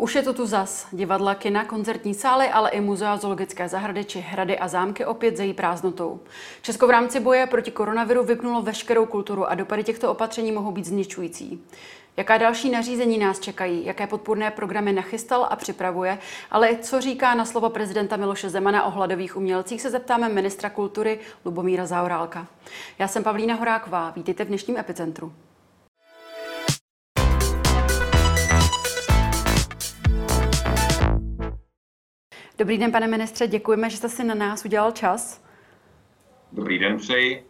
Už 0.00 0.14
je 0.14 0.22
to 0.22 0.32
tu 0.32 0.46
zas. 0.46 0.86
Divadla, 0.92 1.34
kina, 1.34 1.64
koncertní 1.64 2.14
sály, 2.14 2.48
ale 2.48 2.70
i 2.70 2.80
muzea, 2.80 3.16
zoologické 3.16 3.68
zahrady 3.68 4.04
či 4.04 4.20
hrady 4.20 4.58
a 4.58 4.68
zámky 4.68 5.04
opět 5.04 5.36
zejí 5.36 5.54
prázdnotou. 5.54 6.20
Česko 6.62 6.86
v 6.86 6.90
rámci 6.90 7.20
boje 7.20 7.46
proti 7.46 7.70
koronaviru 7.70 8.24
vypnulo 8.24 8.62
veškerou 8.62 9.06
kulturu 9.06 9.46
a 9.46 9.54
dopady 9.54 9.84
těchto 9.84 10.10
opatření 10.10 10.52
mohou 10.52 10.72
být 10.72 10.84
zničující. 10.84 11.64
Jaká 12.16 12.38
další 12.38 12.70
nařízení 12.70 13.18
nás 13.18 13.40
čekají, 13.40 13.86
jaké 13.86 14.06
podpůrné 14.06 14.50
programy 14.50 14.92
nachystal 14.92 15.46
a 15.50 15.56
připravuje, 15.56 16.18
ale 16.50 16.76
co 16.76 17.00
říká 17.00 17.34
na 17.34 17.44
slovo 17.44 17.70
prezidenta 17.70 18.16
Miloše 18.16 18.50
Zemana 18.50 18.84
o 18.84 18.90
hladových 18.90 19.36
umělcích, 19.36 19.82
se 19.82 19.90
zeptáme 19.90 20.28
ministra 20.28 20.70
kultury 20.70 21.18
Lubomíra 21.44 21.86
Zaorálka. 21.86 22.46
Já 22.98 23.08
jsem 23.08 23.24
Pavlína 23.24 23.54
Horáková, 23.54 24.10
vítejte 24.16 24.44
v 24.44 24.48
dnešním 24.48 24.76
epicentru. 24.76 25.32
Dobrý 32.60 32.78
den, 32.78 32.92
pane 32.92 33.06
ministře, 33.06 33.46
děkujeme, 33.46 33.90
že 33.90 33.96
jste 33.96 34.08
si 34.08 34.24
na 34.24 34.34
nás 34.34 34.64
udělal 34.64 34.90
čas. 34.90 35.42
Dobrý 36.52 36.78
den, 36.78 36.96
přeji. 36.96 37.46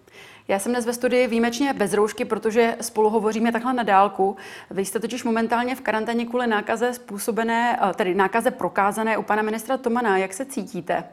Já 0.49 0.59
jsem 0.59 0.73
dnes 0.73 0.87
ve 0.87 0.93
studii 0.93 1.27
výjimečně 1.27 1.73
bez 1.73 1.93
roušky, 1.93 2.25
protože 2.25 2.77
spolu 2.81 3.11
hovoříme 3.11 3.53
takhle 3.53 3.73
na 3.73 3.83
dálku. 3.83 4.37
Vy 4.71 4.85
jste 4.85 5.01
totiž 5.01 5.25
momentálně 5.25 5.77
v 5.77 5.81
karanténě 5.81 6.27
kvůli 6.27 6.47
nákaze 6.47 6.95
způsobené, 6.95 7.79
eh, 7.83 7.95
tedy 7.95 8.15
nákaze 8.15 8.51
prokázané 8.51 9.19
u 9.19 9.23
pana 9.23 9.43
ministra 9.43 9.77
Tomana. 9.77 10.19
Jak 10.19 10.33
se 10.33 10.45
cítíte? 10.45 11.05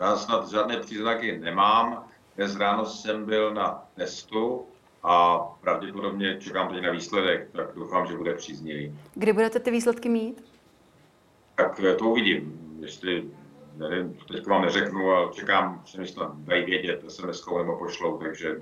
Já 0.00 0.16
snad 0.16 0.50
žádné 0.50 0.76
příznaky 0.76 1.38
nemám. 1.38 2.04
Dnes 2.36 2.56
ráno 2.56 2.86
jsem 2.86 3.24
byl 3.24 3.54
na 3.54 3.84
testu 3.94 4.66
a 5.02 5.38
pravděpodobně 5.60 6.36
čekám 6.40 6.68
teď 6.74 6.82
na 6.82 6.90
výsledek, 6.90 7.48
tak 7.52 7.66
doufám, 7.74 8.06
že 8.06 8.16
bude 8.16 8.34
příznivý. 8.34 8.98
Kdy 9.14 9.32
budete 9.32 9.60
ty 9.60 9.70
výsledky 9.70 10.08
mít? 10.08 10.44
Tak 11.54 11.80
eh, 11.80 11.94
to 11.94 12.04
uvidím 12.04 12.69
jestli, 12.80 13.24
nevím, 13.76 14.18
teď 14.32 14.46
vám 14.46 14.62
neřeknu, 14.62 15.10
ale 15.10 15.32
čekám, 15.32 15.82
že 15.84 16.00
mi 16.00 16.06
snad 16.06 16.38
dají 16.38 16.64
vědět 16.64 17.04
sms 17.08 17.46
nebo 17.58 17.78
pošlou, 17.78 18.18
takže 18.18 18.56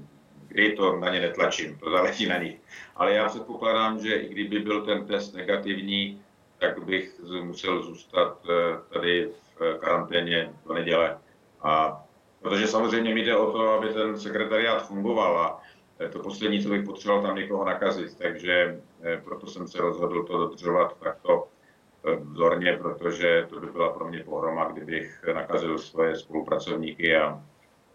kdy 0.48 0.72
to 0.72 0.97
na 0.97 1.11
ně 1.11 1.20
netlačím, 1.20 1.78
to 1.78 1.91
záleží 1.91 2.27
na 2.27 2.39
nich. 2.39 2.56
Ale 2.96 3.14
já 3.14 3.28
předpokládám, 3.28 3.98
že 3.98 4.14
i 4.14 4.28
kdyby 4.28 4.58
byl 4.58 4.86
ten 4.86 5.06
test 5.06 5.34
negativní, 5.34 6.22
tak 6.58 6.84
bych 6.84 7.20
musel 7.42 7.83
zůstat 7.83 8.39
eh, 8.50 8.78
tady 8.92 9.30
v 9.58 9.78
karanténě 9.78 10.52
do 10.66 10.74
neděle. 10.74 11.19
A 11.62 12.02
protože 12.42 12.66
samozřejmě 12.66 13.14
mi 13.14 13.24
jde 13.24 13.36
o 13.36 13.52
to, 13.52 13.70
aby 13.70 13.89
ten 13.89 14.20
sekretariát 14.20 14.86
fungoval 14.86 15.39
a 15.39 15.62
to 16.12 16.19
poslední, 16.19 16.62
co 16.62 16.69
bych 16.69 16.84
potřeboval 16.84 17.22
tam 17.22 17.36
někoho 17.36 17.64
nakazit, 17.64 18.19
takže 18.19 18.80
eh, 19.02 19.20
proto 19.24 19.46
jsem 19.46 19.69
se 19.69 19.78
rozhodl 19.78 20.22
to 20.24 20.39
dodržovat 20.39 20.96
takto 20.98 21.48
vzorně, 22.05 22.79
protože 22.83 23.47
to 23.51 23.61
by 23.61 23.67
byla 23.67 23.93
pro 23.93 24.09
mě 24.09 24.25
pohroma, 24.25 24.65
kdybych 24.65 25.25
nakazil 25.35 25.79
svoje 25.79 26.17
spolupracovníky 26.17 27.17
a, 27.17 27.43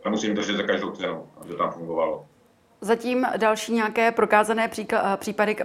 a 0.03 0.09
musím 0.09 0.35
držet 0.35 0.57
za 0.57 0.63
každou 0.63 0.91
cenu, 0.91 1.27
aby 1.37 1.49
to 1.49 1.57
tam 1.57 1.71
fungovalo. 1.71 2.25
Zatím 2.81 3.25
další 3.37 3.73
nějaké 3.73 4.11
prokázané 4.11 4.69
případy 5.15 5.55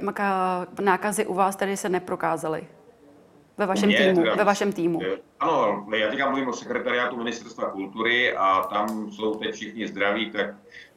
nákazy 0.81 1.27
u 1.27 1.35
vás 1.35 1.57
tady 1.57 1.77
se 1.77 1.89
neprokázaly? 1.89 2.67
Ve 3.59 3.67
vašem, 3.67 3.89
Mě, 3.89 3.99
týmu, 3.99 4.23
teda, 4.23 4.35
ve 4.35 4.45
vašem 4.45 4.73
týmu. 4.73 5.01
Ano, 5.41 5.87
já 5.97 6.11
teďka 6.11 6.31
mluvím 6.31 6.49
o 6.49 6.53
sekretariátu 6.53 7.17
Ministerstva 7.17 7.71
kultury 7.71 8.37
a 8.37 8.63
tam 8.63 9.11
jsou 9.11 9.35
teď 9.35 9.55
všichni 9.55 9.89
zdraví, 9.89 10.31
tak, 10.31 10.47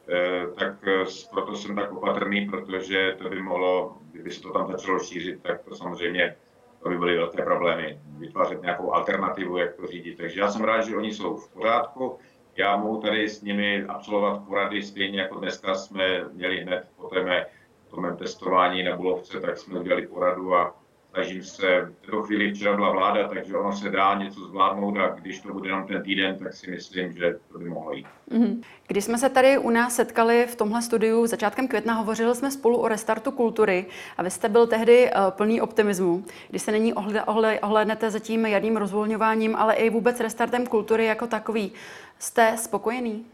eh, 0.10 0.48
tak 0.60 0.88
eh, 0.88 1.06
proto 1.32 1.56
jsem 1.56 1.76
tak 1.76 1.92
opatrný, 1.92 2.46
protože 2.50 3.16
to 3.22 3.30
by 3.30 3.42
mohlo, 3.42 3.98
kdyby 4.12 4.32
se 4.32 4.42
to 4.42 4.54
tam 4.54 4.72
začalo 4.72 5.00
šířit, 5.00 5.44
tak 5.44 5.62
to 5.62 5.76
samozřejmě 5.76 6.36
to 6.84 6.90
by 6.90 6.98
byly 6.98 7.18
velké 7.18 7.44
problémy, 7.44 8.00
vytvářet 8.18 8.62
nějakou 8.62 8.94
alternativu, 8.94 9.58
jak 9.58 9.76
to 9.76 9.88
řídit. 9.88 10.18
Takže 10.18 10.40
já 10.40 10.52
jsem 10.52 10.62
rád, 10.62 10.82
že 10.82 10.98
oni 10.98 11.14
jsou 11.14 11.36
v 11.36 11.54
pořádku. 11.54 12.18
Já 12.58 12.78
mohu 12.78 13.02
tady 13.02 13.30
s 13.30 13.42
nimi 13.42 13.86
absolvovat 13.88 14.44
porady, 14.48 14.84
stejně 14.84 15.22
jako 15.22 15.40
dneska 15.40 15.76
jsme 15.76 16.26
měli 16.34 16.60
hned 16.60 16.88
po 16.96 17.08
té 17.08 17.48
po 17.90 18.02
mém 18.02 18.18
testování 18.18 18.84
na 18.84 18.96
Bulovce, 18.96 19.40
tak 19.40 19.58
jsme 19.58 19.80
udělali 19.80 20.08
poradu 20.08 20.56
a 20.56 20.81
snažím 21.14 21.44
se, 21.44 21.82
v 21.82 22.06
této 22.06 22.24
chvíli 22.24 22.54
včera 22.54 22.76
byla 22.76 22.92
vláda, 22.92 23.28
takže 23.28 23.58
ono 23.58 23.72
se 23.72 23.90
dá 23.90 24.16
něco 24.16 24.40
zvládnout 24.40 24.98
a 24.98 25.08
když 25.10 25.40
to 25.40 25.54
bude 25.54 25.70
jenom 25.70 25.88
ten 25.88 26.04
týden, 26.04 26.38
tak 26.38 26.54
si 26.54 26.72
myslím, 26.72 27.14
že 27.14 27.40
to 27.52 27.60
by 27.60 27.70
mohlo 27.70 27.94
jít. 27.94 28.08
Mm-hmm. 28.32 28.64
Když 28.88 29.04
jsme 29.04 29.18
se 29.18 29.30
tady 29.30 29.58
u 29.58 29.70
nás 29.70 29.96
setkali 29.96 30.48
v 30.50 30.56
tomhle 30.56 30.82
studiu 30.82 31.28
začátkem 31.28 31.68
května, 31.68 31.94
hovořili 31.94 32.36
jsme 32.36 32.52
spolu 32.52 32.78
o 32.78 32.88
restartu 32.88 33.32
kultury 33.32 33.86
a 34.18 34.24
vy 34.24 34.32
jste 34.32 34.50
byl 34.50 34.68
tehdy 34.68 35.12
uh, 35.12 35.32
plný 35.32 35.62
optimismu, 35.62 36.26
když 36.50 36.62
se 36.62 36.72
není 36.72 36.94
ohled, 36.94 37.24
ohled, 37.26 37.60
ohlednete 37.64 38.12
za 38.12 38.20
tím 38.20 38.46
jarním 38.46 38.78
rozvolňováním, 38.78 39.56
ale 39.56 39.74
i 39.74 39.90
vůbec 39.90 40.20
restartem 40.20 40.68
kultury 40.68 41.06
jako 41.06 41.28
takový. 41.28 41.72
Jste 42.20 42.58
spokojený? 42.58 43.26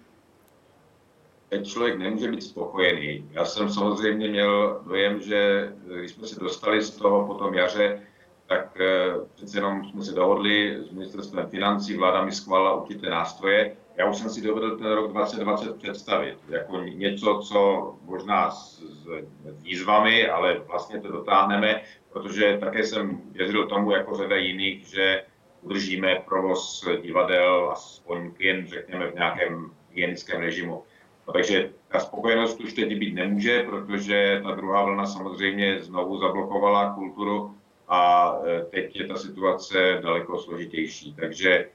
Ten 1.49 1.65
člověk 1.65 1.97
nemůže 1.97 2.31
být 2.31 2.43
spokojený. 2.43 3.29
Já 3.31 3.45
jsem 3.45 3.69
samozřejmě 3.69 4.27
měl 4.27 4.81
dojem, 4.87 5.21
že 5.21 5.71
když 5.99 6.11
jsme 6.11 6.27
se 6.27 6.39
dostali 6.39 6.81
z 6.81 6.91
toho 6.91 7.27
po 7.27 7.33
tom 7.33 7.53
jaře, 7.53 8.01
tak 8.47 8.81
eh, 8.81 9.13
přece 9.35 9.57
jenom 9.57 9.85
jsme 9.85 10.03
se 10.03 10.11
dohodli 10.15 10.77
s 10.89 10.91
ministerstvem 10.91 11.47
financí, 11.47 11.97
vláda 11.97 12.25
mi 12.25 12.31
schválila 12.31 12.81
určité 12.81 13.09
nástroje. 13.09 13.75
Já 13.97 14.09
už 14.09 14.17
jsem 14.17 14.29
si 14.29 14.41
dovedl 14.41 14.77
ten 14.77 14.91
rok 14.91 15.11
2020 15.11 15.77
představit 15.77 16.37
jako 16.49 16.77
něco, 16.77 17.39
co 17.43 17.93
možná 18.03 18.51
s, 18.51 18.79
s 18.79 19.63
výzvami, 19.63 20.29
ale 20.29 20.59
vlastně 20.59 21.01
to 21.01 21.11
dotáhneme, 21.11 21.81
protože 22.13 22.57
také 22.59 22.83
jsem 22.83 23.21
věřil 23.31 23.67
tomu, 23.67 23.91
jako 23.91 24.15
řada 24.15 24.35
jiných, 24.35 24.85
že 24.87 25.23
udržíme 25.61 26.23
provoz 26.25 26.87
divadel 27.01 27.69
aspoň 27.71 28.31
jen, 28.39 28.67
řekněme, 28.67 29.11
v 29.11 29.15
nějakém 29.15 29.71
hygienickém 29.89 30.41
režimu. 30.41 30.83
No, 31.27 31.33
takže 31.33 31.69
ta 31.87 31.99
spokojenost 31.99 32.59
už 32.59 32.73
teď 32.73 32.97
být 32.97 33.15
nemůže, 33.15 33.63
protože 33.63 34.41
ta 34.43 34.51
druhá 34.51 34.83
vlna 34.83 35.05
samozřejmě 35.05 35.79
znovu 35.81 36.17
zablokovala 36.17 36.93
kulturu 36.93 37.55
a 37.87 38.33
e, 38.45 38.61
teď 38.61 38.95
je 38.95 39.07
ta 39.07 39.15
situace 39.15 39.99
daleko 40.03 40.37
složitější. 40.37 41.13
Takže 41.13 41.69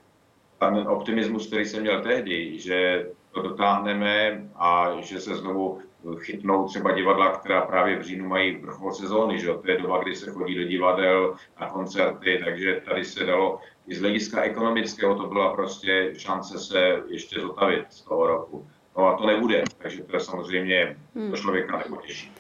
ten 0.59 0.89
optimismus, 0.89 1.47
který 1.47 1.65
jsem 1.65 1.81
měl 1.81 2.03
tehdy, 2.03 2.59
že 2.59 3.07
to 3.31 3.43
dotáhneme 3.43 4.49
a 4.55 5.01
že 5.01 5.21
se 5.21 5.35
znovu 5.35 5.81
chytnou 6.19 6.69
třeba 6.69 6.93
divadla, 6.93 7.31
která 7.31 7.61
právě 7.61 7.99
v 7.99 8.03
říjnu 8.03 8.29
mají 8.29 8.57
vrchol 8.57 8.93
sezóny, 8.93 9.39
že 9.39 9.47
to 9.47 9.71
je 9.71 9.79
doba, 9.79 10.03
kdy 10.03 10.17
se 10.17 10.31
chodí 10.31 10.55
do 10.55 10.65
divadel, 10.65 11.35
na 11.61 11.71
koncerty, 11.71 12.41
takže 12.45 12.83
tady 12.85 13.05
se 13.05 13.25
dalo, 13.25 13.61
i 13.87 13.95
z 13.95 14.01
hlediska 14.01 14.43
ekonomického 14.43 15.15
to 15.15 15.27
byla 15.27 15.55
prostě 15.55 16.13
šance 16.17 16.59
se 16.59 17.03
ještě 17.09 17.41
zotavit 17.41 17.85
z 17.91 18.03
toho 18.03 18.27
roku. 18.27 18.67
No 18.99 19.07
a 19.07 19.17
to 19.17 19.27
nebude, 19.27 19.63
takže 19.79 20.03
to 20.03 20.17
je 20.17 20.21
samozřejmě 20.21 20.97
hmm. 21.15 21.31
to 21.31 21.37
člověka 21.37 21.79
nepotěší. 21.79 22.33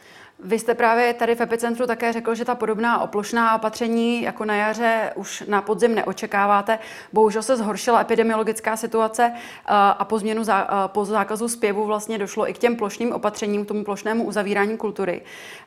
Vy 0.44 0.58
jste 0.58 0.74
právě 0.74 1.14
tady 1.14 1.34
v 1.34 1.40
epicentru 1.40 1.86
také 1.86 2.12
řekl, 2.12 2.34
že 2.34 2.44
ta 2.44 2.54
podobná 2.54 3.00
oplošná 3.00 3.56
opatření 3.56 4.22
jako 4.22 4.44
na 4.44 4.54
jaře 4.54 5.12
už 5.14 5.44
na 5.48 5.62
podzim 5.62 5.94
neočekáváte. 5.94 6.78
Bohužel 7.12 7.42
se 7.42 7.56
zhoršila 7.56 8.00
epidemiologická 8.00 8.76
situace 8.76 9.32
a 9.66 10.04
po 10.04 10.18
změnu 10.18 10.44
zá, 10.44 10.88
po 10.88 11.04
zákazu 11.04 11.48
zpěvu 11.48 11.86
vlastně 11.86 12.18
došlo 12.18 12.50
i 12.50 12.54
k 12.54 12.58
těm 12.58 12.76
plošným 12.76 13.12
opatřením, 13.12 13.64
k 13.64 13.68
tomu 13.68 13.84
plošnému 13.84 14.24
uzavírání 14.24 14.76
kultury. 14.76 15.22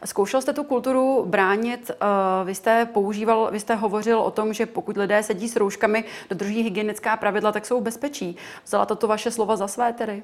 Zkoušel 0.06 0.42
jste 0.42 0.54
tu 0.54 0.64
kulturu 0.64 1.26
bránit, 1.26 1.92
vy 2.44 2.56
jste 2.56 2.86
používal, 2.86 3.50
vy 3.52 3.60
jste 3.60 3.76
hovořil 3.76 4.20
o 4.20 4.32
tom, 4.32 4.54
že 4.54 4.66
pokud 4.66 4.98
lidé 4.98 5.24
sedí 5.24 5.50
s 5.50 5.56
rouškami, 5.56 6.04
dodrží 6.30 6.62
hygienická 6.62 7.18
pravidla, 7.18 7.52
tak 7.52 7.66
jsou 7.66 7.80
v 7.80 7.84
bezpečí. 7.84 8.38
Vzala 8.66 8.86
toto 8.86 9.08
vaše 9.08 9.32
slova 9.32 9.56
za 9.56 9.68
své 9.68 9.94
tedy? 9.94 10.24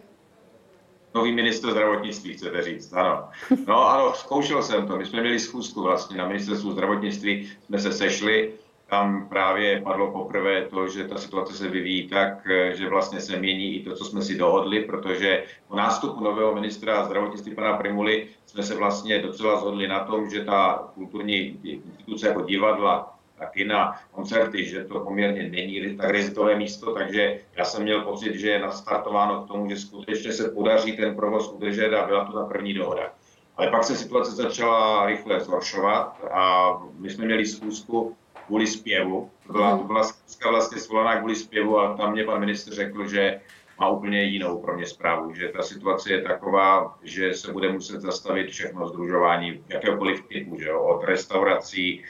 Nový 1.15 1.31
ministr 1.31 1.71
zdravotnictví, 1.71 2.33
chcete 2.33 2.61
říct, 2.61 2.93
ano. 2.93 3.29
No 3.67 3.89
ano, 3.89 4.13
zkoušel 4.15 4.63
jsem 4.63 4.87
to, 4.87 4.97
my 4.97 5.05
jsme 5.05 5.21
měli 5.21 5.39
schůzku 5.39 5.81
vlastně 5.81 6.17
na 6.17 6.27
ministerstvu 6.27 6.71
zdravotnictví, 6.71 7.51
jsme 7.65 7.79
se 7.79 7.91
sešli, 7.91 8.53
tam 8.91 9.29
právě 9.29 9.81
padlo 9.81 10.11
poprvé 10.11 10.65
to, 10.65 10.87
že 10.87 11.07
ta 11.07 11.17
situace 11.17 11.53
se 11.53 11.67
vyvíjí 11.67 12.07
tak, 12.07 12.47
že 12.73 12.89
vlastně 12.89 13.19
se 13.19 13.39
mění 13.39 13.75
i 13.75 13.83
to, 13.83 13.95
co 13.95 14.05
jsme 14.05 14.21
si 14.21 14.37
dohodli, 14.37 14.83
protože 14.83 15.43
po 15.67 15.75
nástupu 15.75 16.23
nového 16.23 16.55
ministra 16.55 17.03
zdravotnictví 17.03 17.55
pana 17.55 17.77
Primuly 17.77 18.27
jsme 18.45 18.63
se 18.63 18.75
vlastně 18.75 19.19
docela 19.19 19.59
zhodli 19.59 19.87
na 19.87 19.99
tom, 19.99 20.29
že 20.29 20.45
ta 20.45 20.87
kulturní 20.93 21.59
instituce 21.63 22.27
jako 22.27 22.41
divadla, 22.41 23.10
a 23.41 23.45
kina, 23.45 23.99
koncerty, 24.11 24.65
že 24.65 24.83
to 24.83 24.99
poměrně 24.99 25.49
není 25.49 25.97
tak 25.97 26.09
rizikové 26.09 26.55
místo, 26.55 26.93
takže 26.93 27.39
já 27.55 27.65
jsem 27.65 27.83
měl 27.83 28.01
pocit, 28.01 28.35
že 28.35 28.49
je 28.49 28.59
nastartováno 28.59 29.43
k 29.43 29.47
tomu, 29.47 29.69
že 29.69 29.77
skutečně 29.77 30.33
se 30.33 30.49
podaří 30.49 30.97
ten 30.97 31.15
provoz 31.15 31.51
udržet 31.51 31.93
a 31.93 32.05
byla 32.05 32.25
to 32.25 32.33
ta 32.33 32.45
první 32.45 32.73
dohoda. 32.73 33.13
Ale 33.57 33.67
pak 33.67 33.83
se 33.83 33.95
situace 33.95 34.31
začala 34.31 35.05
rychle 35.05 35.39
zhoršovat 35.39 36.25
a 36.31 36.71
my 36.99 37.09
jsme 37.09 37.25
měli 37.25 37.45
zkusku 37.45 38.15
kvůli 38.45 38.67
zpěvu. 38.67 39.31
To 39.47 39.53
byla, 39.53 39.77
to 39.77 39.83
byla 39.83 40.03
zkuska 40.03 40.49
vlastně 40.49 40.81
svolaná 40.81 41.17
kvůli 41.17 41.35
zpěvu 41.35 41.79
a 41.79 41.97
tam 41.97 42.11
mě 42.11 42.23
pan 42.23 42.39
ministr 42.39 42.73
řekl, 42.73 43.07
že 43.07 43.41
má 43.79 43.89
úplně 43.89 44.23
jinou 44.23 44.61
pro 44.61 44.77
mě 44.77 44.85
zprávu, 44.85 45.33
že 45.33 45.47
ta 45.47 45.63
situace 45.63 46.13
je 46.13 46.21
taková, 46.21 46.97
že 47.03 47.33
se 47.33 47.51
bude 47.51 47.71
muset 47.71 48.01
zastavit 48.01 48.49
všechno 48.49 48.87
združování 48.87 49.63
jakéhokoliv 49.67 50.27
typu, 50.27 50.59
že 50.59 50.69
jo? 50.69 50.83
od 50.83 51.03
restaurací 51.03 52.03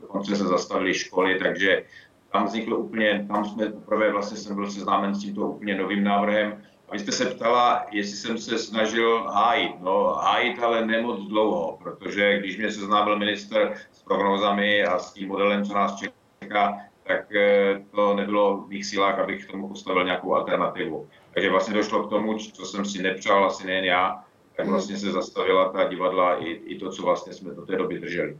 dokonce 0.00 0.36
se 0.36 0.44
zastavily 0.44 0.94
školy, 0.94 1.38
takže 1.38 1.84
tam 2.32 2.46
vzniklo 2.46 2.76
úplně, 2.76 3.26
tam 3.28 3.44
jsme 3.44 3.66
poprvé 3.66 4.12
vlastně 4.12 4.36
jsem 4.36 4.54
byl 4.54 4.70
seznámen 4.70 5.14
s 5.14 5.20
tímto 5.20 5.40
úplně 5.40 5.74
novým 5.74 6.04
návrhem. 6.04 6.62
A 6.88 6.92
vy 6.92 6.98
jste 6.98 7.12
se 7.12 7.24
ptala, 7.24 7.86
jestli 7.90 8.16
jsem 8.16 8.38
se 8.38 8.58
snažil 8.58 9.22
hájit. 9.22 9.80
No 9.80 10.04
hájit 10.04 10.62
ale 10.62 10.86
nemoc 10.86 11.28
dlouho, 11.28 11.78
protože 11.82 12.38
když 12.38 12.56
mě 12.56 12.72
seznámil 12.72 13.18
minister 13.18 13.74
s 13.92 14.02
prognózami 14.02 14.84
a 14.84 14.98
s 14.98 15.12
tím 15.12 15.28
modelem, 15.28 15.64
co 15.64 15.74
nás 15.74 16.02
čeká, 16.40 16.78
tak 17.06 17.34
eh, 17.34 17.84
to 17.90 18.14
nebylo 18.14 18.56
v 18.56 18.68
mých 18.68 18.86
silách, 18.86 19.18
abych 19.18 19.46
k 19.46 19.50
tomu 19.50 19.68
postavil 19.68 20.04
nějakou 20.04 20.34
alternativu. 20.34 21.08
Takže 21.34 21.50
vlastně 21.50 21.74
došlo 21.74 22.06
k 22.06 22.10
tomu, 22.10 22.38
co 22.38 22.66
jsem 22.66 22.84
si 22.84 23.02
nepřál, 23.02 23.44
asi 23.44 23.66
nejen 23.66 23.84
já, 23.84 24.24
tak 24.56 24.66
vlastně 24.66 24.96
se 24.96 25.12
zastavila 25.12 25.68
ta 25.68 25.84
divadla 25.84 26.44
i, 26.44 26.50
i 26.50 26.78
to, 26.78 26.90
co 26.90 27.02
vlastně 27.02 27.32
jsme 27.32 27.54
do 27.54 27.66
té 27.66 27.76
doby 27.76 27.98
drželi. 27.98 28.36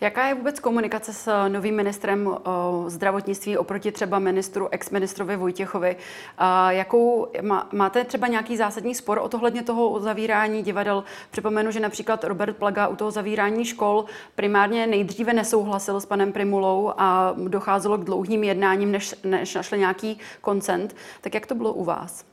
Jaká 0.00 0.26
je 0.26 0.34
vůbec 0.34 0.60
komunikace 0.60 1.12
s 1.12 1.48
novým 1.48 1.76
ministrem 1.76 2.26
o, 2.26 2.84
zdravotnictví 2.86 3.58
oproti 3.58 3.92
třeba 3.92 4.18
ministru, 4.18 4.68
ex-ministrovi 4.70 5.36
Vojtěchovi? 5.36 5.96
A 6.38 6.72
jakou, 6.72 7.26
má, 7.42 7.68
máte 7.72 8.04
třeba 8.04 8.26
nějaký 8.26 8.56
zásadní 8.56 8.94
spor 8.94 9.18
o 9.22 9.28
tohledně 9.28 9.62
toho 9.62 10.00
zavírání 10.00 10.62
divadel? 10.62 11.04
Připomenu, 11.30 11.70
že 11.70 11.80
například 11.80 12.24
Robert 12.24 12.56
Plaga 12.56 12.88
u 12.88 12.96
toho 12.96 13.10
zavírání 13.10 13.64
škol 13.64 14.04
primárně 14.34 14.86
nejdříve 14.86 15.32
nesouhlasil 15.32 16.00
s 16.00 16.06
panem 16.06 16.32
Primulou 16.32 16.92
a 16.96 17.34
docházelo 17.48 17.98
k 17.98 18.04
dlouhým 18.04 18.44
jednáním, 18.44 18.92
než, 18.92 19.14
než 19.24 19.54
našli 19.54 19.78
nějaký 19.78 20.18
koncent. 20.40 20.96
Tak 21.20 21.34
jak 21.34 21.46
to 21.46 21.54
bylo 21.54 21.72
u 21.72 21.84
vás? 21.84 22.29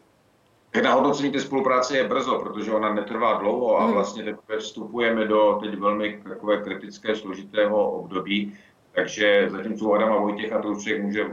Tak 0.72 0.84
na 0.84 0.94
hodnocení 0.94 1.32
té 1.32 1.40
spolupráce 1.40 1.98
je 1.98 2.08
brzo, 2.08 2.40
protože 2.40 2.72
ona 2.72 2.94
netrvá 2.94 3.34
dlouho 3.34 3.78
a 3.78 3.84
hmm. 3.84 3.94
vlastně 3.94 4.24
teprve 4.24 4.60
vstupujeme 4.60 5.26
do 5.26 5.60
teď 5.64 5.80
velmi 5.80 6.22
takové 6.24 6.58
kritické, 6.58 7.16
složitého 7.16 7.92
období. 7.92 8.54
Takže 8.92 9.48
zatímco 9.52 9.86
u 9.86 9.94
Adama 9.94 10.20
Vojtěcha 10.20 10.62
to 10.62 10.68
už 10.68 10.84
člověk 10.84 11.04
může 11.04 11.26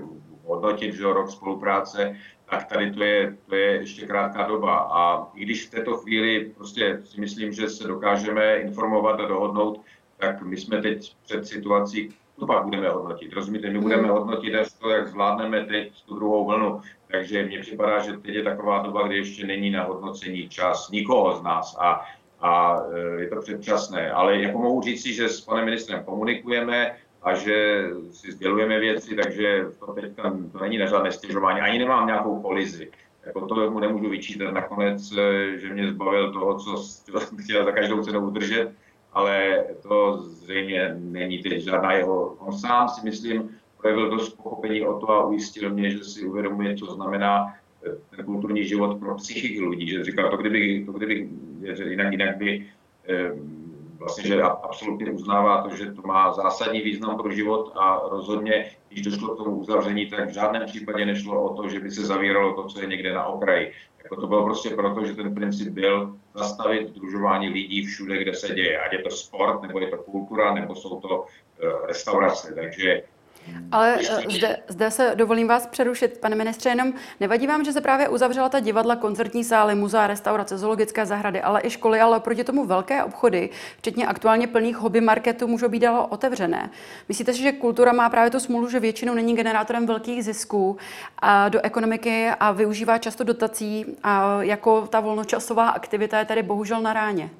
hodnotit, 0.44 0.94
že 0.94 1.04
rok 1.04 1.30
spolupráce, 1.30 2.16
tak 2.50 2.64
tady 2.64 2.92
to 2.92 3.02
je, 3.02 3.36
to 3.46 3.54
je 3.54 3.72
ještě 3.72 4.06
krátká 4.06 4.46
doba. 4.46 4.78
A 4.78 5.30
i 5.34 5.44
když 5.44 5.66
v 5.66 5.70
této 5.70 5.96
chvíli 5.96 6.52
prostě 6.56 7.00
si 7.04 7.20
myslím, 7.20 7.52
že 7.52 7.68
se 7.68 7.88
dokážeme 7.88 8.56
informovat 8.56 9.20
a 9.20 9.28
dohodnout, 9.28 9.80
tak 10.16 10.42
my 10.42 10.56
jsme 10.56 10.82
teď 10.82 11.16
před 11.24 11.46
situací, 11.46 12.14
to 12.38 12.46
pak 12.46 12.64
budeme 12.64 12.88
hodnotit. 12.88 13.32
Rozumíte, 13.32 13.70
my 13.70 13.78
budeme 13.78 14.02
hmm. 14.02 14.10
hodnotit 14.10 14.54
až 14.54 14.72
to, 14.72 14.90
jak 14.90 15.08
zvládneme 15.08 15.64
teď 15.64 16.04
tu 16.04 16.14
druhou 16.14 16.46
vlnu. 16.46 16.80
Takže 17.10 17.44
mně 17.44 17.58
připadá, 17.58 17.98
že 17.98 18.12
teď 18.12 18.34
je 18.34 18.42
taková 18.42 18.82
doba, 18.82 19.06
kdy 19.06 19.16
ještě 19.16 19.46
není 19.46 19.70
na 19.70 19.84
hodnocení 19.84 20.48
čas 20.48 20.90
nikoho 20.90 21.36
z 21.36 21.42
nás 21.42 21.76
a, 21.80 22.00
a 22.40 22.80
e, 22.92 23.20
je 23.22 23.28
to 23.28 23.40
předčasné. 23.40 24.10
Ale 24.10 24.38
jako 24.38 24.58
mohu 24.58 24.82
říct 24.82 25.02
si, 25.02 25.14
že 25.14 25.28
s 25.28 25.40
panem 25.40 25.64
ministrem 25.64 26.04
komunikujeme 26.04 26.96
a 27.22 27.34
že 27.34 27.88
si 28.10 28.32
sdělujeme 28.32 28.80
věci, 28.80 29.16
takže 29.16 29.64
to 29.80 29.92
teď 29.92 30.12
to 30.52 30.58
není 30.60 30.78
na 30.78 30.86
žádné 30.86 31.12
stěžování. 31.12 31.60
Ani 31.60 31.78
nemám 31.78 32.06
nějakou 32.06 32.42
kolizi. 32.42 32.90
Jako 33.26 33.46
to 33.46 33.70
mu 33.70 33.78
nemůžu 33.78 34.10
vyčítat 34.10 34.50
nakonec, 34.50 35.12
e, 35.12 35.58
že 35.58 35.72
mě 35.72 35.92
zbavil 35.92 36.32
toho, 36.32 36.58
co, 36.58 36.76
co 36.76 37.36
chtěl 37.42 37.64
za 37.64 37.72
každou 37.72 38.02
cenu 38.02 38.20
udržet, 38.20 38.72
ale 39.14 39.64
to 39.82 40.22
zřejmě 40.22 40.96
není 40.98 41.38
teď 41.38 41.62
žádná 41.62 41.92
jeho, 41.92 42.36
on 42.38 42.58
sám 42.58 42.88
si 42.88 43.00
myslím, 43.04 43.50
projevil 43.78 44.10
dost 44.10 44.28
pochopení 44.28 44.86
o 44.86 44.98
to 44.98 45.10
a 45.10 45.26
ujistil 45.26 45.70
mě, 45.70 45.90
že 45.90 46.04
si 46.04 46.24
uvědomuje, 46.24 46.76
co 46.76 46.86
znamená 46.86 47.46
eh, 47.86 48.16
ten 48.16 48.24
kulturní 48.24 48.64
život 48.64 48.98
pro 48.98 49.14
psychiky 49.14 49.64
lidí. 49.64 49.88
Že 49.88 50.04
říkal, 50.04 50.30
to 50.30 50.36
kdyby, 50.36 50.84
to 50.86 50.92
kdyby 50.92 51.28
že 51.76 51.84
jinak, 51.84 52.12
jinak 52.12 52.36
by 52.36 52.66
eh, 53.08 53.32
vlastně, 53.98 54.26
že 54.26 54.42
absolutně 54.42 55.10
uznává 55.10 55.62
to, 55.62 55.76
že 55.76 55.92
to 55.92 56.02
má 56.02 56.32
zásadní 56.32 56.80
význam 56.80 57.16
pro 57.16 57.32
život 57.32 57.72
a 57.76 58.00
rozhodně, 58.10 58.70
když 58.88 59.04
došlo 59.04 59.34
k 59.34 59.38
tomu 59.38 59.56
uzavření, 59.56 60.06
tak 60.06 60.28
v 60.28 60.32
žádném 60.32 60.66
případě 60.66 61.06
nešlo 61.06 61.42
o 61.42 61.62
to, 61.62 61.68
že 61.68 61.80
by 61.80 61.90
se 61.90 62.06
zavíralo 62.06 62.54
to, 62.54 62.68
co 62.68 62.80
je 62.80 62.86
někde 62.86 63.12
na 63.12 63.24
okraji. 63.24 63.72
Jako 64.04 64.20
to 64.20 64.26
bylo 64.26 64.44
prostě 64.44 64.70
proto, 64.70 65.04
že 65.04 65.14
ten 65.14 65.34
princip 65.34 65.68
byl 65.68 66.16
zastavit 66.34 66.88
združování 66.88 67.48
lidí 67.48 67.86
všude, 67.86 68.18
kde 68.18 68.34
se 68.34 68.54
děje. 68.54 68.80
Ať 68.80 68.92
je 68.92 68.98
to 68.98 69.10
sport, 69.10 69.62
nebo 69.62 69.80
je 69.80 69.88
to 69.88 69.96
kultura, 69.96 70.54
nebo 70.54 70.74
jsou 70.74 71.00
to 71.00 71.26
eh, 71.62 71.86
restaurace. 71.86 72.54
Takže 72.54 73.02
ale 73.72 73.96
eh, 74.00 74.30
zde, 74.30 74.56
zde 74.68 74.90
se 74.90 75.12
dovolím 75.14 75.48
vás 75.48 75.66
přerušit, 75.66 76.18
pane 76.18 76.36
ministře, 76.36 76.68
jenom 76.68 76.92
nevadí 77.20 77.46
vám, 77.46 77.64
že 77.64 77.72
se 77.72 77.80
právě 77.80 78.08
uzavřela 78.08 78.48
ta 78.48 78.60
divadla, 78.60 78.96
koncertní 78.96 79.44
sály, 79.44 79.74
muzea, 79.74 80.06
restaurace, 80.06 80.58
zoologické 80.58 81.06
zahrady, 81.06 81.40
ale 81.40 81.60
i 81.64 81.70
školy, 81.70 82.00
ale 82.00 82.20
proti 82.20 82.44
tomu 82.44 82.64
velké 82.64 83.04
obchody, 83.04 83.50
včetně 83.78 84.06
aktuálně 84.06 84.46
plných 84.46 84.76
hobby 84.76 85.00
marketů, 85.00 85.46
můžou 85.46 85.68
být 85.68 85.80
dalo 85.80 86.06
otevřené. 86.06 86.70
Myslíte 87.08 87.32
si, 87.32 87.42
že 87.42 87.52
kultura 87.52 87.92
má 87.92 88.10
právě 88.10 88.30
tu 88.30 88.40
smůlu, 88.40 88.68
že 88.68 88.80
většinou 88.80 89.14
není 89.14 89.36
generátorem 89.36 89.86
velkých 89.86 90.24
zisků 90.24 90.76
a 91.18 91.48
do 91.48 91.60
ekonomiky 91.60 92.28
a 92.40 92.52
využívá 92.52 92.98
často 92.98 93.24
dotací 93.24 93.86
a 94.02 94.42
jako 94.42 94.86
ta 94.86 95.00
volnočasová 95.00 95.68
aktivita 95.68 96.18
je 96.18 96.24
tady 96.24 96.42
bohužel 96.42 96.80
na 96.80 96.92
ráně? 96.92 97.30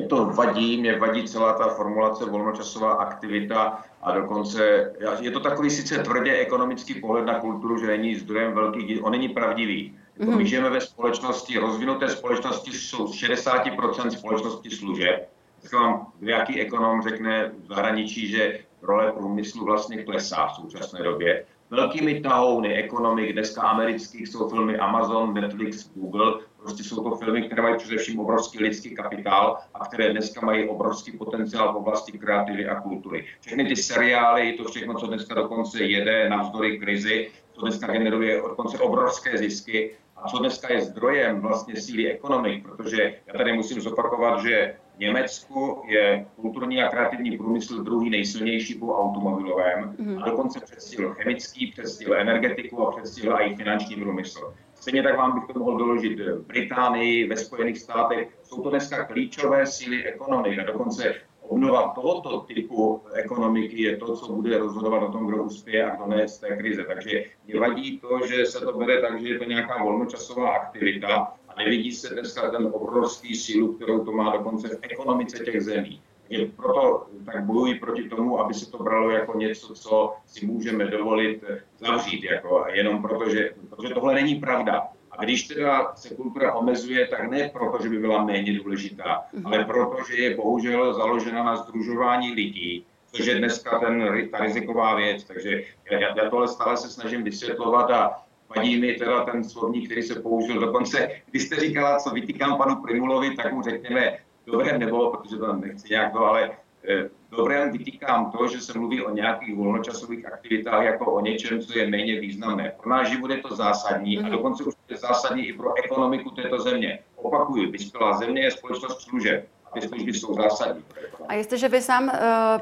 Mě 0.00 0.08
to 0.08 0.24
vadí, 0.24 0.76
mě 0.80 0.98
vadí 0.98 1.24
celá 1.24 1.52
ta 1.52 1.68
formulace 1.68 2.24
volnočasová 2.24 2.92
aktivita 2.92 3.84
a 4.02 4.12
dokonce 4.12 4.92
je 5.20 5.30
to 5.30 5.40
takový 5.40 5.70
sice 5.70 5.98
tvrdě 5.98 6.36
ekonomický 6.36 6.94
pohled 6.94 7.24
na 7.24 7.40
kulturu, 7.40 7.78
že 7.78 7.86
není 7.86 8.14
zdrojem 8.14 8.52
velkých, 8.52 9.04
on 9.04 9.12
není 9.12 9.28
pravdivý. 9.28 9.96
Mm-hmm. 10.20 10.36
My 10.36 10.46
žijeme 10.46 10.70
ve 10.70 10.80
společnosti, 10.80 11.58
rozvinuté 11.58 12.08
společnosti 12.08 12.72
jsou 12.72 13.06
60% 13.06 14.08
společnosti 14.08 14.70
služeb. 14.70 15.28
Tak 15.62 15.72
vám 15.72 16.06
nějaký 16.20 16.60
ekonom 16.60 17.02
řekne 17.02 17.52
v 17.64 17.66
zahraničí, 17.68 18.28
že 18.28 18.58
role 18.82 19.12
průmyslu 19.12 19.64
vlastně 19.64 20.04
klesá 20.04 20.46
v 20.46 20.56
současné 20.56 21.02
době. 21.02 21.44
Velkými 21.70 22.20
tahouny 22.20 22.74
ekonomik 22.74 23.32
dneska 23.32 23.62
amerických 23.62 24.28
jsou 24.28 24.48
filmy 24.48 24.78
Amazon, 24.78 25.34
Netflix, 25.34 25.90
Google, 25.94 26.40
Prostě 26.62 26.84
jsou 26.84 27.02
to 27.02 27.16
filmy, 27.16 27.42
které 27.42 27.62
mají 27.62 27.76
především 27.76 28.20
obrovský 28.20 28.58
lidský 28.58 28.94
kapitál 28.94 29.58
a 29.74 29.86
které 29.86 30.12
dneska 30.12 30.46
mají 30.46 30.68
obrovský 30.68 31.12
potenciál 31.12 31.72
v 31.72 31.76
oblasti 31.76 32.18
kreativy 32.18 32.68
a 32.68 32.80
kultury. 32.80 33.26
Všechny 33.40 33.64
ty 33.64 33.76
seriály, 33.76 34.52
to 34.52 34.64
všechno, 34.64 34.94
co 34.94 35.06
dneska 35.06 35.34
dokonce 35.34 35.84
jede 35.84 36.28
navzdory 36.28 36.78
krizi, 36.78 37.30
co 37.52 37.60
dneska 37.60 37.86
generuje 37.86 38.42
dokonce 38.48 38.78
obrovské 38.78 39.38
zisky 39.38 39.96
a 40.16 40.28
co 40.28 40.38
dneska 40.38 40.72
je 40.72 40.80
zdrojem 40.80 41.40
vlastně 41.40 41.76
síly 41.76 42.12
ekonomik, 42.12 42.68
protože 42.68 43.14
já 43.26 43.34
tady 43.38 43.52
musím 43.52 43.80
zopakovat, 43.80 44.42
že 44.42 44.76
v 44.96 44.98
Německu 44.98 45.82
je 45.88 46.26
kulturní 46.36 46.82
a 46.82 46.88
kreativní 46.88 47.38
průmysl 47.38 47.82
druhý 47.82 48.10
nejsilnější 48.10 48.74
po 48.74 48.94
automobilovém 48.96 49.96
a 50.22 50.30
dokonce 50.30 50.60
předstihl 50.60 51.14
chemický, 51.14 51.66
předstihl 51.66 52.14
energetiku 52.14 52.86
a 52.86 52.92
předstihl 52.92 53.36
i 53.40 53.56
finanční 53.56 53.96
průmysl. 53.96 54.54
Stejně 54.80 55.02
tak 55.02 55.16
vám 55.16 55.40
bych 55.40 55.54
to 55.54 55.58
mohl 55.58 55.78
doložit 55.78 56.20
v 56.20 56.46
Británii, 56.46 57.28
ve 57.28 57.36
Spojených 57.36 57.78
státech. 57.78 58.28
Jsou 58.42 58.62
to 58.62 58.70
dneska 58.70 59.04
klíčové 59.04 59.66
síly 59.66 60.04
ekonomik 60.04 60.58
a 60.58 60.64
dokonce 60.64 61.14
obnova 61.42 61.88
tohoto 61.88 62.40
typu 62.40 63.02
ekonomiky 63.14 63.82
je 63.82 63.96
to, 63.96 64.16
co 64.16 64.32
bude 64.32 64.58
rozhodovat 64.58 65.02
o 65.02 65.12
tom, 65.12 65.26
kdo 65.26 65.42
uspěje 65.42 65.90
a 65.90 65.96
kdo 65.96 66.06
ne 66.06 66.28
z 66.28 66.38
té 66.38 66.56
krize. 66.56 66.84
Takže 66.84 67.24
mě 67.46 67.60
vadí 67.60 67.98
to, 67.98 68.26
že 68.26 68.46
se 68.46 68.60
to 68.60 68.78
bere 68.78 69.00
tak, 69.00 69.20
že 69.20 69.28
je 69.28 69.38
to 69.38 69.44
nějaká 69.44 69.84
volnočasová 69.84 70.50
aktivita 70.50 71.34
a 71.48 71.54
nevidí 71.58 71.92
se 71.92 72.14
dneska 72.14 72.50
ten 72.50 72.70
obrovský 72.72 73.34
sílu, 73.34 73.72
kterou 73.72 74.04
to 74.04 74.12
má 74.12 74.36
dokonce 74.36 74.68
v 74.68 74.78
ekonomice 74.82 75.44
těch 75.44 75.62
zemí 75.62 76.02
je 76.30 76.46
proto 76.46 77.06
tak 77.26 77.44
bojuji 77.44 77.74
proti 77.74 78.08
tomu, 78.08 78.40
aby 78.40 78.54
se 78.54 78.70
to 78.70 78.78
bralo 78.82 79.10
jako 79.10 79.38
něco, 79.38 79.74
co 79.74 80.14
si 80.26 80.46
můžeme 80.46 80.84
dovolit 80.84 81.44
zavřít, 81.78 82.24
jako 82.24 82.64
jenom 82.72 83.02
proto, 83.02 83.30
že, 83.30 83.50
protože 83.70 83.94
tohle 83.94 84.14
není 84.14 84.34
pravda. 84.34 84.88
A 85.10 85.24
když 85.24 85.42
teda 85.42 85.92
se 85.94 86.14
kultura 86.14 86.52
omezuje, 86.52 87.06
tak 87.06 87.30
ne 87.30 87.50
proto, 87.52 87.82
že 87.82 87.88
by 87.88 87.98
byla 87.98 88.24
méně 88.24 88.58
důležitá, 88.58 89.22
ale 89.44 89.64
proto, 89.64 89.96
že 90.10 90.22
je 90.22 90.36
bohužel 90.36 90.94
založena 90.94 91.42
na 91.42 91.56
združování 91.56 92.32
lidí, 92.32 92.86
což 93.12 93.26
je 93.26 93.34
dneska 93.34 93.78
ten, 93.78 94.28
ta 94.30 94.38
riziková 94.38 94.94
věc. 94.94 95.24
Takže 95.24 95.62
já, 95.90 95.98
já 95.98 96.30
tohle 96.30 96.48
stále 96.48 96.76
se 96.76 96.88
snažím 96.88 97.22
vysvětlovat 97.22 97.90
a 97.90 98.22
vadí 98.56 98.80
mi 98.80 98.94
teda 98.94 99.24
ten 99.24 99.44
slovník, 99.44 99.86
který 99.86 100.02
se 100.02 100.20
použil 100.20 100.60
dokonce, 100.60 101.10
když 101.30 101.42
jste 101.42 101.56
říkala, 101.56 101.98
co 101.98 102.10
vytýkám 102.10 102.58
panu 102.58 102.82
Primulovi, 102.82 103.36
tak 103.36 103.52
mu 103.52 103.62
řekněme, 103.62 104.18
dobrém 104.46 104.80
nebylo, 104.80 105.10
protože 105.10 105.36
to 105.36 105.52
nechci 105.52 105.88
nějak 105.90 106.12
to, 106.12 106.24
ale 106.24 106.50
eh, 106.88 107.10
dobrém 107.30 107.72
vytýkám 107.72 108.30
to, 108.30 108.48
že 108.48 108.60
se 108.60 108.78
mluví 108.78 109.02
o 109.02 109.14
nějakých 109.14 109.56
volnočasových 109.56 110.26
aktivitách 110.26 110.84
jako 110.84 111.12
o 111.12 111.20
něčem, 111.20 111.60
co 111.60 111.78
je 111.78 111.86
méně 111.86 112.20
významné. 112.20 112.72
Pro 112.82 112.90
náš 112.90 113.10
život 113.10 113.30
je 113.30 113.38
to 113.38 113.56
zásadní 113.56 114.18
a 114.18 114.22
mhm. 114.22 114.30
dokonce 114.30 114.64
už 114.64 114.74
je 114.88 114.96
zásadní 114.96 115.48
i 115.48 115.52
pro 115.52 115.84
ekonomiku 115.84 116.30
této 116.30 116.58
země. 116.58 116.98
Opakuju, 117.16 117.70
vyspělá 117.70 118.18
země 118.18 118.42
je 118.42 118.50
společnost 118.50 119.00
služeb 119.00 119.48
ty 119.74 119.88
služby 119.88 120.14
jsou 120.14 120.34
zásadní. 120.34 120.84
A 121.28 121.34
jestliže 121.34 121.68
vy 121.68 121.82
sám 121.82 122.04
uh, 122.04 122.10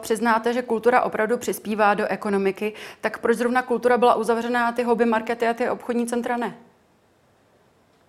přiznáte, 0.01 0.53
že 0.53 0.63
kultura 0.63 1.03
opravdu 1.03 1.39
přispívá 1.39 1.95
do 1.95 2.07
ekonomiky, 2.07 2.73
tak 3.01 3.19
proč 3.19 3.37
zrovna 3.37 3.63
kultura 3.63 3.99
byla 3.99 4.15
uzavřená 4.15 4.69
a 4.69 4.73
ty 4.73 4.83
hobby 4.83 5.05
markety 5.05 5.49
a 5.49 5.55
ty 5.55 5.71
obchodní 5.71 6.07
centra 6.07 6.37
ne? 6.37 6.55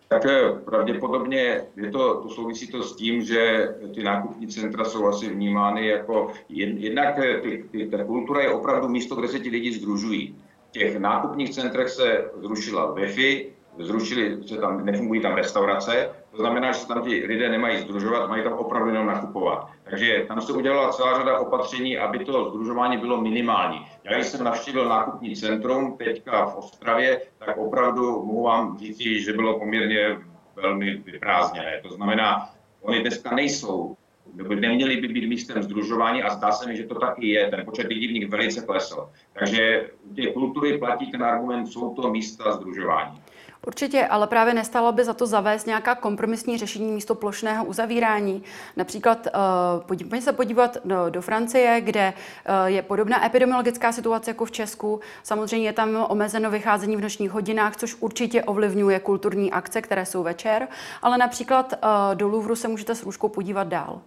Tak 0.10 0.26
eh, 0.26 0.52
pravděpodobně 0.66 1.62
je 1.76 1.92
to, 1.92 2.22
to 2.22 2.30
souvisí 2.30 2.68
to 2.68 2.84
s 2.84 2.96
tím, 2.96 3.22
že 3.22 3.70
ty 3.96 4.04
nákupní 4.04 4.48
centra 4.48 4.86
jsou 4.86 5.08
asi 5.08 5.30
vnímány 5.30 5.88
jako, 5.88 6.32
jednak 6.50 7.20
eh, 7.20 7.42
ty, 7.42 7.66
ty, 7.72 7.88
ta 7.88 8.04
kultura 8.04 8.42
je 8.42 8.50
opravdu 8.50 8.90
místo, 8.90 9.16
kde 9.16 9.28
se 9.28 9.40
ti 9.40 9.50
lidi 9.50 9.74
združují. 9.74 10.36
V 10.70 10.72
těch 10.72 11.00
nákupních 11.00 11.50
centrech 11.50 11.90
se 11.90 12.32
zrušila 12.42 12.96
Wi-Fi, 12.96 13.46
zrušili 13.80 14.48
se 14.48 14.58
tam, 14.58 14.86
nefungují 14.86 15.22
tam 15.22 15.34
restaurace, 15.34 16.10
to 16.32 16.38
znamená, 16.38 16.72
že 16.72 16.80
se 16.80 16.88
tam 16.88 17.02
ti 17.04 17.26
lidé 17.26 17.50
nemají 17.50 17.78
združovat, 17.78 18.30
mají 18.30 18.44
tam 18.44 18.54
opravdu 18.54 18.90
jenom 18.90 19.08
nakupovat. 19.08 19.68
Takže 19.84 20.26
tam 20.28 20.42
se 20.42 20.54
udělala 20.54 20.92
celá 20.92 21.18
řada 21.18 21.40
opatření, 21.40 21.98
aby 21.98 22.26
to 22.26 22.50
združování 22.50 22.98
bylo 22.98 23.22
minimální. 23.22 23.86
Já 24.04 24.18
když 24.18 24.28
jsem 24.28 24.44
navštívil 24.44 24.90
nákupní 24.90 25.36
centrum 25.36 25.98
teďka 25.98 26.46
v 26.46 26.58
Ostravě, 26.58 27.22
tak 27.46 27.58
opravdu 27.58 28.26
mohu 28.26 28.44
vám 28.44 28.78
říct, 28.78 29.26
že 29.26 29.34
bylo 29.34 29.60
poměrně 29.60 30.18
velmi 30.56 30.96
vyprázdněné. 30.96 31.80
To 31.84 31.90
znamená, 31.90 32.50
oni 32.82 33.00
dneska 33.00 33.36
nejsou 33.36 33.96
nebo 34.34 34.56
neměli 34.56 34.98
by 34.98 35.08
být 35.08 35.28
místem 35.28 35.64
združování 35.64 36.24
a 36.24 36.30
zdá 36.30 36.52
se 36.52 36.70
mi, 36.70 36.78
že 36.78 36.84
to 36.84 36.96
taky 36.96 37.28
je. 37.28 37.50
Ten 37.50 37.66
počet 37.66 37.88
lidí 37.88 38.08
v 38.08 38.12
nich 38.12 38.30
velice 38.30 38.62
klesl. 38.62 39.10
Takže 39.34 39.90
těch 40.16 40.34
kultury 40.34 40.78
platí 40.78 41.12
ten 41.12 41.24
argument, 41.24 41.68
jsou 41.68 41.94
to 41.94 42.12
místa 42.12 42.52
združování. 42.52 43.22
Určitě, 43.68 44.08
ale 44.08 44.28
právě 44.28 44.54
nestalo 44.54 44.92
by 44.92 45.04
za 45.04 45.14
to 45.14 45.28
zavést 45.28 45.68
nějaká 45.68 45.96
kompromisní 45.96 46.58
řešení 46.58 46.92
místo 46.92 47.16
plošného 47.16 47.66
uzavírání. 47.66 48.44
Například 48.78 49.28
uh, 49.28 49.84
pojďme 49.86 50.22
se 50.22 50.34
podívat 50.34 50.78
do, 50.86 51.10
do 51.10 51.22
Francie, 51.22 51.82
kde 51.82 52.14
uh, 52.14 52.66
je 52.66 52.82
podobná 52.82 53.26
epidemiologická 53.26 53.92
situace 53.92 54.30
jako 54.30 54.46
v 54.46 54.52
Česku. 54.52 55.00
Samozřejmě 55.24 55.68
je 55.68 55.74
tam 55.74 56.06
omezeno 56.10 56.52
vycházení 56.52 56.96
v 56.96 57.02
nočních 57.02 57.32
hodinách, 57.32 57.76
což 57.76 57.96
určitě 58.00 58.44
ovlivňuje 58.44 59.00
kulturní 59.00 59.52
akce, 59.52 59.82
které 59.82 60.06
jsou 60.06 60.24
večer, 60.24 60.68
ale 61.02 61.18
například 61.18 61.74
uh, 61.74 62.16
do 62.16 62.28
Louvru 62.28 62.56
se 62.56 62.68
můžete 62.68 62.96
s 62.96 63.04
růžkou 63.04 63.30
podívat 63.30 63.68
dál. 63.68 64.02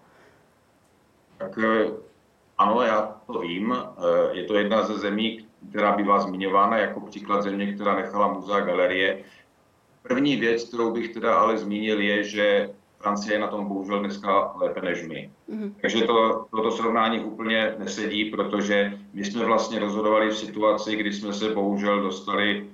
Tak 1.39 1.59
ano, 2.59 2.83
já 2.83 3.17
to 3.27 3.39
vím. 3.39 3.77
Je 4.33 4.45
to 4.45 4.55
jedna 4.55 4.83
ze 4.83 4.99
zemí, 4.99 5.47
která 5.71 5.93
bývá 5.93 6.21
zmiňována 6.21 6.79
jako 6.79 7.01
příklad 7.01 7.43
země, 7.43 7.73
která 7.73 7.97
nechala 7.97 8.33
muzea 8.33 8.61
galerie 8.61 9.19
První 10.03 10.37
věc, 10.37 10.65
kterou 10.65 10.93
bych 10.93 11.09
teda 11.09 11.35
ale 11.35 11.59
zmínil, 11.59 12.01
je, 12.01 12.23
že 12.23 12.71
Francie 12.99 13.35
je 13.35 13.41
na 13.41 13.47
tom 13.47 13.69
bohužel 13.69 14.01
dneska 14.01 14.53
lépe 14.55 14.81
než 14.81 15.07
my. 15.07 15.31
Mm-hmm. 15.51 15.73
Takže 15.81 16.05
to, 16.05 16.47
toto 16.51 16.71
srovnání 16.71 17.21
úplně 17.21 17.75
nesedí, 17.79 18.25
protože 18.25 18.99
my 19.13 19.25
jsme 19.25 19.45
vlastně 19.45 19.79
rozhodovali 19.79 20.29
v 20.29 20.37
situaci, 20.37 20.97
kdy 20.97 21.13
jsme 21.13 21.33
se 21.33 21.49
bohužel 21.49 22.03
dostali, 22.03 22.71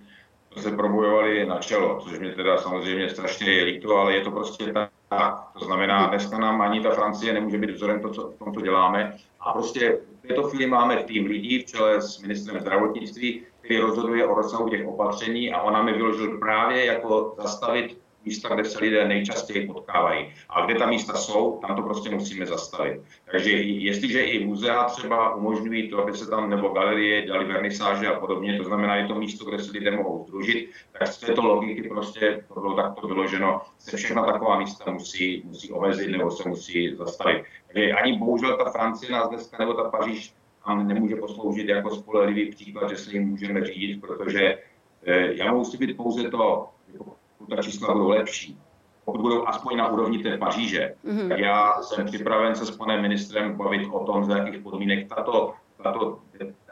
se 0.56 0.70
probojovali 0.70 1.46
na 1.46 1.58
čelo, 1.58 2.00
což 2.00 2.18
mi 2.18 2.32
teda 2.32 2.58
samozřejmě 2.58 3.10
strašně 3.10 3.52
je 3.52 3.64
líto, 3.64 3.96
ale 3.96 4.14
je 4.14 4.20
to 4.20 4.30
prostě 4.30 4.72
tak. 5.08 5.48
To 5.58 5.64
znamená, 5.64 6.06
dneska 6.06 6.38
nám 6.38 6.60
ani 6.60 6.80
ta 6.80 6.90
Francie 6.90 7.32
nemůže 7.32 7.58
být 7.58 7.70
vzorem 7.70 8.00
to, 8.00 8.10
co 8.10 8.30
v 8.30 8.38
tom, 8.38 8.54
co 8.54 8.60
děláme. 8.60 9.16
A 9.40 9.52
prostě 9.52 9.98
v 10.24 10.28
této 10.28 10.42
chvíli 10.42 10.66
máme 10.66 10.96
tým 10.96 11.26
lidí 11.26 11.58
v 11.58 11.64
čele 11.64 12.02
s 12.02 12.20
ministrem 12.20 12.60
zdravotnictví, 12.60 13.42
který 13.68 13.80
rozhoduje 13.80 14.26
o 14.26 14.34
rozsahu 14.34 14.68
těch 14.68 14.86
opatření 14.86 15.52
a 15.52 15.62
ona 15.62 15.82
mi 15.82 15.92
vyložil 15.92 16.38
právě 16.38 16.84
jako 16.84 17.34
zastavit 17.38 17.98
místa, 18.24 18.54
kde 18.54 18.64
se 18.64 18.78
lidé 18.78 19.08
nejčastěji 19.08 19.66
potkávají. 19.66 20.32
A 20.48 20.66
kde 20.66 20.74
ta 20.74 20.86
místa 20.86 21.12
jsou, 21.12 21.58
tam 21.66 21.76
to 21.76 21.82
prostě 21.82 22.10
musíme 22.10 22.46
zastavit. 22.46 23.00
Takže 23.30 23.50
jestliže 23.60 24.22
i 24.22 24.46
muzea 24.46 24.84
třeba 24.84 25.34
umožňují 25.34 25.90
to, 25.90 26.02
aby 26.02 26.16
se 26.16 26.30
tam 26.30 26.50
nebo 26.50 26.68
galerie 26.68 27.26
dali 27.26 27.44
vernisáže 27.44 28.06
a 28.08 28.20
podobně, 28.20 28.58
to 28.58 28.64
znamená, 28.64 28.96
je 28.96 29.06
to 29.06 29.14
místo, 29.14 29.44
kde 29.44 29.58
se 29.58 29.72
lidé 29.72 29.90
mohou 29.90 30.24
združit, 30.24 30.70
tak 30.98 31.08
z 31.08 31.18
této 31.18 31.42
logiky 31.42 31.88
prostě 31.88 32.44
to 32.54 32.60
bylo 32.60 32.74
takto 32.74 33.06
vyloženo, 33.06 33.60
se 33.78 33.96
všechna 33.96 34.24
taková 34.24 34.58
místa 34.58 34.90
musí, 34.90 35.42
musí 35.44 35.72
omezit 35.72 36.08
nebo 36.08 36.30
se 36.30 36.48
musí 36.48 36.96
zastavit. 36.96 37.44
Takže 37.66 37.92
ani 37.92 38.18
bohužel 38.18 38.56
ta 38.56 38.70
Francie 38.70 39.12
nás 39.12 39.28
dneska 39.28 39.56
nebo 39.58 39.74
ta 39.74 39.90
Paříž 39.90 40.37
nám 40.68 40.88
nemůže 40.88 41.16
posloužit 41.16 41.68
jako 41.68 41.90
spolehlivý 41.90 42.50
příklad, 42.50 42.90
že 42.90 42.96
se 42.96 43.12
jim 43.12 43.28
můžeme 43.28 43.64
řídit, 43.64 44.00
protože 44.00 44.58
eh, 45.06 45.34
já 45.34 45.52
mohu 45.52 45.64
slibit 45.64 45.96
pouze 45.96 46.30
to, 46.30 46.68
že 46.92 46.98
pokud 46.98 47.56
ta 47.56 47.62
čísla 47.62 47.94
budou 47.94 48.08
lepší, 48.08 48.58
pokud 49.04 49.20
budou 49.20 49.48
aspoň 49.48 49.76
na 49.76 49.88
úrovni 49.88 50.18
té 50.18 50.38
Paříže, 50.38 50.94
mm-hmm. 51.04 51.28
tak 51.28 51.38
já 51.38 51.82
jsem 51.82 52.06
připraven 52.06 52.54
se 52.54 52.66
s 52.66 52.70
panem 52.70 53.02
ministrem 53.02 53.56
bavit 53.56 53.88
o 53.92 54.04
tom, 54.04 54.24
za 54.24 54.38
jakých 54.38 54.62
podmínek 54.62 55.08
tato, 55.08 55.54
tato, 55.82 56.18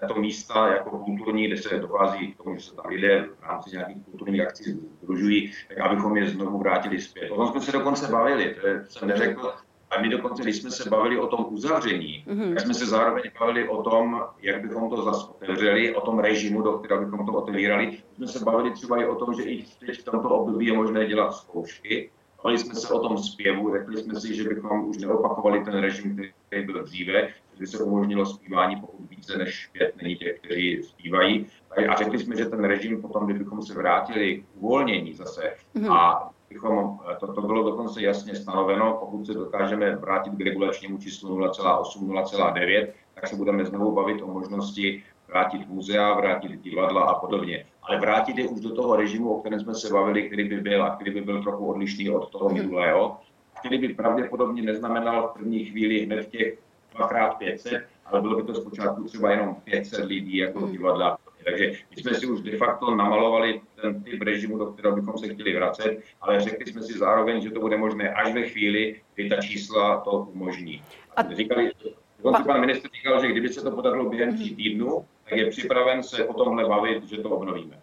tato 0.00 0.14
místa 0.14 0.68
jako 0.68 0.98
kulturní, 0.98 1.46
kde 1.46 1.56
se 1.56 1.78
dochází 1.78 2.32
k 2.32 2.36
tomu, 2.36 2.56
že 2.56 2.60
se 2.60 2.74
tam 2.74 2.86
lidé 2.86 3.28
v 3.38 3.42
rámci 3.42 3.70
nějakých 3.70 4.04
kulturních 4.04 4.40
akcí 4.40 4.64
združují, 5.02 5.52
tak 5.68 5.78
abychom 5.78 6.16
je 6.16 6.28
znovu 6.28 6.58
vrátili 6.58 7.00
zpět. 7.00 7.30
O 7.30 7.36
tom 7.36 7.48
jsme 7.48 7.60
se 7.60 7.72
dokonce 7.72 8.12
bavili, 8.12 8.56
to 8.60 8.68
jsem 8.88 9.08
neřekl, 9.08 9.52
a 9.96 10.02
my 10.02 10.08
dokonce, 10.08 10.42
když 10.42 10.56
jsme 10.56 10.70
se 10.70 10.90
bavili 10.90 11.18
o 11.18 11.26
tom 11.26 11.46
uzavření, 11.48 12.24
mm-hmm. 12.26 12.54
tak 12.54 12.60
jsme 12.60 12.74
se 12.74 12.86
zároveň 12.86 13.22
bavili 13.40 13.68
o 13.68 13.82
tom, 13.82 14.22
jak 14.42 14.62
bychom 14.62 14.90
to 14.90 15.02
zase 15.02 15.30
otevřeli, 15.30 15.94
o 15.94 16.00
tom 16.00 16.18
režimu, 16.18 16.62
do 16.62 16.72
kterého 16.72 17.04
bychom 17.04 17.26
to 17.26 17.32
otevírali. 17.32 17.98
Jsme 18.16 18.28
se 18.28 18.44
bavili 18.44 18.70
třeba 18.70 19.02
i 19.02 19.06
o 19.06 19.14
tom, 19.14 19.34
že 19.34 19.42
i 19.42 19.64
teď 19.86 20.00
v 20.00 20.04
tomto 20.04 20.28
období 20.28 20.66
je 20.66 20.72
možné 20.72 21.06
dělat 21.06 21.32
zkoušky. 21.32 22.10
Bavili 22.44 22.58
jsme 22.58 22.74
se 22.74 22.94
o 22.94 23.08
tom 23.08 23.18
zpěvu, 23.18 23.72
řekli 23.72 23.96
jsme 23.96 24.20
si, 24.20 24.34
že 24.34 24.48
bychom 24.48 24.88
už 24.88 24.98
neopakovali 24.98 25.64
ten 25.64 25.74
režim, 25.74 26.22
který 26.46 26.66
byl 26.66 26.84
dříve, 26.84 27.28
že 27.52 27.60
by 27.60 27.66
se 27.66 27.84
umožnilo 27.84 28.26
zpívání, 28.26 28.76
pokud 28.76 29.10
více 29.10 29.38
než 29.38 29.66
pět 29.66 29.94
není 30.02 30.16
těch, 30.16 30.38
kteří 30.40 30.82
zpívají. 30.82 31.46
A 31.88 31.94
řekli 31.94 32.18
jsme, 32.18 32.36
že 32.36 32.44
ten 32.44 32.64
režim 32.64 33.02
potom, 33.02 33.26
kdybychom 33.26 33.62
se 33.62 33.74
vrátili 33.74 34.36
k 34.36 34.44
uvolnění 34.62 35.14
zase 35.14 35.54
mm-hmm. 35.76 35.92
a 35.92 36.30
bychom, 36.48 36.98
eh, 37.12 37.16
to, 37.20 37.32
to 37.32 37.42
bylo 37.42 37.70
dokonce 37.70 38.02
jasně 38.02 38.34
stanoveno, 38.34 38.96
pokud 39.00 39.26
se 39.26 39.34
dokážeme 39.34 39.96
vrátit 39.96 40.32
k 40.32 40.40
regulačnímu 40.40 40.98
číslu 40.98 41.38
0,8, 41.38 42.08
0,9, 42.08 42.88
tak 43.14 43.26
se 43.26 43.36
budeme 43.36 43.64
znovu 43.64 43.92
bavit 43.92 44.22
o 44.22 44.26
možnosti 44.26 45.02
vrátit 45.28 45.68
muzea, 45.68 46.14
vrátit 46.14 46.60
divadla 46.62 47.02
a 47.02 47.14
podobně. 47.14 47.66
Ale 47.82 48.00
vrátit 48.00 48.38
je 48.38 48.48
už 48.48 48.60
do 48.60 48.74
toho 48.74 48.96
režimu, 48.96 49.34
o 49.34 49.40
kterém 49.40 49.60
jsme 49.60 49.74
se 49.74 49.92
bavili, 49.92 50.22
který 50.22 50.48
by 50.48 50.60
byl 50.60 50.84
a 50.84 50.94
který 50.94 51.10
by 51.10 51.20
byl 51.20 51.42
trochu 51.42 51.66
odlišný 51.66 52.10
od 52.10 52.30
toho 52.30 52.48
minulého, 52.48 53.16
který 53.58 53.78
by 53.78 53.94
pravděpodobně 53.94 54.62
neznamenal 54.62 55.28
v 55.28 55.38
první 55.38 55.64
chvíli 55.64 56.00
hned 56.00 56.28
těch 56.28 56.58
2x500, 56.94 57.82
ale 58.06 58.20
bylo 58.20 58.36
by 58.36 58.42
to 58.42 58.54
zpočátku 58.54 59.04
třeba 59.04 59.30
jenom 59.30 59.54
500 59.54 60.04
lidí 60.04 60.36
jako 60.36 60.60
mhm. 60.60 60.72
divadla 60.72 61.18
takže 61.46 61.72
my 61.96 62.02
jsme 62.02 62.14
si 62.14 62.26
už 62.26 62.40
de 62.40 62.56
facto 62.56 62.94
namalovali 62.94 63.60
ten 63.82 64.02
typ 64.02 64.22
režimu, 64.22 64.58
do 64.58 64.66
kterého 64.66 64.96
bychom 64.96 65.18
se 65.18 65.28
chtěli 65.28 65.56
vracet, 65.56 65.98
ale 66.20 66.40
řekli 66.40 66.72
jsme 66.72 66.82
si 66.82 66.98
zároveň, 66.98 67.40
že 67.40 67.50
to 67.50 67.60
bude 67.60 67.76
možné 67.76 68.14
až 68.14 68.34
ve 68.34 68.42
chvíli, 68.42 69.00
kdy 69.14 69.28
ta 69.28 69.36
čísla 69.36 70.00
to 70.00 70.10
umožní. 70.10 70.82
A 71.16 71.34
říkali, 71.34 71.70
dokonce 72.18 72.42
pan 72.44 72.60
ministr 72.60 72.88
říkal, 72.96 73.20
že 73.20 73.28
kdyby 73.28 73.48
se 73.48 73.62
to 73.62 73.70
podařilo 73.70 74.10
během 74.10 74.36
tří 74.36 74.56
týdnů, 74.56 75.04
tak 75.28 75.38
je 75.38 75.50
připraven 75.50 76.02
se 76.02 76.24
o 76.24 76.34
tomhle 76.34 76.68
bavit, 76.68 77.04
že 77.04 77.16
to 77.16 77.30
obnovíme. 77.30 77.78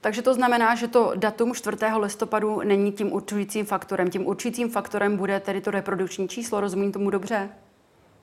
Takže 0.00 0.22
to 0.22 0.34
znamená, 0.34 0.74
že 0.74 0.88
to 0.88 1.12
datum 1.16 1.54
4. 1.54 1.76
listopadu 1.96 2.60
není 2.64 2.92
tím 2.92 3.12
určujícím 3.12 3.66
faktorem. 3.66 4.10
Tím 4.10 4.26
určujícím 4.26 4.70
faktorem 4.70 5.16
bude 5.16 5.40
tedy 5.40 5.60
to 5.60 5.70
reprodukční 5.70 6.28
číslo, 6.28 6.60
rozumím 6.60 6.92
tomu 6.92 7.10
dobře? 7.10 7.48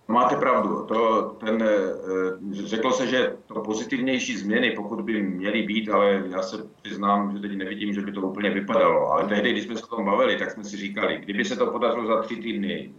Máte 0.07 0.35
pravdu. 0.35 0.85
To, 0.85 1.23
ten, 1.23 1.63
eh, 1.63 2.65
řeklo 2.65 2.91
se, 2.91 3.07
že 3.07 3.33
to 3.47 3.61
pozitivnější 3.61 4.37
změny, 4.37 4.71
pokud 4.71 5.01
by 5.01 5.21
měly 5.21 5.61
být, 5.61 5.89
ale 5.89 6.23
já 6.29 6.41
se 6.41 6.57
přiznám, 6.81 7.31
že 7.35 7.39
teď 7.39 7.57
nevidím, 7.57 7.93
že 7.93 8.01
by 8.01 8.11
to 8.11 8.21
úplně 8.21 8.49
vypadalo. 8.49 9.11
Ale 9.11 9.27
tehdy, 9.27 9.51
když 9.51 9.63
jsme 9.63 9.75
se 9.75 9.83
o 9.83 9.95
tom 9.95 10.05
bavili, 10.05 10.37
tak 10.37 10.51
jsme 10.51 10.63
si 10.63 10.77
říkali, 10.77 11.17
kdyby 11.17 11.45
se 11.45 11.55
to 11.55 11.71
podařilo 11.71 12.07
za 12.07 12.21
tři 12.21 12.35
týdny 12.35 12.91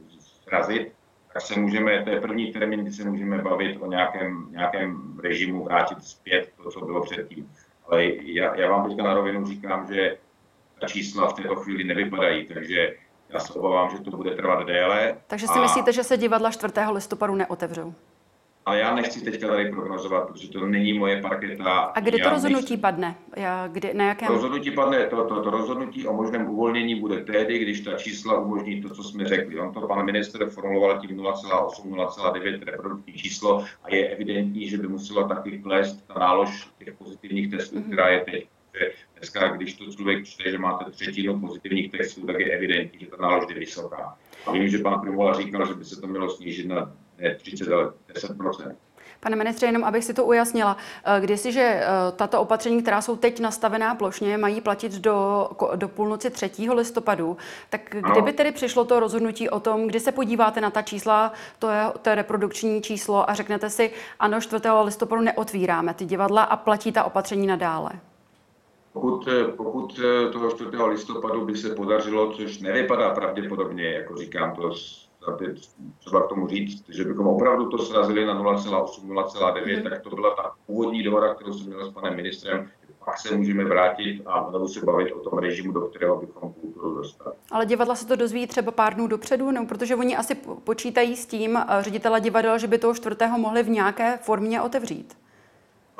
zrazit, 0.45 0.93
tak 1.33 1.43
se 1.43 1.61
můžeme, 1.61 2.03
to 2.05 2.11
je 2.11 2.21
první 2.21 2.53
termín, 2.53 2.81
kdy 2.81 2.93
se 2.93 3.11
můžeme 3.11 3.38
bavit 3.38 3.77
o 3.81 3.87
nějakém, 3.87 4.49
nějakém 4.50 5.19
režimu, 5.23 5.65
vrátit 5.65 6.05
zpět 6.05 6.53
to, 6.62 6.71
co 6.71 6.81
bylo 6.81 7.03
předtím. 7.03 7.53
Ale 7.87 8.05
já, 8.23 8.57
já 8.57 8.71
vám 8.71 8.88
teďka 8.88 9.03
na 9.03 9.15
rovinu 9.15 9.47
říkám, 9.47 9.87
že 9.95 10.17
ta 10.81 10.87
čísla 10.87 11.29
v 11.29 11.33
této 11.33 11.57
chvíli 11.57 11.85
nevypadají, 11.85 12.47
takže 12.47 12.95
já 13.30 13.40
se 13.40 13.52
obávám, 13.52 13.97
že 13.97 14.02
to 14.02 14.16
bude 14.16 14.30
trvat 14.30 14.66
déle. 14.66 15.16
Takže 15.26 15.47
si 15.47 15.58
a... 15.58 15.62
myslíte, 15.62 15.92
že 15.92 16.04
se 16.04 16.16
divadla 16.16 16.50
4. 16.50 16.73
listopadu 16.92 17.35
neotevřou? 17.35 17.94
Ale 18.66 18.78
já 18.78 18.94
nechci 18.94 19.20
teďka 19.20 19.49
tady 19.49 19.70
prognozovat, 19.70 20.28
protože 20.28 20.49
to 20.49 20.66
není 20.66 20.92
moje 20.92 21.23
parketa. 21.23 21.64
A 21.64 22.00
kdy 22.00 22.18
to 22.18 22.30
rozhodnutí 22.30 22.73
nechci... 22.73 22.76
padne? 22.76 23.14
Já, 23.37 23.66
kdy, 23.66 23.94
na 23.94 24.04
jakém... 24.08 24.28
Rozhodnutí 24.28 24.70
padne, 24.70 25.06
to, 25.06 25.25
to, 25.25 25.42
to 25.42 25.50
rozhodnutí 25.50 26.06
o 26.06 26.12
možném 26.12 26.49
uvolnění 26.49 26.94
bude 26.94 27.25
tehdy, 27.25 27.58
když 27.58 27.80
ta 27.80 27.97
čísla 27.97 28.40
umožní 28.40 28.82
to, 28.82 28.88
co 28.88 29.02
jsme 29.02 29.25
řekli. 29.25 29.61
On 29.61 29.73
to 29.73 29.87
pan 29.87 30.04
minister 30.04 30.49
formuloval 30.49 30.99
tím 30.99 31.16
0,8, 31.16 31.90
0,9 31.90 32.64
reprodukční 32.64 33.12
číslo 33.12 33.64
a 33.85 33.94
je 33.94 34.08
evidentní, 34.08 34.68
že 34.68 34.78
by 34.78 34.88
musela 34.88 35.28
taky 35.28 35.58
klést 35.58 36.06
ta 36.06 36.14
nálož 36.18 36.68
těch 36.78 36.94
pozitivních 36.94 37.50
testů, 37.50 37.76
mm-hmm. 37.76 37.87
která 37.87 38.08
je 38.08 38.20
teď 38.20 38.49
dneska, 39.18 39.48
když 39.48 39.75
to 39.75 39.92
člověk 39.92 40.25
čte, 40.25 40.50
že 40.50 40.58
máte 40.58 40.90
třetinu 40.90 41.40
pozitivních 41.40 41.90
textů, 41.90 42.26
tak 42.26 42.40
je 42.40 42.56
evidentní, 42.56 43.00
že 43.00 43.06
ta 43.06 43.16
nálož 43.20 43.44
je 43.48 43.58
vysoká. 43.58 44.16
A 44.46 44.52
vím, 44.52 44.68
že 44.68 44.78
pan 44.78 45.00
Primola 45.00 45.34
říkal, 45.34 45.66
že 45.66 45.75
by 45.75 45.84
se 45.84 46.00
to 46.00 46.06
mělo 46.06 46.30
snížit 46.30 46.66
na 46.66 46.92
ne 47.18 47.34
30, 47.34 47.72
ale 47.72 47.92
10 48.14 48.30
Pane 49.20 49.37
ministře, 49.37 49.66
jenom 49.66 49.84
abych 49.84 50.04
si 50.04 50.14
to 50.14 50.25
ujasnila, 50.25 50.76
že 51.48 51.82
tato 52.16 52.40
opatření, 52.40 52.82
která 52.82 53.02
jsou 53.02 53.16
teď 53.16 53.40
nastavená 53.40 53.94
plošně, 53.94 54.38
mají 54.38 54.60
platit 54.60 54.92
do, 54.92 55.48
do 55.76 55.88
půlnoci 55.88 56.30
3. 56.30 56.50
listopadu, 56.75 57.37
tak 57.68 57.96
kdyby 58.12 58.32
tedy 58.32 58.52
přišlo 58.52 58.84
to 58.84 59.00
rozhodnutí 59.00 59.48
o 59.48 59.60
tom, 59.60 59.87
kdy 59.87 60.00
se 60.00 60.12
podíváte 60.12 60.60
na 60.60 60.70
ta 60.70 60.82
čísla, 60.82 61.32
to 61.58 61.68
je, 61.68 61.82
to 62.02 62.08
je 62.08 62.14
reprodukční 62.14 62.82
číslo 62.82 63.30
a 63.30 63.34
řeknete 63.34 63.70
si, 63.70 63.90
ano, 64.20 64.40
4. 64.40 64.62
listopadu 64.84 65.22
neotvíráme 65.22 65.94
ty 65.94 66.04
divadla 66.04 66.42
a 66.42 66.56
platí 66.56 66.92
ta 66.92 67.04
opatření 67.04 67.46
nadále? 67.46 67.90
Pokud, 68.92 69.28
pokud 69.57 70.00
toho 70.33 70.50
4. 70.50 70.71
listopadu 70.88 71.45
by 71.45 71.57
se 71.57 71.75
podařilo, 71.75 72.33
což 72.33 72.59
nevypadá 72.59 73.14
pravděpodobně, 73.14 73.92
jako 73.92 74.16
říkám 74.16 74.57
to 74.57 74.71
třeba 75.99 76.23
k 76.23 76.28
tomu 76.28 76.49
říct, 76.49 76.85
že 76.88 77.04
bychom 77.04 77.26
opravdu 77.26 77.68
to 77.68 77.78
srazili 77.78 78.26
na 78.26 78.42
0,8, 78.42 79.09
0,9, 79.09 79.76
mm. 79.76 79.83
tak 79.83 80.00
to 80.00 80.11
byla 80.11 80.35
ta 80.35 80.52
původní 80.66 81.02
dohoda, 81.02 81.35
kterou 81.35 81.52
jsem 81.52 81.66
měl 81.66 81.90
s 81.90 81.95
panem 81.95 82.16
ministrem, 82.16 82.71
pak 83.04 83.18
se 83.18 83.37
můžeme 83.37 83.64
vrátit 83.64 84.23
a 84.26 84.47
znovu 84.50 84.68
se 84.68 84.85
bavit 84.85 85.12
o 85.12 85.30
tom 85.30 85.38
režimu, 85.38 85.73
do 85.73 85.80
kterého 85.80 86.21
bychom 86.21 86.52
kulturu 86.52 86.95
dostali. 86.95 87.37
Ale 87.50 87.66
divadla 87.66 87.95
se 87.95 88.07
to 88.07 88.16
dozví 88.16 88.47
třeba 88.47 88.73
pár 88.73 88.95
dnů 88.95 89.07
dopředu, 89.07 89.50
nebo 89.50 89.66
protože 89.66 89.97
oni 89.97 90.16
asi 90.16 90.35
počítají 90.64 91.16
s 91.16 91.26
tím, 91.26 91.57
eh, 91.57 91.64
ředitele 91.80 92.21
divadel, 92.21 92.59
že 92.59 92.66
by 92.66 92.78
toho 92.78 92.95
čtvrtého 92.95 93.38
mohli 93.38 93.62
v 93.62 93.68
nějaké 93.68 94.18
formě 94.23 94.62
otevřít. 94.62 95.16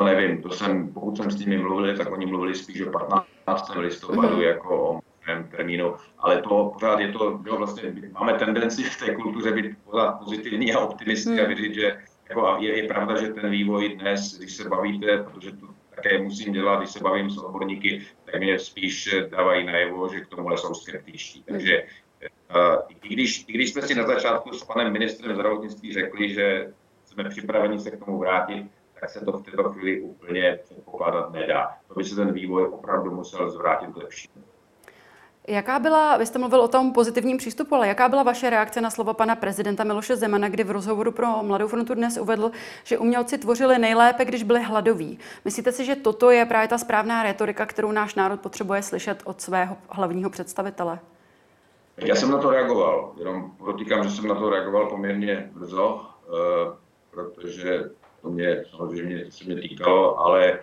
No 0.01 0.07
nevím, 0.07 0.43
to 0.43 0.51
jsem, 0.51 0.93
pokud 0.93 1.17
jsem 1.17 1.31
s 1.31 1.39
nimi 1.39 1.59
mluvil, 1.59 1.97
tak 1.97 2.13
oni 2.13 2.27
mluvili 2.27 2.55
spíš 2.55 2.81
o 2.81 2.91
15. 2.91 3.77
listopadu 3.77 4.37
mm-hmm. 4.37 4.41
jako 4.41 4.91
o 4.91 5.01
termínu, 5.51 5.95
ale 6.19 6.43
to 6.43 6.71
pořád 6.75 7.01
je 7.01 7.13
to, 7.13 7.41
jo, 7.47 7.57
vlastně 7.57 7.95
máme 8.13 8.33
tendenci 8.33 8.83
v 8.83 8.99
té 8.99 9.15
kultuře 9.15 9.53
být 9.53 9.79
pořád 9.85 10.13
pozitivní 10.13 10.75
a 10.75 10.81
optimistický 10.81 11.33
mm. 11.33 11.39
a 11.39 11.43
hmm. 11.43 11.55
věřit, 11.55 11.75
že 11.75 11.97
jako 12.29 12.57
je, 12.61 12.77
je 12.77 12.89
pravda, 12.89 13.21
že 13.21 13.29
ten 13.29 13.51
vývoj 13.51 13.89
dnes, 13.89 14.39
když 14.39 14.57
se 14.57 14.69
bavíte, 14.69 15.19
protože 15.19 15.53
to 15.53 15.67
také 15.95 16.23
musím 16.23 16.53
dělat, 16.53 16.79
když 16.79 16.91
se 16.91 17.01
bavím 17.01 17.31
s 17.31 17.39
odborníky, 17.39 18.03
tak 18.25 18.41
mě 18.41 18.59
spíš 18.59 19.15
dávají 19.31 19.67
najevo, 19.67 20.09
že 20.09 20.21
k 20.21 20.27
tomuhle 20.27 20.59
jsou 20.59 20.75
skeptičtí. 20.75 21.45
Hmm. 21.49 21.59
Takže 21.59 21.83
uh, 22.21 22.77
i, 23.03 23.09
když, 23.09 23.45
i 23.49 23.53
když 23.53 23.73
jsme 23.73 23.83
si 23.83 23.95
na 23.95 24.07
začátku 24.07 24.53
s 24.53 24.65
panem 24.65 24.93
ministrem 24.93 25.35
zdravotnictví 25.35 25.93
řekli, 25.93 26.35
že 26.35 26.73
jsme 27.05 27.25
připraveni 27.25 27.79
se 27.79 27.91
k 27.91 28.05
tomu 28.05 28.19
vrátit, 28.19 28.67
tak 29.01 29.11
se 29.11 29.25
to 29.25 29.33
v 29.33 29.43
této 29.43 29.73
chvíli 29.73 30.01
úplně 30.01 30.59
předpokládat 30.65 31.33
nedá. 31.33 31.77
To 31.89 31.95
by 31.95 32.05
se 32.05 32.17
ten 32.17 32.33
vývoj 32.33 32.69
opravdu 32.69 33.11
musel 33.11 33.51
zvrátit 33.51 33.91
k 33.93 33.97
lepšímu. 33.97 34.45
Jaká 35.51 35.79
byla, 35.79 36.17
vy 36.17 36.27
jste 36.27 36.39
mluvil 36.39 36.61
o 36.61 36.69
tom 36.69 36.93
pozitivním 36.93 37.37
přístupu, 37.37 37.75
ale 37.75 37.89
jaká 37.89 38.09
byla 38.09 38.23
vaše 38.23 38.51
reakce 38.51 38.81
na 38.81 38.91
slova 38.91 39.15
pana 39.15 39.37
prezidenta 39.37 39.85
Miloše 39.85 40.17
Zemana, 40.17 40.49
kdy 40.49 40.65
v 40.65 40.71
rozhovoru 40.71 41.13
pro 41.13 41.43
Mladou 41.43 41.69
frontu 41.69 41.95
dnes 41.95 42.19
uvedl, 42.19 42.51
že 42.85 42.99
umělci 42.99 43.39
tvořili 43.39 43.79
nejlépe, 43.79 44.25
když 44.25 44.43
byli 44.43 44.63
hladoví? 44.63 45.19
Myslíte 45.45 45.73
si, 45.73 45.85
že 45.85 45.97
toto 45.97 46.31
je 46.31 46.47
právě 46.47 46.69
ta 46.69 46.79
správná 46.79 47.23
retorika, 47.23 47.67
kterou 47.67 47.93
náš 47.93 48.15
národ 48.15 48.41
potřebuje 48.41 48.83
slyšet 48.83 49.23
od 49.25 49.41
svého 49.41 49.77
hlavního 49.89 50.31
představitele? 50.31 50.99
Já 51.97 52.15
jsem 52.15 52.31
na 52.31 52.39
to 52.39 52.51
reagoval, 52.51 53.13
jenom 53.19 53.51
podotýkám, 53.51 54.05
že 54.05 54.11
jsem 54.11 54.29
na 54.29 54.35
to 54.35 54.51
reagoval 54.51 54.87
poměrně 54.87 55.51
brzo, 55.53 56.07
eh, 56.27 56.77
protože 57.11 57.91
to 58.23 58.31
mě 58.31 58.65
samozřejmě 58.71 59.31
se 59.31 59.45
mě 59.45 59.57
týkalo, 59.57 60.19
ale 60.19 60.59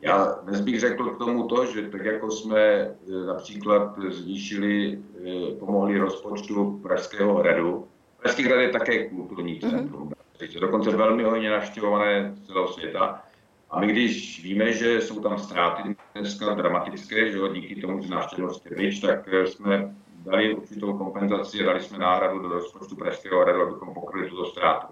já 0.00 0.38
dnes 0.42 0.60
bych 0.60 0.80
řekl 0.80 1.10
k 1.10 1.18
tomu 1.18 1.48
to, 1.48 1.66
že 1.66 1.82
tak 1.82 2.04
jako 2.04 2.30
jsme 2.30 2.60
e, 2.60 2.94
například 3.26 3.98
zvýšili, 4.08 4.98
e, 5.26 5.54
pomohli 5.54 5.98
rozpočtu 5.98 6.80
Pražského 6.82 7.34
hradu, 7.34 7.88
Pražský 8.22 8.42
hrad 8.42 8.60
je 8.60 8.68
také 8.68 9.08
kulturní 9.08 9.60
mhm. 9.62 9.70
centrum, 9.70 10.08
mm-hmm. 10.08 10.60
dokonce 10.60 10.90
velmi 10.90 11.22
hodně 11.22 11.50
navštěvované 11.50 12.34
z 12.36 12.46
celého 12.46 12.68
světa. 12.68 13.22
A 13.70 13.80
my 13.80 13.86
když 13.86 14.44
víme, 14.44 14.72
že 14.72 15.00
jsou 15.00 15.20
tam 15.20 15.38
ztráty 15.38 15.96
dneska 16.14 16.54
dramatické, 16.54 17.32
že 17.32 17.38
jo, 17.38 17.48
díky 17.48 17.80
tomu, 17.80 18.02
že 18.02 18.10
návštěvnost 18.10 18.66
je 18.66 18.76
větší, 18.76 19.00
tak 19.00 19.28
e, 19.28 19.46
jsme 19.46 19.94
dali 20.24 20.54
určitou 20.54 20.98
kompenzaci 20.98 21.64
dali 21.64 21.80
jsme 21.80 21.98
náhradu 21.98 22.38
do 22.38 22.48
rozpočtu 22.48 22.96
Pražského 22.96 23.40
hradu, 23.40 23.62
abychom 23.62 23.94
pokryli 23.94 24.28
tuto 24.28 24.44
ztrátu. 24.44 24.86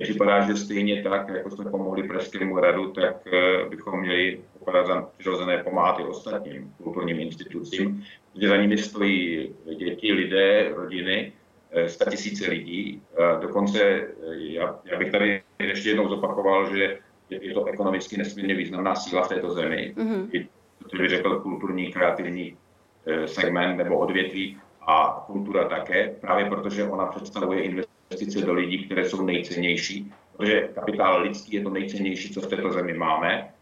Připadá, 0.00 0.46
že 0.46 0.56
stejně 0.56 1.02
tak, 1.02 1.28
jako 1.28 1.50
jsme 1.50 1.70
pomohli 1.70 2.08
Pražskému 2.08 2.54
hradu, 2.54 2.90
tak 2.90 3.16
bychom 3.68 4.00
měli 4.00 4.40
poklad 4.58 4.86
za 4.86 5.08
přirozené 5.18 5.58
pomáhat 5.58 6.00
i 6.00 6.04
ostatním 6.04 6.74
kulturním 6.82 7.20
institucím, 7.20 8.04
kde 8.34 8.48
za 8.48 8.56
nimi 8.56 8.78
stojí 8.78 9.54
děti, 9.76 10.12
lidé, 10.12 10.72
rodiny, 10.74 11.32
eh, 11.70 11.88
sta 11.88 12.10
tisíce 12.10 12.50
lidí. 12.50 13.02
Dokonce 13.40 13.82
eh, 13.82 14.08
já, 14.36 14.80
já 14.84 14.98
bych 14.98 15.12
tady 15.12 15.42
ještě 15.58 15.88
jednou 15.88 16.08
zopakoval, 16.08 16.76
že 16.76 16.98
je 17.30 17.54
to 17.54 17.64
ekonomicky 17.64 18.16
nesmírně 18.16 18.54
významná 18.54 18.94
síla 18.94 19.22
v 19.22 19.28
této 19.28 19.50
zemi. 19.50 19.94
Mm-hmm. 19.96 20.48
To 20.90 20.96
bych 20.96 21.10
řekl 21.10 21.40
kulturní, 21.40 21.92
kreativní 21.92 22.56
eh, 23.06 23.28
segment 23.28 23.76
nebo 23.76 23.98
odvětví 23.98 24.58
a 24.86 25.24
kultura 25.26 25.68
také, 25.68 26.14
právě 26.20 26.44
protože 26.44 26.84
ona 26.84 27.06
představuje 27.06 27.62
investice 28.12 28.46
do 28.46 28.52
lidí, 28.52 28.84
které 28.84 29.08
jsou 29.08 29.22
nejcennější, 29.22 30.12
protože 30.36 30.68
kapitál 30.74 31.22
lidský 31.22 31.56
je 31.56 31.62
to 31.62 31.70
nejcennější, 31.70 32.34
co 32.34 32.40
v 32.40 32.46
této 32.46 32.72
zemi 32.72 32.92
máme 32.92 33.52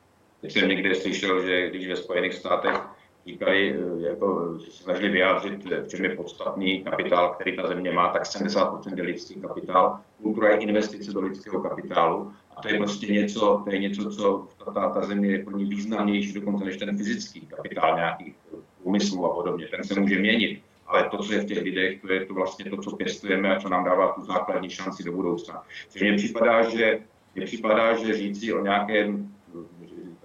Teď 0.40 0.52
jsem 0.52 0.68
někde 0.68 0.94
slyšel, 0.94 1.42
že 1.42 1.70
když 1.70 1.88
ve 1.88 1.96
Spojených 1.96 2.34
státech 2.34 2.80
říkali, 3.26 3.74
eh, 3.74 4.08
jako 4.08 4.58
snažili 4.70 5.08
vyjádřit, 5.08 5.64
v 5.64 5.88
čem 5.88 6.04
je 6.04 6.16
podstatný 6.16 6.84
kapitál, 6.84 7.34
který 7.34 7.56
ta 7.56 7.68
země 7.68 7.92
má, 7.92 8.08
tak 8.08 8.26
70% 8.26 8.98
je 8.98 9.04
lidský 9.04 9.34
kapitál. 9.34 10.00
Kultura 10.22 10.48
je 10.48 10.56
investice 10.56 11.12
do 11.12 11.20
lidského 11.20 11.60
kapitálu 11.62 12.32
a 12.56 12.62
to 12.62 12.68
je 12.68 12.78
prostě 12.78 13.06
něco, 13.12 13.62
to 13.64 13.70
je 13.70 13.78
něco 13.78 14.10
co 14.10 14.48
ta, 14.74 14.88
ta 14.88 15.02
země 15.06 15.30
je 15.30 15.44
pro 15.44 15.56
ní 15.56 15.64
významnější 15.64 16.32
dokonce 16.32 16.64
než 16.64 16.76
ten 16.76 16.96
fyzický 16.96 17.40
kapitál 17.40 17.96
nějakých 17.96 18.34
úmyslů 18.82 19.26
a 19.26 19.34
podobně. 19.34 19.66
Ten 19.66 19.84
se 19.84 20.00
může 20.00 20.18
měnit, 20.18 20.62
ale 20.90 21.08
to, 21.10 21.18
co 21.18 21.32
je 21.32 21.40
v 21.40 21.44
těch 21.44 21.62
lidech, 21.62 22.00
to 22.00 22.12
je 22.12 22.26
to 22.26 22.34
vlastně 22.34 22.70
to, 22.70 22.76
co 22.76 22.96
pěstujeme 22.96 23.56
a 23.56 23.60
co 23.60 23.68
nám 23.68 23.84
dává 23.84 24.12
tu 24.12 24.24
základní 24.24 24.70
šanci 24.70 25.04
do 25.04 25.12
budoucna. 25.12 25.62
Takže 25.92 26.04
mně 26.04 26.16
připadá, 26.16 26.70
že, 26.70 26.98
mně 27.34 27.46
připadá, 27.46 27.94
že 27.94 28.14
říci 28.14 28.52
o 28.52 28.62
nějakém 28.62 29.34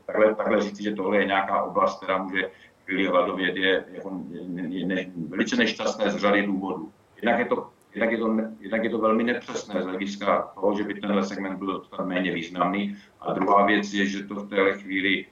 takhle, 0.05 0.35
takhle 0.35 0.61
říct, 0.61 0.81
že 0.81 0.95
tohle 0.95 1.17
je 1.17 1.25
nějaká 1.25 1.63
oblast, 1.63 1.97
která 1.97 2.23
může 2.23 2.49
chvíli 2.85 3.07
hladovět, 3.07 3.55
je, 3.55 3.85
jako, 3.91 4.21
je 4.69 4.85
ne, 4.85 5.05
velice 5.29 5.55
nešťastné 5.55 6.11
z 6.11 6.17
řady 6.17 6.45
důvodů. 6.45 6.91
Jednak 7.15 7.39
je 7.39 7.45
to 7.45 7.69
Jednak 7.95 8.11
je, 8.11 8.17
to, 8.17 8.37
jednak 8.59 8.83
je 8.83 8.89
to 8.89 8.97
velmi 8.97 9.23
nepřesné 9.23 9.81
z 9.81 9.85
hlediska 9.85 10.51
toho, 10.55 10.77
že 10.77 10.83
by 10.83 10.93
tenhle 10.93 11.23
segment 11.23 11.57
byl 11.57 11.83
méně 12.03 12.33
významný. 12.33 12.97
A 13.21 13.33
druhá 13.33 13.65
věc 13.65 13.93
je, 13.93 14.05
že 14.05 14.23
to 14.23 14.35
v 14.35 14.49
téhle 14.49 14.73
chvíli 14.73 15.25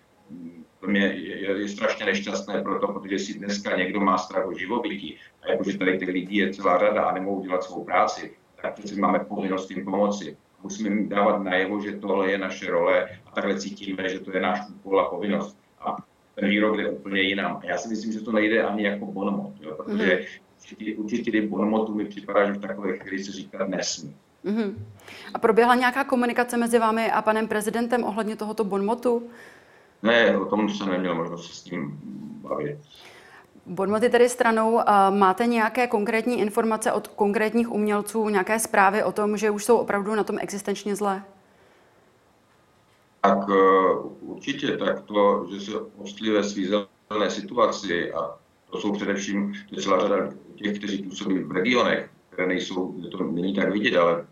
to 0.83 0.89
mě 0.89 0.99
je, 0.99 1.41
je, 1.41 1.61
je 1.61 1.69
strašně 1.69 2.05
nešťastné 2.05 2.61
proto, 2.61 2.87
protože 2.87 3.19
si 3.19 3.33
dneska 3.33 3.77
někdo 3.77 3.99
má 3.99 4.17
strach 4.17 4.47
o 4.47 4.53
živobytí 4.53 5.17
a 5.41 5.51
jakože 5.51 5.77
tady 5.77 5.97
těch 5.97 6.09
lidí 6.09 6.37
je 6.37 6.53
celá 6.53 6.77
řada 6.79 7.03
a 7.03 7.13
nemohou 7.13 7.41
dělat 7.41 7.63
svou 7.63 7.83
práci, 7.83 8.31
tak 8.61 8.73
přeci 8.73 8.95
máme 8.95 9.19
povinnost 9.19 9.71
jim 9.71 9.85
pomoci 9.85 10.37
musíme 10.63 10.89
jim 10.89 11.09
dávat 11.09 11.43
najevo, 11.43 11.81
že 11.81 11.91
tohle 11.91 12.31
je 12.31 12.37
naše 12.37 12.71
role 12.71 13.09
a 13.25 13.31
takhle 13.31 13.59
cítíme, 13.59 14.09
že 14.09 14.19
to 14.19 14.31
je 14.33 14.41
náš 14.41 14.59
úkol 14.69 14.99
a 14.99 15.09
povinnost. 15.09 15.57
A 15.79 15.97
ten 16.35 16.49
výrok 16.49 16.77
jde 16.77 16.89
úplně 16.89 17.21
jinam. 17.21 17.55
A 17.55 17.65
já 17.65 17.77
si 17.77 17.89
myslím, 17.89 18.11
že 18.11 18.21
to 18.21 18.31
nejde 18.31 18.63
ani 18.63 18.83
jako 18.83 19.05
bonmot, 19.05 19.53
jo, 19.61 19.75
protože 19.75 20.15
mm. 20.15 20.21
určitě, 20.59 20.95
určitě 20.95 21.41
bonmotu 21.41 21.95
mi 21.95 22.05
připadá, 22.05 22.45
že 22.45 22.53
v 22.53 22.61
takové 22.61 22.97
chvíli 22.97 23.23
se 23.23 23.31
říkat 23.31 23.67
nesmí. 23.67 24.15
Mm-hmm. 24.45 24.75
A 25.33 25.39
proběhla 25.39 25.75
nějaká 25.75 26.03
komunikace 26.03 26.57
mezi 26.57 26.79
vámi 26.79 27.11
a 27.11 27.21
panem 27.21 27.47
prezidentem 27.47 28.03
ohledně 28.03 28.35
tohoto 28.35 28.63
bonmotu? 28.63 29.29
Ne, 30.03 30.37
o 30.37 30.45
tom 30.45 30.69
jsem 30.69 30.89
neměl 30.89 31.15
možnost 31.15 31.47
se 31.47 31.53
s 31.53 31.65
ním 31.65 31.99
bavit. 32.41 32.77
Bonmoty 33.65 34.09
tedy 34.09 34.29
stranou, 34.29 34.81
máte 35.09 35.45
nějaké 35.45 35.87
konkrétní 35.87 36.39
informace 36.39 36.91
od 36.91 37.07
konkrétních 37.07 37.71
umělců, 37.71 38.29
nějaké 38.29 38.59
zprávy 38.59 39.03
o 39.03 39.11
tom, 39.11 39.37
že 39.37 39.49
už 39.49 39.65
jsou 39.65 39.77
opravdu 39.77 40.15
na 40.15 40.23
tom 40.23 40.37
existenčně 40.41 40.95
zlé? 40.95 41.23
Tak 43.21 43.37
e, 43.49 43.53
určitě, 44.21 44.77
tak 44.77 45.01
to, 45.01 45.47
že 45.51 45.61
se 45.61 45.71
ostli 45.97 46.31
ve 46.31 46.43
svízelné 46.43 47.29
situaci 47.29 48.13
a 48.13 48.35
to 48.69 48.79
jsou 48.79 48.91
především, 48.91 49.53
to 49.69 49.81
celá 49.81 49.99
řada 49.99 50.29
těch, 50.55 50.77
kteří 50.77 51.03
působí 51.03 51.39
v 51.39 51.51
regionech, 51.51 52.09
které 52.29 52.47
nejsou, 52.47 52.95
to 53.11 53.23
není 53.23 53.55
tak 53.55 53.71
vidět, 53.71 53.97
ale 53.97 54.25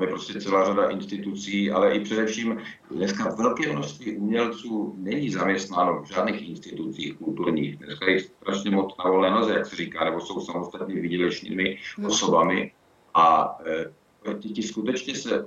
je 0.00 0.06
prostě 0.06 0.40
celá 0.40 0.64
řada 0.64 0.88
institucí, 0.88 1.70
ale 1.70 1.94
i 1.94 2.00
především 2.00 2.58
dneska 2.90 3.34
velké 3.34 3.72
množství 3.72 4.16
umělců 4.16 4.94
není 4.98 5.30
zaměstnáno 5.30 6.02
v 6.02 6.08
žádných 6.08 6.48
institucích 6.48 7.16
kulturních. 7.16 7.76
Dneska 7.76 8.10
je 8.10 8.20
strašně 8.20 8.70
moc 8.70 8.94
na 9.04 9.10
volné 9.10 9.30
noze, 9.30 9.52
jak 9.52 9.66
se 9.66 9.76
říká, 9.76 10.04
nebo 10.04 10.20
jsou 10.20 10.40
samostatně 10.40 10.94
výdělečnými 11.00 11.78
no. 11.98 12.08
osobami. 12.08 12.72
A 13.14 13.58
e, 13.66 14.34
ti, 14.34 14.48
ti 14.48 14.62
skutečně 14.62 15.14
se 15.14 15.46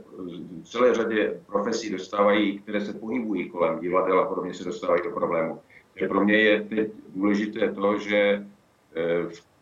v 0.61 0.63
celé 0.63 0.95
řadě 0.95 1.41
profesí 1.45 1.89
dostávají, 1.89 2.59
které 2.59 2.85
se 2.85 2.93
pohybují 2.93 3.49
kolem 3.49 3.79
divadel 3.79 4.19
a 4.19 4.25
podobně 4.25 4.53
se 4.53 4.63
dostávají 4.63 5.01
do 5.03 5.11
problému. 5.11 5.59
Takže 5.93 6.07
pro 6.07 6.23
mě 6.23 6.37
je 6.37 6.61
teď 6.61 6.91
důležité 7.15 7.71
to, 7.71 7.99
že 7.99 8.17
e, 8.17 8.45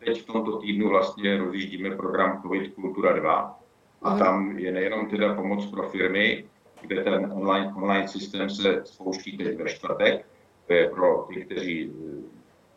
teď 0.04 0.22
v 0.22 0.26
tomto 0.26 0.56
týdnu 0.56 0.88
vlastně 0.88 1.38
rozjíždíme 1.38 1.96
program 1.96 2.42
COVID 2.42 2.74
Kultura 2.74 3.12
2, 3.12 3.61
a 4.02 4.18
tam 4.18 4.58
je 4.58 4.72
nejenom 4.72 5.10
teda 5.10 5.34
pomoc 5.34 5.66
pro 5.66 5.88
firmy, 5.88 6.44
kde 6.80 7.04
ten 7.04 7.32
online, 7.32 7.72
online 7.76 8.08
systém 8.08 8.50
se 8.50 8.82
spouští 8.84 9.36
teď 9.36 9.56
ve 9.56 9.68
čtvrtek. 9.68 10.26
To 10.66 10.72
je 10.72 10.88
pro 10.88 11.26
ty, 11.28 11.44
kteří 11.44 11.92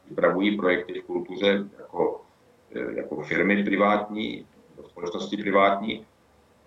připravují 0.06 0.58
projekty 0.58 1.02
v 1.02 1.04
kultuře 1.04 1.64
jako, 1.80 2.22
jako 2.96 3.22
firmy 3.22 3.64
privátní, 3.64 4.46
společnosti 4.86 5.38
privátní. 5.38 6.06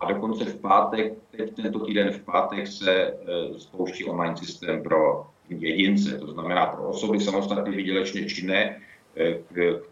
A 0.01 0.13
dokonce 0.13 0.45
v 0.45 0.61
pátek, 0.61 1.13
teď 1.31 1.55
tento 1.55 1.79
týden 1.79 2.11
v 2.11 2.25
pátek 2.25 2.67
se 2.67 3.19
spouští 3.59 4.05
online 4.05 4.37
systém 4.37 4.83
pro 4.83 5.27
jedince, 5.49 6.19
to 6.19 6.27
znamená 6.27 6.67
pro 6.67 6.89
osoby 6.89 7.21
samostatně 7.21 7.77
výdělečně 7.77 8.27
činné, 8.27 8.81
eh, 9.17 9.39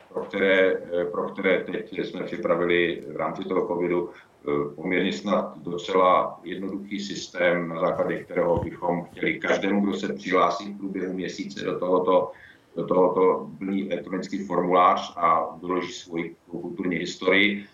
pro 0.08 0.24
které, 0.24 0.72
eh, 0.72 1.04
pro 1.04 1.28
které 1.28 1.64
teď 1.64 1.98
jsme 1.98 2.22
připravili 2.22 3.02
v 3.12 3.16
rámci 3.16 3.44
toho 3.44 3.66
covidu 3.66 4.10
eh, 4.10 4.25
poměrně 4.74 5.12
snad 5.12 5.58
docela 5.58 6.40
jednoduchý 6.44 7.00
systém, 7.00 7.68
na 7.68 7.80
základě 7.80 8.24
kterého 8.24 8.58
bychom 8.58 9.04
chtěli 9.04 9.40
každému, 9.40 9.80
kdo 9.80 9.94
se 9.94 10.12
přihlásí 10.12 10.72
v 10.72 10.78
průběhu 10.78 11.12
měsíce 11.12 11.64
do 11.64 11.78
tohoto, 11.78 12.32
do 12.76 12.86
tohoto 12.86 13.50
plný 13.58 13.92
elektronický 13.92 14.46
formulář 14.46 15.12
a 15.16 15.56
doloží 15.60 15.92
svoji 15.92 16.36
kulturní 16.50 16.96
historii, 16.96 17.66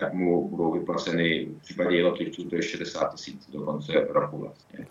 tak 0.00 0.12
mu 0.12 0.48
budou 0.48 0.72
vyplaceny 0.72 1.48
v 1.58 1.62
případě 1.62 1.96
jednotlivců 1.96 2.44
to 2.44 2.56
je 2.56 2.62
60 2.62 3.14
tisíc 3.14 3.50
do 3.50 3.60
konce 3.60 3.92
roku 4.10 4.38
vlastně. 4.38 4.86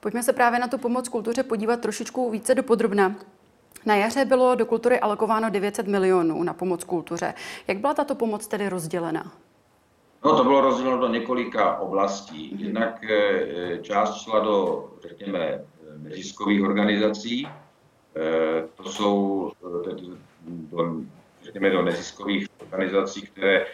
Pojďme 0.00 0.22
se 0.22 0.32
právě 0.32 0.58
na 0.58 0.68
tu 0.68 0.78
pomoc 0.78 1.08
kultuře 1.08 1.42
podívat 1.42 1.80
trošičku 1.80 2.30
více 2.30 2.54
do 2.54 2.62
podrobna. 2.62 3.16
Na 3.86 3.96
jaře 3.96 4.24
bylo 4.24 4.54
do 4.54 4.66
kultury 4.66 5.00
alokováno 5.00 5.50
900 5.50 5.86
milionů 5.86 6.42
na 6.42 6.54
pomoc 6.54 6.84
kultuře. 6.84 7.34
Jak 7.68 7.78
byla 7.78 7.94
tato 7.94 8.14
pomoc 8.14 8.46
tedy 8.46 8.68
rozdělena? 8.68 9.32
No, 10.24 10.36
to 10.36 10.44
bylo 10.44 10.60
rozděleno 10.60 10.98
do 10.98 11.08
několika 11.08 11.78
oblastí. 11.78 12.64
Jednak 12.64 13.04
eh, 13.04 13.78
část 13.82 14.22
šla 14.22 14.40
do, 14.40 14.88
řekněme, 15.02 15.64
neziskových 15.96 16.62
organizací. 16.62 17.46
Eh, 17.46 18.68
to 18.74 18.84
jsou, 18.84 19.52
eh, 19.90 19.94
do, 20.46 20.94
řekněme, 21.42 21.70
do 21.70 21.82
neziskových 21.82 22.48
organizací, 22.62 23.22
které 23.22 23.66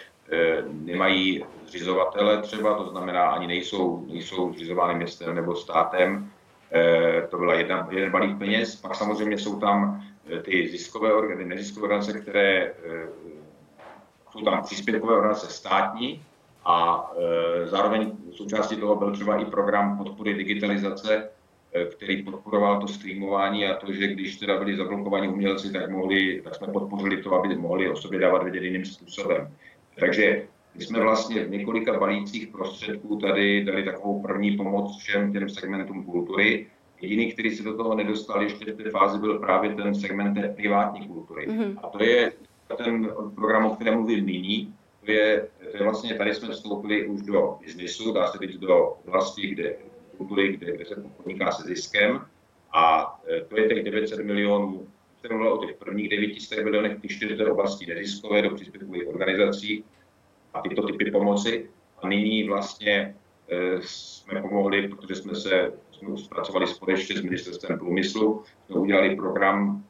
nemají 0.70 1.44
zřizovatele 1.66 2.42
třeba, 2.42 2.74
to 2.74 2.90
znamená 2.90 3.30
ani 3.30 3.46
nejsou, 3.46 4.06
nejsou 4.08 4.52
zřizovány 4.52 4.94
městem 4.94 5.34
nebo 5.34 5.56
státem. 5.56 6.30
Eh, 6.72 7.26
to 7.30 7.38
byla 7.38 7.54
jedna, 7.54 7.88
jeden 7.90 8.10
balík 8.10 8.38
peněz. 8.38 8.76
Pak 8.76 8.94
samozřejmě 8.94 9.38
jsou 9.38 9.60
tam 9.60 10.04
eh, 10.36 10.42
ty 10.42 10.68
ziskové 10.68 11.14
organizace, 11.14 11.48
neziskové 11.48 11.84
organizace, 11.84 12.20
které 12.20 12.56
eh, 12.62 13.08
jsou 14.32 14.44
tam 14.44 14.62
příspěvkové 14.62 15.14
organizace 15.14 15.52
státní 15.52 16.24
a 16.64 17.06
zároveň 17.64 18.12
součástí 18.30 18.76
toho 18.76 18.96
byl 18.96 19.12
třeba 19.12 19.36
i 19.36 19.44
program 19.44 19.98
podpory 19.98 20.34
digitalizace, 20.34 21.30
který 21.90 22.22
podporoval 22.22 22.80
to 22.80 22.88
streamování 22.88 23.66
a 23.66 23.74
to, 23.74 23.92
že 23.92 24.06
když 24.06 24.36
teda 24.36 24.58
byli 24.58 24.76
zablokovaní 24.76 25.28
umělci, 25.28 25.72
tak, 25.72 25.90
mohli, 25.90 26.40
tak 26.44 26.54
jsme 26.54 26.66
podpořili 26.66 27.22
to, 27.22 27.34
aby 27.34 27.56
mohli 27.56 27.90
o 27.90 27.96
sobě 27.96 28.20
dávat 28.20 28.42
vědět 28.42 28.62
jiným 28.62 28.84
způsobem. 28.84 29.54
Takže 29.98 30.42
my 30.74 30.84
jsme 30.84 31.00
vlastně 31.00 31.44
v 31.44 31.50
několika 31.50 31.98
balících 31.98 32.48
prostředků 32.48 33.16
tady 33.16 33.64
dali 33.64 33.84
takovou 33.84 34.22
první 34.22 34.56
pomoc 34.56 34.98
všem 34.98 35.32
těm 35.32 35.48
segmentům 35.48 36.04
kultury. 36.04 36.66
Jediný, 37.00 37.32
který 37.32 37.50
se 37.50 37.62
do 37.62 37.76
toho 37.76 37.94
nedostal 37.94 38.42
ještě 38.42 38.72
v 38.72 38.76
té 38.76 38.90
fázi, 38.90 39.18
byl 39.18 39.38
právě 39.38 39.74
ten 39.74 39.94
segment 39.94 40.34
té 40.34 40.48
privátní 40.48 41.08
kultury. 41.08 41.48
Mm-hmm. 41.48 41.78
A 41.82 41.88
to 41.88 42.04
je 42.04 42.32
ten 42.84 43.10
program, 43.34 43.66
o 43.66 43.74
kterém 43.74 43.94
mluvím 43.94 44.26
nyní. 44.26 44.74
To 45.04 45.10
je, 45.10 45.48
je 45.76 45.82
vlastně, 45.82 46.14
tady 46.14 46.34
jsme 46.34 46.48
vstoupili 46.48 47.06
už 47.06 47.22
do 47.22 47.58
biznisu, 47.60 48.12
dá 48.12 48.26
se 48.26 48.38
říct 48.46 48.58
do 48.58 48.88
oblasti, 48.88 49.46
kde 49.46 49.76
kultury, 50.16 50.56
kde, 50.56 50.72
kde 50.72 50.84
se 50.84 51.04
podniká 51.16 51.52
se 51.52 51.62
ziskem. 51.62 52.26
A 52.72 53.14
e, 53.28 53.40
to 53.40 53.60
je 53.60 53.68
těch 53.68 53.84
900 53.84 54.24
milionů, 54.24 54.88
jsem 55.20 55.36
mluvil 55.36 55.52
o 55.52 55.66
těch 55.66 55.76
prvních 55.76 56.08
900 56.08 56.64
milionech, 56.64 57.00
ty 57.00 57.08
čtyři 57.08 57.44
oblasti 57.44 57.86
neziskové 57.86 58.42
do 58.42 58.50
příspěvkových 58.50 59.08
organizací, 59.08 59.84
a 60.54 60.60
tyto 60.60 60.82
typy 60.82 61.10
pomoci. 61.10 61.70
A 62.02 62.08
nyní 62.08 62.44
vlastně 62.44 63.16
e, 63.48 63.82
jsme 63.82 64.42
pomohli, 64.42 64.88
protože 64.88 65.14
jsme 65.14 65.34
se 65.34 65.72
jsme 65.92 66.18
zpracovali 66.18 66.66
společně 66.66 67.16
s 67.16 67.22
ministerstvem 67.22 67.78
průmyslu, 67.78 68.42
jsme 68.66 68.80
udělali 68.80 69.16
program, 69.16 69.84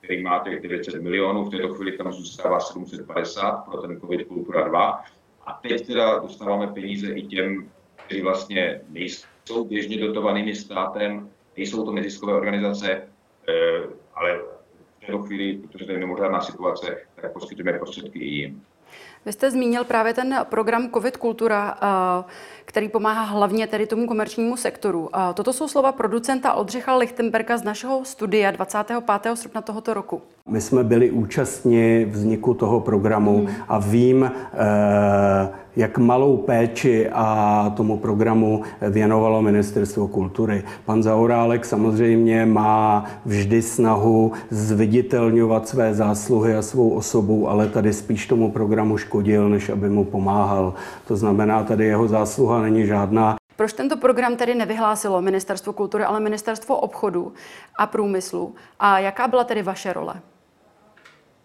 který 0.00 0.22
má 0.22 0.38
těch 0.38 0.60
900 0.60 1.02
milionů, 1.02 1.44
v 1.44 1.50
této 1.50 1.74
chvíli 1.74 1.92
tam 1.92 2.12
zůstává 2.12 2.60
750 2.60 3.52
pro 3.52 3.82
ten 3.82 4.00
COVID 4.00 4.28
Kultura 4.28 4.68
2. 4.68 5.04
A 5.46 5.52
teď 5.52 5.86
teda 5.86 6.18
dostáváme 6.18 6.66
peníze 6.66 7.12
i 7.12 7.22
těm, 7.22 7.70
kteří 8.06 8.22
vlastně 8.22 8.80
nejsou 8.88 9.64
běžně 9.68 10.00
dotovanými 10.00 10.54
státem, 10.54 11.30
nejsou 11.56 11.84
to 11.84 11.92
neziskové 11.92 12.34
organizace, 12.34 12.90
e, 12.92 13.02
ale 14.14 14.38
v 15.02 15.06
této 15.06 15.18
chvíli, 15.18 15.58
protože 15.58 15.84
to 15.84 15.92
je 15.92 15.98
mimořádná 15.98 16.40
situace, 16.40 17.06
tak 17.20 17.32
poskytujeme 17.32 17.78
prostředky 17.78 18.18
i 18.18 18.28
jim. 18.28 18.62
Vy 19.26 19.32
jste 19.32 19.50
zmínil 19.50 19.84
právě 19.84 20.14
ten 20.14 20.36
program 20.48 20.90
COVID 20.94 21.16
Kultura, 21.16 21.78
eh, 21.82 22.24
který 22.64 22.88
pomáhá 22.88 23.24
hlavně 23.24 23.66
tedy 23.66 23.86
tomu 23.86 24.06
komerčnímu 24.06 24.56
sektoru. 24.56 25.08
Eh, 25.14 25.34
toto 25.34 25.52
jsou 25.52 25.68
slova 25.68 25.92
producenta 25.92 26.52
Oldřicha 26.52 26.96
Lichtenberga 26.96 27.58
z 27.58 27.62
našeho 27.62 28.04
studia 28.04 28.50
25. 28.50 29.36
srpna 29.36 29.60
tohoto 29.60 29.94
roku. 29.94 30.22
My 30.48 30.60
jsme 30.60 30.84
byli 30.84 31.10
účastní 31.10 32.04
vzniku 32.04 32.54
toho 32.54 32.80
programu 32.80 33.38
hmm. 33.38 33.54
a 33.68 33.78
vím, 33.78 34.30
eh, 34.54 35.48
jak 35.76 35.98
malou 35.98 36.36
péči 36.36 37.08
a 37.12 37.72
tomu 37.76 37.96
programu 37.96 38.62
věnovalo 38.90 39.42
Ministerstvo 39.42 40.08
kultury. 40.08 40.62
Pan 40.84 41.02
Zaurálek 41.02 41.64
samozřejmě 41.64 42.46
má 42.46 43.04
vždy 43.26 43.62
snahu 43.62 44.32
zviditelňovat 44.50 45.68
své 45.68 45.94
zásluhy 45.94 46.56
a 46.56 46.62
svou 46.62 46.90
osobu, 46.90 47.48
ale 47.48 47.68
tady 47.68 47.92
spíš 47.92 48.26
tomu 48.26 48.50
programu 48.50 48.96
škodil, 49.16 49.48
než 49.48 49.68
aby 49.68 49.88
mu 49.88 50.04
pomáhal. 50.04 50.74
To 51.08 51.16
znamená, 51.16 51.64
tady 51.64 51.84
jeho 51.84 52.08
zásluha 52.08 52.62
není 52.62 52.86
žádná. 52.86 53.36
Proč 53.56 53.72
tento 53.72 53.96
program 53.96 54.36
tedy 54.36 54.54
nevyhlásilo 54.54 55.22
Ministerstvo 55.22 55.72
kultury, 55.72 56.04
ale 56.04 56.20
Ministerstvo 56.20 56.76
obchodu 56.76 57.32
a 57.78 57.86
průmyslu? 57.86 58.54
A 58.80 58.98
jaká 58.98 59.28
byla 59.28 59.44
tedy 59.44 59.62
vaše 59.62 59.92
role? 59.92 60.14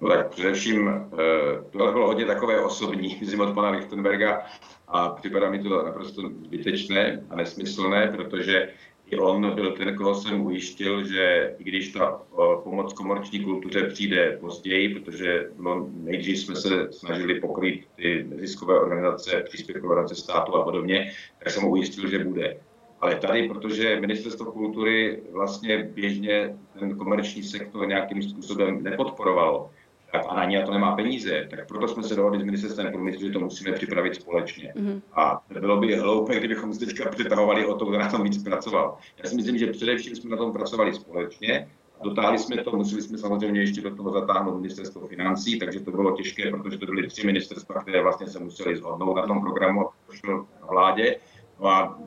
No 0.02 0.10
tak 0.10 0.30
především 0.30 0.90
eh, 0.90 1.64
tohle 1.72 1.92
bylo 1.92 2.08
hodně 2.08 2.26
takové 2.26 2.60
osobní, 2.60 3.18
myslím 3.22 3.42
od 3.42 3.56
pana 3.56 3.70
Lichtenberga 3.70 4.42
a 4.88 5.10
připadá 5.10 5.50
mi 5.50 5.64
to 5.64 5.84
naprosto 5.86 6.22
zbytečné 6.22 7.24
a 7.30 7.36
nesmyslné, 7.36 8.08
protože 8.16 8.70
i 9.12 9.18
on 9.18 9.56
byl 9.56 9.72
ten, 9.72 9.96
koho 9.96 10.16
jsem 10.16 10.46
ujištil, 10.46 11.08
že 11.08 11.56
i 11.60 11.64
když 11.64 11.92
ta 11.92 12.22
pomoc 12.64 12.94
komerční 12.94 13.40
kultuře 13.40 13.84
přijde 13.84 14.38
později, 14.40 15.00
protože 15.00 15.50
no, 15.60 15.90
nejdřív 15.94 16.38
jsme 16.38 16.56
se 16.56 16.88
snažili 16.92 17.40
pokrýt 17.40 17.88
ty 17.96 18.26
neziskové 18.30 18.80
organizace, 18.80 19.44
příspěvkové 19.50 19.92
organizace 19.92 20.22
státu 20.22 20.56
a 20.56 20.64
podobně, 20.64 21.12
tak 21.44 21.54
jsem 21.54 21.68
ujistil, 21.68 22.10
že 22.10 22.24
bude. 22.24 22.58
Ale 23.02 23.16
tady, 23.16 23.50
protože 23.50 24.00
ministerstvo 24.00 24.52
kultury 24.52 25.24
vlastně 25.32 25.84
běžně 25.94 26.58
ten 26.80 26.98
komerční 26.98 27.44
sektor 27.44 27.88
nějakým 27.88 28.22
způsobem 28.24 28.84
nepodporovalo, 28.84 29.70
tak 30.12 30.22
a 30.30 30.36
na 30.36 30.46
ně 30.46 30.64
to 30.64 30.72
nemá 30.72 30.96
peníze, 30.96 31.48
tak 31.50 31.68
proto 31.68 31.88
jsme 31.88 32.04
se 32.04 32.16
dohodli 32.16 32.40
s 32.40 32.44
ministerstvem 32.44 32.92
průmyslu, 32.92 33.28
že 33.28 33.34
to 33.34 33.40
musíme 33.40 33.72
připravit 33.72 34.16
společně. 34.16 34.74
Mm-hmm. 34.76 35.02
A 35.14 35.42
bylo 35.60 35.78
by 35.78 35.96
hloupé, 35.96 36.40
kdybychom 36.40 36.74
se 36.74 36.86
teďka 36.86 37.10
přetahovali 37.10 37.66
o 37.66 37.76
to, 37.76 37.86
kdo 37.86 38.00
na 38.00 38.12
tom 38.12 38.24
víc 38.24 38.44
pracoval. 38.44 38.98
Já 39.24 39.30
si 39.30 39.36
myslím, 39.36 39.58
že 39.58 39.68
především 39.68 40.16
jsme 40.16 40.30
na 40.30 40.38
tom 40.38 40.54
pracovali 40.54 40.94
společně, 40.94 41.68
Dotáhli 42.04 42.40
jsme 42.40 42.64
to, 42.64 42.72
museli 42.72 43.02
jsme 43.02 43.18
samozřejmě 43.18 43.62
ještě 43.62 43.82
do 43.82 43.96
toho 43.96 44.12
zatáhnout 44.12 44.62
ministerstvo 44.62 45.08
financí, 45.08 45.60
takže 45.60 45.80
to 45.80 45.92
bylo 45.92 46.12
těžké, 46.12 46.52
protože 46.52 46.78
to 46.78 46.86
byly 46.86 47.08
tři 47.08 47.26
ministerstva, 47.26 47.82
které 47.82 48.02
vlastně 48.02 48.28
se 48.28 48.40
museli 48.40 48.76
zhodnout 48.76 49.16
na 49.16 49.28
tom 49.28 49.42
programu, 49.42 49.90
to 50.08 50.14
šlo 50.14 50.48
na 50.62 50.68
vládě. 50.70 51.16
No 51.60 51.68
a 51.68 52.00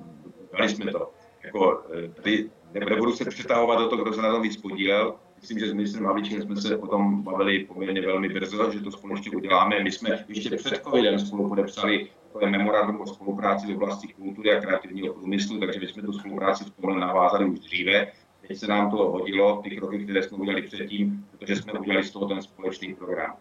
dali 0.59 0.69
jsme 0.69 0.93
to. 0.93 1.11
Jako, 1.45 1.83
eh, 2.05 2.09
tady 2.09 2.51
nebudu 2.73 3.13
se 3.13 3.25
přetahovat 3.25 3.79
do 3.79 3.89
toho, 3.89 4.03
kdo 4.03 4.13
se 4.13 4.23
na 4.23 4.33
tom 4.33 4.43
víc 4.43 4.57
podílel, 4.57 5.15
myslím, 5.45 5.59
že 5.59 5.71
s 5.71 5.73
ministrem 5.73 6.05
Havlíčkem 6.05 6.43
jsme 6.43 6.57
se 6.57 6.77
o 6.77 6.87
tom 6.87 7.23
bavili 7.23 7.65
poměrně 7.65 8.01
velmi 8.01 8.29
brzo, 8.29 8.71
že 8.73 8.81
to 8.81 8.91
společně 8.91 9.37
uděláme. 9.37 9.83
My 9.83 9.93
jsme 9.93 10.25
ještě 10.29 10.57
před 10.57 10.83
covidem 10.85 11.19
spolu 11.19 11.49
podepsali 11.49 12.09
takové 12.27 12.51
memorandum 12.51 13.01
o 13.01 13.07
spolupráci 13.07 13.67
v 13.67 13.77
oblasti 13.77 14.09
kultury 14.09 14.57
a 14.57 14.61
kreativního 14.61 15.15
průmyslu, 15.15 15.61
takže 15.61 15.81
my 15.81 15.87
jsme 15.87 16.03
tu 16.03 16.13
spolupráci 16.13 16.65
spolu 16.65 16.95
navázali 16.95 17.45
už 17.45 17.59
dříve. 17.59 18.07
Teď 18.49 18.59
se 18.59 18.67
nám 18.67 18.91
to 18.91 18.97
hodilo, 18.97 19.61
ty 19.65 19.77
kroky, 19.77 19.99
které 19.99 20.23
jsme 20.23 20.39
udělali 20.39 20.63
předtím, 20.63 21.27
protože 21.31 21.57
jsme 21.57 21.73
udělali 21.73 22.05
z 22.05 22.11
toho 22.11 22.27
ten 22.27 22.43
společný 22.43 22.95
program. 22.95 23.37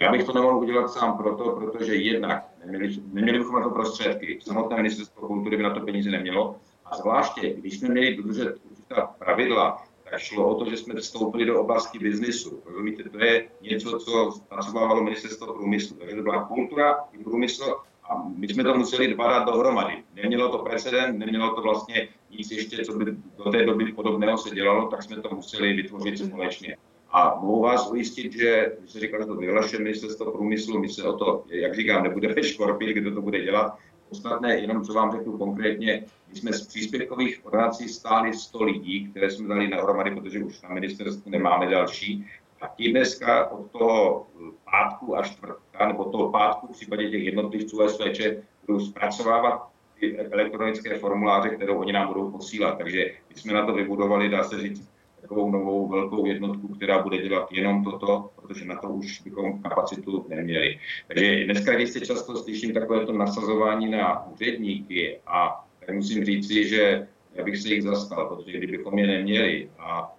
Já 0.00 0.12
bych 0.12 0.24
to 0.24 0.32
nemohl 0.32 0.58
udělat 0.58 0.88
sám 0.90 1.16
proto, 1.16 1.50
protože 1.50 1.94
jednak 1.94 2.44
neměli, 2.64 2.96
neměli 3.12 3.38
bychom 3.38 3.60
na 3.60 3.68
to 3.68 3.70
prostředky. 3.70 4.38
Samotné 4.42 4.76
ministerstvo 4.76 5.26
kultury 5.26 5.56
by 5.56 5.62
na 5.62 5.74
to 5.74 5.80
peníze 5.80 6.10
nemělo. 6.10 6.56
A 6.84 6.96
zvláště, 6.96 7.54
když 7.54 7.78
jsme 7.78 7.88
měli 7.88 8.16
dodržet 8.16 8.56
určitá 8.70 9.14
pravidla, 9.18 9.87
tak 10.10 10.20
šlo 10.20 10.48
o 10.48 10.64
to, 10.64 10.70
že 10.70 10.76
jsme 10.76 10.94
vstoupili 10.94 11.44
do 11.44 11.60
oblasti 11.60 11.98
biznisu. 11.98 12.62
Rozumíte, 12.66 13.08
to 13.08 13.24
je 13.24 13.48
něco, 13.60 13.98
co 13.98 14.30
zpracovávalo 14.36 15.04
ministerstvo 15.04 15.54
průmyslu. 15.54 15.96
Takže 15.96 16.16
to 16.16 16.22
byla 16.22 16.44
kultura 16.44 16.96
i 17.12 17.24
průmysl 17.24 17.76
a 18.10 18.28
my 18.36 18.48
jsme 18.48 18.64
to 18.64 18.74
museli 18.74 19.14
dva 19.14 19.28
dát 19.28 19.44
dohromady. 19.44 19.94
Nemělo 20.14 20.48
to 20.48 20.58
precedent, 20.58 21.18
nemělo 21.18 21.54
to 21.54 21.62
vlastně 21.62 22.08
nic 22.30 22.50
ještě, 22.50 22.84
co 22.84 22.92
by 22.92 23.04
do 23.44 23.50
té 23.50 23.64
doby 23.64 23.92
podobného 23.92 24.38
se 24.38 24.54
dělalo, 24.54 24.88
tak 24.88 25.02
jsme 25.02 25.16
to 25.16 25.34
museli 25.34 25.72
vytvořit 25.72 26.18
společně. 26.18 26.76
A 27.10 27.38
mohu 27.40 27.62
vás 27.62 27.90
ujistit, 27.90 28.32
že, 28.32 28.72
když 28.78 28.90
se 28.90 29.00
říkal, 29.00 29.20
že 29.20 29.26
to 29.26 29.34
vyhlašuje 29.34 29.82
ministerstvo 29.82 30.32
průmyslu, 30.32 30.80
my 30.80 30.88
se 30.88 31.02
o 31.04 31.12
to, 31.12 31.44
jak 31.48 31.74
říkám, 31.74 32.02
nebudeme 32.02 32.42
škorpit, 32.42 32.96
kdo 32.96 33.14
to 33.14 33.22
bude 33.22 33.40
dělat. 33.40 33.78
Ostatné, 34.10 34.58
jenom 34.58 34.84
co 34.84 34.92
vám 34.92 35.12
řeknu 35.12 35.38
konkrétně, 35.38 36.04
my 36.28 36.36
jsme 36.36 36.52
z 36.52 36.66
příspěvkových 36.66 37.46
organizací 37.46 37.88
stáli 37.88 38.34
100 38.34 38.64
lidí, 38.64 39.08
které 39.10 39.30
jsme 39.30 39.48
dali 39.48 39.68
nahromady, 39.68 40.10
protože 40.10 40.44
už 40.44 40.62
na 40.62 40.68
ministerstvu 40.68 41.30
nemáme 41.30 41.66
další. 41.66 42.26
A 42.60 42.68
ti 42.68 42.90
dneska 42.90 43.50
od 43.50 43.70
toho 43.70 44.26
pátku 44.64 45.18
a 45.18 45.22
čtvrtka, 45.22 45.88
nebo 45.88 46.04
toho 46.04 46.30
pátku 46.30 46.66
v 46.66 46.70
případě 46.70 47.10
těch 47.10 47.22
jednotlivců 47.22 47.88
SVČ, 47.88 48.20
budou 48.66 48.80
zpracovávat 48.80 49.68
ty 50.00 50.18
elektronické 50.18 50.98
formuláře, 50.98 51.48
které 51.48 51.72
oni 51.72 51.92
nám 51.92 52.08
budou 52.08 52.30
posílat. 52.30 52.78
Takže 52.78 53.04
my 53.28 53.40
jsme 53.40 53.52
na 53.52 53.66
to 53.66 53.72
vybudovali, 53.72 54.28
dá 54.28 54.44
se 54.44 54.60
říct, 54.60 54.88
takovou 55.20 55.50
novou 55.50 55.88
velkou 55.88 56.26
jednotku, 56.26 56.68
která 56.68 57.02
bude 57.02 57.18
dělat 57.18 57.52
jenom 57.52 57.84
toto, 57.84 58.30
protože 58.36 58.64
na 58.64 58.76
to 58.76 58.88
už 58.88 59.20
bychom 59.20 59.62
kapacitu 59.62 60.26
neměli. 60.28 60.78
Takže 61.06 61.44
dneska, 61.44 61.74
když 61.74 61.90
si 61.90 62.00
často 62.00 62.36
slyším 62.36 62.74
takovéto 62.74 63.12
nasazování 63.12 63.90
na 63.90 64.26
úředníky 64.26 65.20
a 65.26 65.64
tak 65.86 65.94
musím 65.94 66.24
říci, 66.24 66.68
že 66.68 67.08
já 67.34 67.44
bych 67.44 67.56
se 67.56 67.68
jich 67.68 67.82
zastal, 67.82 68.28
protože 68.28 68.58
kdybychom 68.58 68.98
je 68.98 69.06
neměli 69.06 69.70
a 69.78 70.14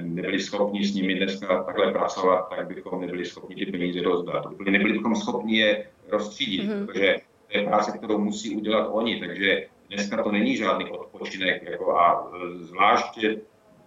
nebyli 0.00 0.40
schopni 0.40 0.84
s 0.84 0.94
nimi 0.94 1.14
dneska 1.14 1.62
takhle 1.62 1.92
pracovat, 1.92 2.48
tak 2.56 2.66
bychom 2.66 3.00
nebyli 3.00 3.24
schopni 3.24 3.56
ty 3.56 3.66
peníze 3.66 4.02
rozdat. 4.02 4.46
Úplně 4.46 4.70
nebyli 4.70 4.92
bychom 4.92 5.16
schopni 5.16 5.58
je 5.58 5.86
rozstřídit, 6.08 6.62
mm-hmm. 6.62 6.86
protože 6.86 7.16
to 7.52 7.58
je 7.58 7.64
práce, 7.64 7.98
kterou 7.98 8.18
musí 8.18 8.56
udělat 8.56 8.88
oni, 8.92 9.20
takže 9.20 9.66
dneska 9.88 10.22
to 10.22 10.32
není 10.32 10.56
žádný 10.56 10.90
odpočinek 10.90 11.62
jako 11.62 11.96
a 11.96 12.30
e, 12.34 12.64
zvláště 12.64 13.40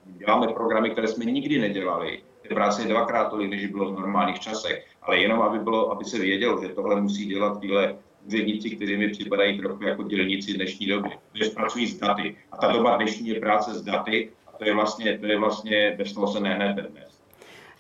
děláme 0.05 0.47
programy, 0.47 0.89
které 0.89 1.07
jsme 1.07 1.25
nikdy 1.25 1.59
nedělali. 1.59 2.21
Ty 2.41 2.47
práce 2.47 2.81
je 2.81 2.87
dvakrát 2.87 3.29
tolik, 3.29 3.49
než 3.49 3.65
bylo 3.65 3.91
v 3.91 3.99
normálních 3.99 4.39
časech. 4.39 4.85
Ale 5.01 5.19
jenom, 5.19 5.41
aby, 5.41 5.59
bylo, 5.59 5.91
aby 5.91 6.05
se 6.05 6.19
vědělo, 6.19 6.61
že 6.61 6.69
tohle 6.69 7.01
musí 7.01 7.25
dělat 7.25 7.59
tyhle 7.59 7.95
úředníci, 8.25 8.69
kteří 8.69 8.97
mi 8.97 9.09
připadají 9.09 9.59
trochu 9.59 9.83
jako 9.83 10.03
dělníci 10.03 10.53
dnešní 10.53 10.87
doby. 10.87 11.09
Protože 11.31 11.49
pracují 11.49 11.87
s 11.87 11.99
daty. 11.99 12.35
A 12.51 12.57
ta 12.57 12.71
doba 12.71 12.95
dnešní 12.97 13.27
je 13.27 13.39
práce 13.39 13.73
s 13.73 13.81
daty 13.81 14.31
a 14.47 14.51
to 14.57 14.65
je 14.65 14.73
vlastně, 14.73 15.17
to 15.17 15.25
je 15.25 15.39
vlastně 15.39 15.95
bez 15.97 16.13
toho 16.13 16.27
se 16.27 16.39
nehnete 16.39 16.81
dnes. 16.81 17.14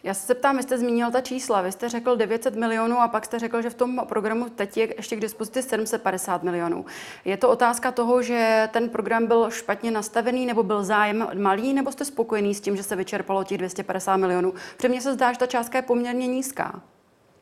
Já 0.05 0.13
se 0.13 0.27
zeptám, 0.27 0.57
vy 0.57 0.63
jste 0.63 0.77
zmínil 0.77 1.11
ta 1.11 1.21
čísla, 1.21 1.61
vy 1.61 1.71
jste 1.71 1.89
řekl 1.89 2.15
900 2.15 2.55
milionů 2.55 2.99
a 2.99 3.07
pak 3.07 3.25
jste 3.25 3.39
řekl, 3.39 3.61
že 3.61 3.69
v 3.69 3.75
tom 3.75 4.01
programu 4.07 4.49
teď 4.49 4.77
je 4.77 4.93
ještě 4.97 5.15
k 5.15 5.19
dispozici 5.19 5.61
750 5.61 6.43
milionů. 6.43 6.85
Je 7.25 7.37
to 7.37 7.49
otázka 7.49 7.91
toho, 7.91 8.21
že 8.21 8.69
ten 8.73 8.89
program 8.89 9.27
byl 9.27 9.49
špatně 9.49 9.91
nastavený, 9.91 10.45
nebo 10.45 10.63
byl 10.63 10.83
zájem 10.83 11.27
malý, 11.41 11.73
nebo 11.73 11.91
jste 11.91 12.05
spokojený 12.05 12.55
s 12.55 12.61
tím, 12.61 12.77
že 12.77 12.83
se 12.83 12.95
vyčerpalo 12.95 13.43
těch 13.43 13.57
250 13.57 14.17
milionů? 14.17 14.53
Protože 14.77 14.89
mně 14.89 15.01
se 15.01 15.13
zdá, 15.13 15.33
že 15.33 15.39
ta 15.39 15.45
částka 15.45 15.77
je 15.77 15.81
poměrně 15.81 16.27
nízká. 16.27 16.81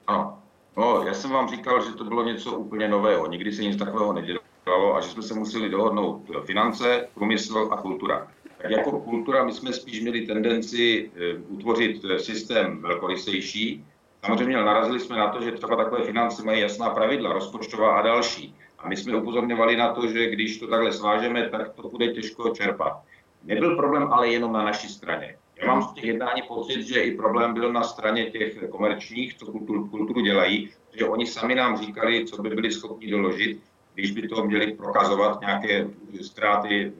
Ano. 0.07 0.39
No, 0.77 1.03
já 1.03 1.13
jsem 1.13 1.31
vám 1.31 1.49
říkal, 1.49 1.85
že 1.85 1.91
to 1.91 2.03
bylo 2.03 2.23
něco 2.23 2.51
úplně 2.51 2.87
nového. 2.87 3.27
Nikdy 3.27 3.51
se 3.51 3.61
nic 3.61 3.79
takového 3.79 4.13
nedělalo 4.13 4.95
a 4.95 5.01
že 5.01 5.09
jsme 5.09 5.23
se 5.23 5.33
museli 5.33 5.69
dohodnout 5.69 6.21
finance, 6.45 7.07
průmysl 7.13 7.69
a 7.71 7.77
kultura. 7.77 8.27
Jako 8.69 8.99
kultura 8.99 9.43
my 9.43 9.51
jsme 9.51 9.73
spíš 9.73 10.01
měli 10.01 10.21
tendenci 10.21 11.11
eh, 11.15 11.37
utvořit 11.47 12.05
eh, 12.05 12.19
systém 12.19 12.81
velkorysejší. 12.81 13.85
Samozřejmě 14.25 14.57
narazili 14.57 14.99
jsme 14.99 15.17
na 15.17 15.27
to, 15.27 15.41
že 15.41 15.51
třeba 15.51 15.75
takové 15.75 16.03
finance 16.03 16.43
mají 16.43 16.61
jasná 16.61 16.89
pravidla, 16.89 17.33
rozpočtová 17.33 17.95
a 17.95 18.01
další. 18.01 18.55
A 18.79 18.89
my 18.89 18.97
jsme 18.97 19.15
upozorňovali 19.15 19.77
na 19.77 19.93
to, 19.93 20.07
že 20.07 20.29
když 20.29 20.57
to 20.57 20.67
takhle 20.67 20.91
svážeme, 20.91 21.49
tak 21.49 21.73
to 21.73 21.89
bude 21.89 22.07
těžko 22.07 22.49
čerpat. 22.49 23.01
Nebyl 23.43 23.75
problém 23.75 24.13
ale 24.13 24.27
jenom 24.27 24.53
na 24.53 24.63
naší 24.63 24.87
straně. 24.87 25.35
Já 25.55 25.67
mám 25.67 25.81
z 25.81 25.93
těch 25.93 26.03
jednání 26.03 26.41
pocit, 26.47 26.81
že 26.81 27.03
i 27.03 27.15
problém 27.15 27.53
byl 27.53 27.73
na 27.73 27.83
straně 27.83 28.25
těch 28.25 28.69
komerčních, 28.69 29.33
co 29.37 29.45
kulturu, 29.45 29.87
kulturu 29.87 30.21
dělají, 30.21 30.69
že 30.97 31.05
oni 31.05 31.27
sami 31.27 31.55
nám 31.55 31.77
říkali, 31.77 32.25
co 32.25 32.41
by 32.41 32.49
byli 32.49 32.71
schopni 32.71 33.11
doložit, 33.11 33.59
když 33.93 34.11
by 34.11 34.27
to 34.27 34.43
měli 34.43 34.73
prokazovat 34.73 35.41
nějaké 35.41 35.87
ztráty 36.21 36.93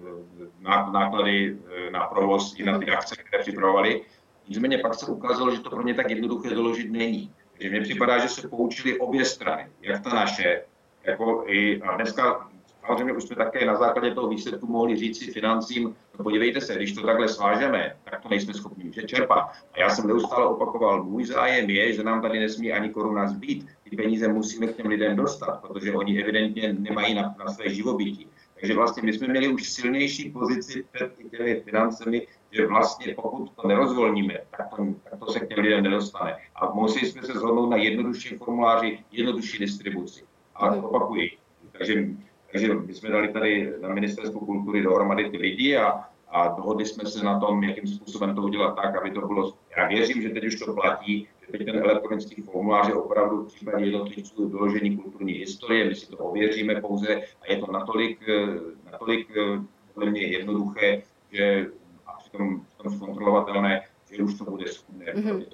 náklady 0.64 1.58
eh, 1.88 1.92
na 1.92 2.08
provoz 2.08 2.56
i 2.58 2.64
na 2.64 2.80
ty 2.80 2.92
akce, 2.92 3.16
které 3.16 3.44
připravovali. 3.44 4.02
Nicméně 4.48 4.78
pak 4.78 4.94
se 4.94 5.06
ukázalo, 5.06 5.56
že 5.56 5.62
to 5.62 5.70
pro 5.70 5.84
ně 5.84 5.94
tak 5.94 6.10
jednoduché 6.10 6.50
doložit 6.50 6.92
není. 6.92 7.32
Takže 7.52 7.70
mně 7.70 7.82
připadá, 7.82 8.18
že 8.18 8.30
se 8.30 8.48
poučili 8.48 9.00
obě 9.00 9.26
strany, 9.26 9.68
jak 9.82 10.04
ta 10.04 10.10
naše, 10.10 10.62
jako 11.04 11.44
i 11.48 11.82
a 11.82 11.96
dneska 11.96 12.50
samozřejmě 12.86 13.14
už 13.14 13.24
jsme 13.24 13.36
také 13.36 13.66
na 13.66 13.76
základě 13.76 14.14
toho 14.14 14.28
výsledku 14.28 14.68
mohli 14.68 14.96
říct 14.96 15.20
si 15.20 15.32
financím, 15.32 15.96
no 16.18 16.24
podívejte 16.24 16.62
se, 16.62 16.76
když 16.76 16.94
to 16.94 17.06
takhle 17.06 17.28
svážeme, 17.28 17.96
tak 18.04 18.22
to 18.22 18.30
nejsme 18.30 18.54
schopni 18.54 18.92
čerpat. 19.06 19.40
A 19.74 19.80
já 19.80 19.90
jsem 19.90 20.08
neustále 20.08 20.46
opakoval, 20.46 21.04
můj 21.04 21.26
zájem 21.26 21.70
je, 21.70 21.94
že 21.94 22.04
nám 22.04 22.22
tady 22.22 22.40
nesmí 22.40 22.74
ani 22.74 22.90
koruna 22.90 23.28
zbýt. 23.28 23.68
Ty 23.90 23.96
peníze 23.96 24.28
musíme 24.28 24.68
k 24.68 24.76
těm 24.76 24.88
lidem 24.88 25.16
dostat, 25.16 25.62
protože 25.62 25.94
oni 25.94 26.22
evidentně 26.22 26.74
nemají 26.74 27.14
na, 27.14 27.36
na 27.40 27.54
své 27.54 27.70
živobytí. 27.70 28.28
Takže 28.64 28.76
vlastně 28.76 29.04
my 29.04 29.14
jsme 29.14 29.28
měli 29.28 29.48
už 29.48 29.70
silnější 29.70 30.30
pozici 30.30 30.86
před 30.92 31.16
těmi 31.32 31.62
financemi, 31.62 32.28
že 32.52 32.68
vlastně 32.68 33.16
pokud 33.16 33.52
to 33.56 33.68
nerozvolníme, 33.68 34.38
tak 34.58 34.70
to, 34.76 34.88
tak 35.10 35.20
to 35.20 35.32
se 35.32 35.40
k 35.40 35.48
těm 35.48 35.60
lidem 35.60 35.84
nedostane. 35.84 36.38
A 36.56 36.74
museli 36.74 37.06
jsme 37.06 37.24
se 37.24 37.34
zhodnout 37.34 37.70
na 37.70 37.78
jednodušší 37.78 38.36
formuláři, 38.36 39.00
jednodušší 39.12 39.58
distribuci. 39.58 40.24
Ale 40.56 40.78
opakuji. 40.78 41.32
Takže, 41.72 42.08
takže 42.52 42.74
my 42.74 42.94
jsme 42.94 43.10
dali 43.10 43.34
tady 43.34 43.74
na 43.82 43.90
ministerstvu 43.90 44.40
kultury 44.40 44.82
dohromady 44.82 45.30
ty 45.30 45.38
lidi 45.38 45.78
a, 45.78 46.04
a 46.30 46.48
dohodli 46.48 46.86
jsme 46.86 47.06
se 47.06 47.26
na 47.26 47.40
tom, 47.40 47.64
jakým 47.64 47.88
způsobem 47.88 48.36
to 48.36 48.42
udělat 48.42 48.76
tak, 48.76 48.96
aby 48.96 49.12
to 49.12 49.28
bylo. 49.28 49.54
Já 49.78 49.88
věřím, 49.88 50.22
že 50.22 50.30
teď 50.30 50.46
už 50.46 50.56
to 50.56 50.74
platí, 50.74 51.28
teď 51.58 51.66
ten 51.66 51.76
elektronický 51.76 52.42
formulář 52.42 52.88
je 52.88 52.94
opravdu 52.94 53.44
v 53.44 53.48
případě 53.48 53.86
jednotlivců 53.86 54.50
doložení 54.50 54.98
kulturní 54.98 55.34
historie, 55.34 55.86
my 55.86 55.96
si 55.96 56.08
to 56.08 56.18
ověříme 56.18 56.82
pouze 56.82 57.22
a 57.42 57.52
je 57.52 57.58
to 57.58 57.72
natolik, 57.72 58.30
eh, 58.30 58.60
natolik 58.92 59.38
eh, 59.38 59.62
podle 59.94 60.12
mě 60.12 60.22
jednoduché, 60.22 61.04
že 61.32 61.66
a 62.06 62.14
přitom, 62.14 62.66
přitom 62.66 62.96
zkontrolovatelné, 62.98 63.82
že 64.12 64.24
už 64.24 64.38
to 64.38 64.44
bude 64.44 64.68
schudné. 64.68 65.06
Mm-hmm. 65.06 65.46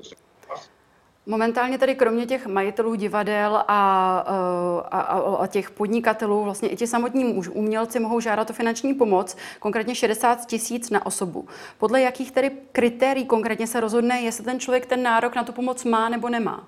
Momentálně 1.30 1.78
tady 1.78 1.96
kromě 1.96 2.26
těch 2.26 2.48
majitelů 2.48 2.96
divadel 2.96 3.56
a, 3.56 3.64
a, 3.68 5.00
a, 5.00 5.36
a 5.36 5.48
těch 5.48 5.72
podnikatelů, 5.72 6.44
vlastně 6.44 6.70
i 6.70 6.76
ti 6.76 6.88
samotní 6.88 7.36
umělci 7.54 8.00
mohou 8.00 8.20
žádat 8.20 8.50
o 8.50 8.54
finanční 8.54 8.94
pomoc, 8.94 9.38
konkrétně 9.60 9.96
60 9.96 10.46
tisíc 10.46 10.90
na 10.90 11.06
osobu. 11.06 11.48
Podle 11.78 12.02
jakých 12.02 12.32
tedy 12.32 12.52
kritérií 12.72 13.26
konkrétně 13.26 13.68
se 13.68 13.80
rozhodne, 13.80 14.22
jestli 14.22 14.44
ten 14.44 14.60
člověk 14.60 14.86
ten 14.86 15.04
nárok 15.04 15.36
na 15.36 15.44
tu 15.44 15.52
pomoc 15.52 15.84
má 15.84 16.10
nebo 16.10 16.30
nemá? 16.30 16.68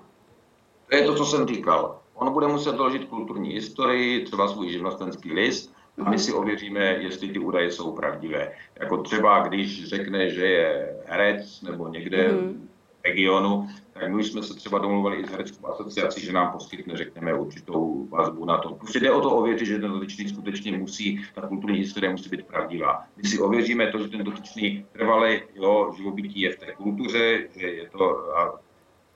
To 0.88 0.96
je 0.96 1.04
to, 1.04 1.14
co 1.14 1.24
jsem 1.24 1.46
říkal. 1.46 1.98
On 2.14 2.32
bude 2.32 2.46
muset 2.46 2.74
doložit 2.74 3.04
kulturní 3.04 3.50
historii, 3.50 4.24
třeba 4.24 4.48
svůj 4.48 4.68
živnostenský 4.68 5.32
list, 5.32 5.74
a 6.06 6.10
my 6.10 6.18
si 6.18 6.32
ověříme, 6.32 6.84
jestli 6.84 7.28
ty 7.28 7.38
údaje 7.38 7.70
jsou 7.70 7.92
pravdivé. 7.92 8.52
Jako 8.80 8.96
třeba, 8.96 9.48
když 9.48 9.88
řekne, 9.88 10.30
že 10.30 10.46
je 10.46 10.96
herec 11.06 11.62
nebo 11.62 11.88
někde 11.88 12.28
mm 12.28 12.68
regionu, 13.04 13.68
tak 13.92 14.12
my 14.12 14.24
jsme 14.24 14.42
se 14.42 14.54
třeba 14.54 14.78
domluvili 14.78 15.16
i 15.16 15.26
s 15.26 15.30
hereckou 15.30 15.66
asociací, 15.66 16.20
že 16.20 16.32
nám 16.32 16.52
poskytne, 16.52 16.96
řekněme, 16.96 17.34
určitou 17.34 18.06
vazbu 18.10 18.44
na 18.44 18.58
to. 18.58 18.74
Prostě 18.74 19.00
jde 19.00 19.10
o 19.10 19.20
to 19.20 19.30
ověřit, 19.30 19.66
že 19.66 19.78
ten 19.78 19.90
dotyčný 19.90 20.28
skutečně 20.28 20.78
musí, 20.78 21.24
ta 21.34 21.40
kulturní 21.40 21.78
historie 21.78 22.10
musí 22.10 22.28
být 22.28 22.46
pravdivá. 22.46 23.04
My 23.16 23.28
si 23.28 23.38
ověříme 23.38 23.86
to, 23.86 23.98
že 23.98 24.08
ten 24.08 24.24
dotyčný 24.24 24.86
trvalý 24.92 25.40
jo, 25.54 25.92
živobytí 25.96 26.40
je 26.40 26.52
v 26.52 26.58
té 26.58 26.72
kultuře, 26.72 27.48
že 27.56 27.66
je 27.66 27.90
to... 27.90 28.36
A, 28.36 28.60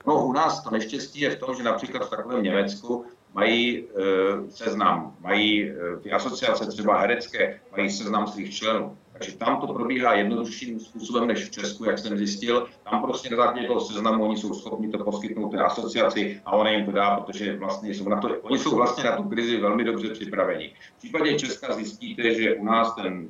no 0.07 0.25
u 0.25 0.33
nás 0.33 0.63
to 0.63 0.69
neštěstí 0.69 1.19
je 1.19 1.29
v 1.29 1.39
tom, 1.39 1.55
že 1.55 1.63
například 1.63 2.07
v 2.07 2.09
takovém 2.09 2.43
Německu 2.43 3.05
mají 3.33 3.79
e, 3.79 3.85
seznam, 4.51 5.15
mají 5.19 5.69
e, 5.69 5.97
ty 6.03 6.11
asociace 6.11 6.65
třeba 6.65 6.99
herecké, 6.99 7.59
mají 7.71 7.89
seznam 7.89 8.27
svých 8.27 8.55
členů. 8.55 8.97
Takže 9.17 9.37
tam 9.37 9.61
to 9.61 9.67
probíhá 9.67 10.13
jednodušším 10.13 10.79
způsobem 10.79 11.27
než 11.27 11.45
v 11.45 11.51
Česku, 11.51 11.85
jak 11.85 11.99
jsem 11.99 12.17
zjistil. 12.17 12.67
Tam 12.89 13.01
prostě 13.01 13.29
na 13.29 13.37
základě 13.37 13.67
toho 13.67 13.81
seznamu 13.81 14.23
oni 14.23 14.37
jsou 14.37 14.53
schopni 14.53 14.89
to 14.91 15.03
poskytnout 15.03 15.49
té 15.49 15.57
asociaci 15.57 16.41
a 16.45 16.51
ona 16.51 16.69
jim 16.69 16.85
to 16.85 16.91
dá, 16.91 17.19
protože 17.19 17.57
vlastně 17.57 17.93
jsou 17.93 18.09
na 18.09 18.21
to, 18.21 18.29
oni 18.41 18.59
jsou 18.59 18.75
vlastně 18.75 19.03
na 19.03 19.17
tu 19.17 19.23
krizi 19.23 19.57
velmi 19.57 19.83
dobře 19.83 20.09
připraveni. 20.09 20.73
V 20.95 20.97
případě 20.97 21.39
Česka 21.39 21.73
zjistíte, 21.73 22.35
že 22.35 22.55
u 22.55 22.65
nás 22.65 22.95
ten, 22.95 23.29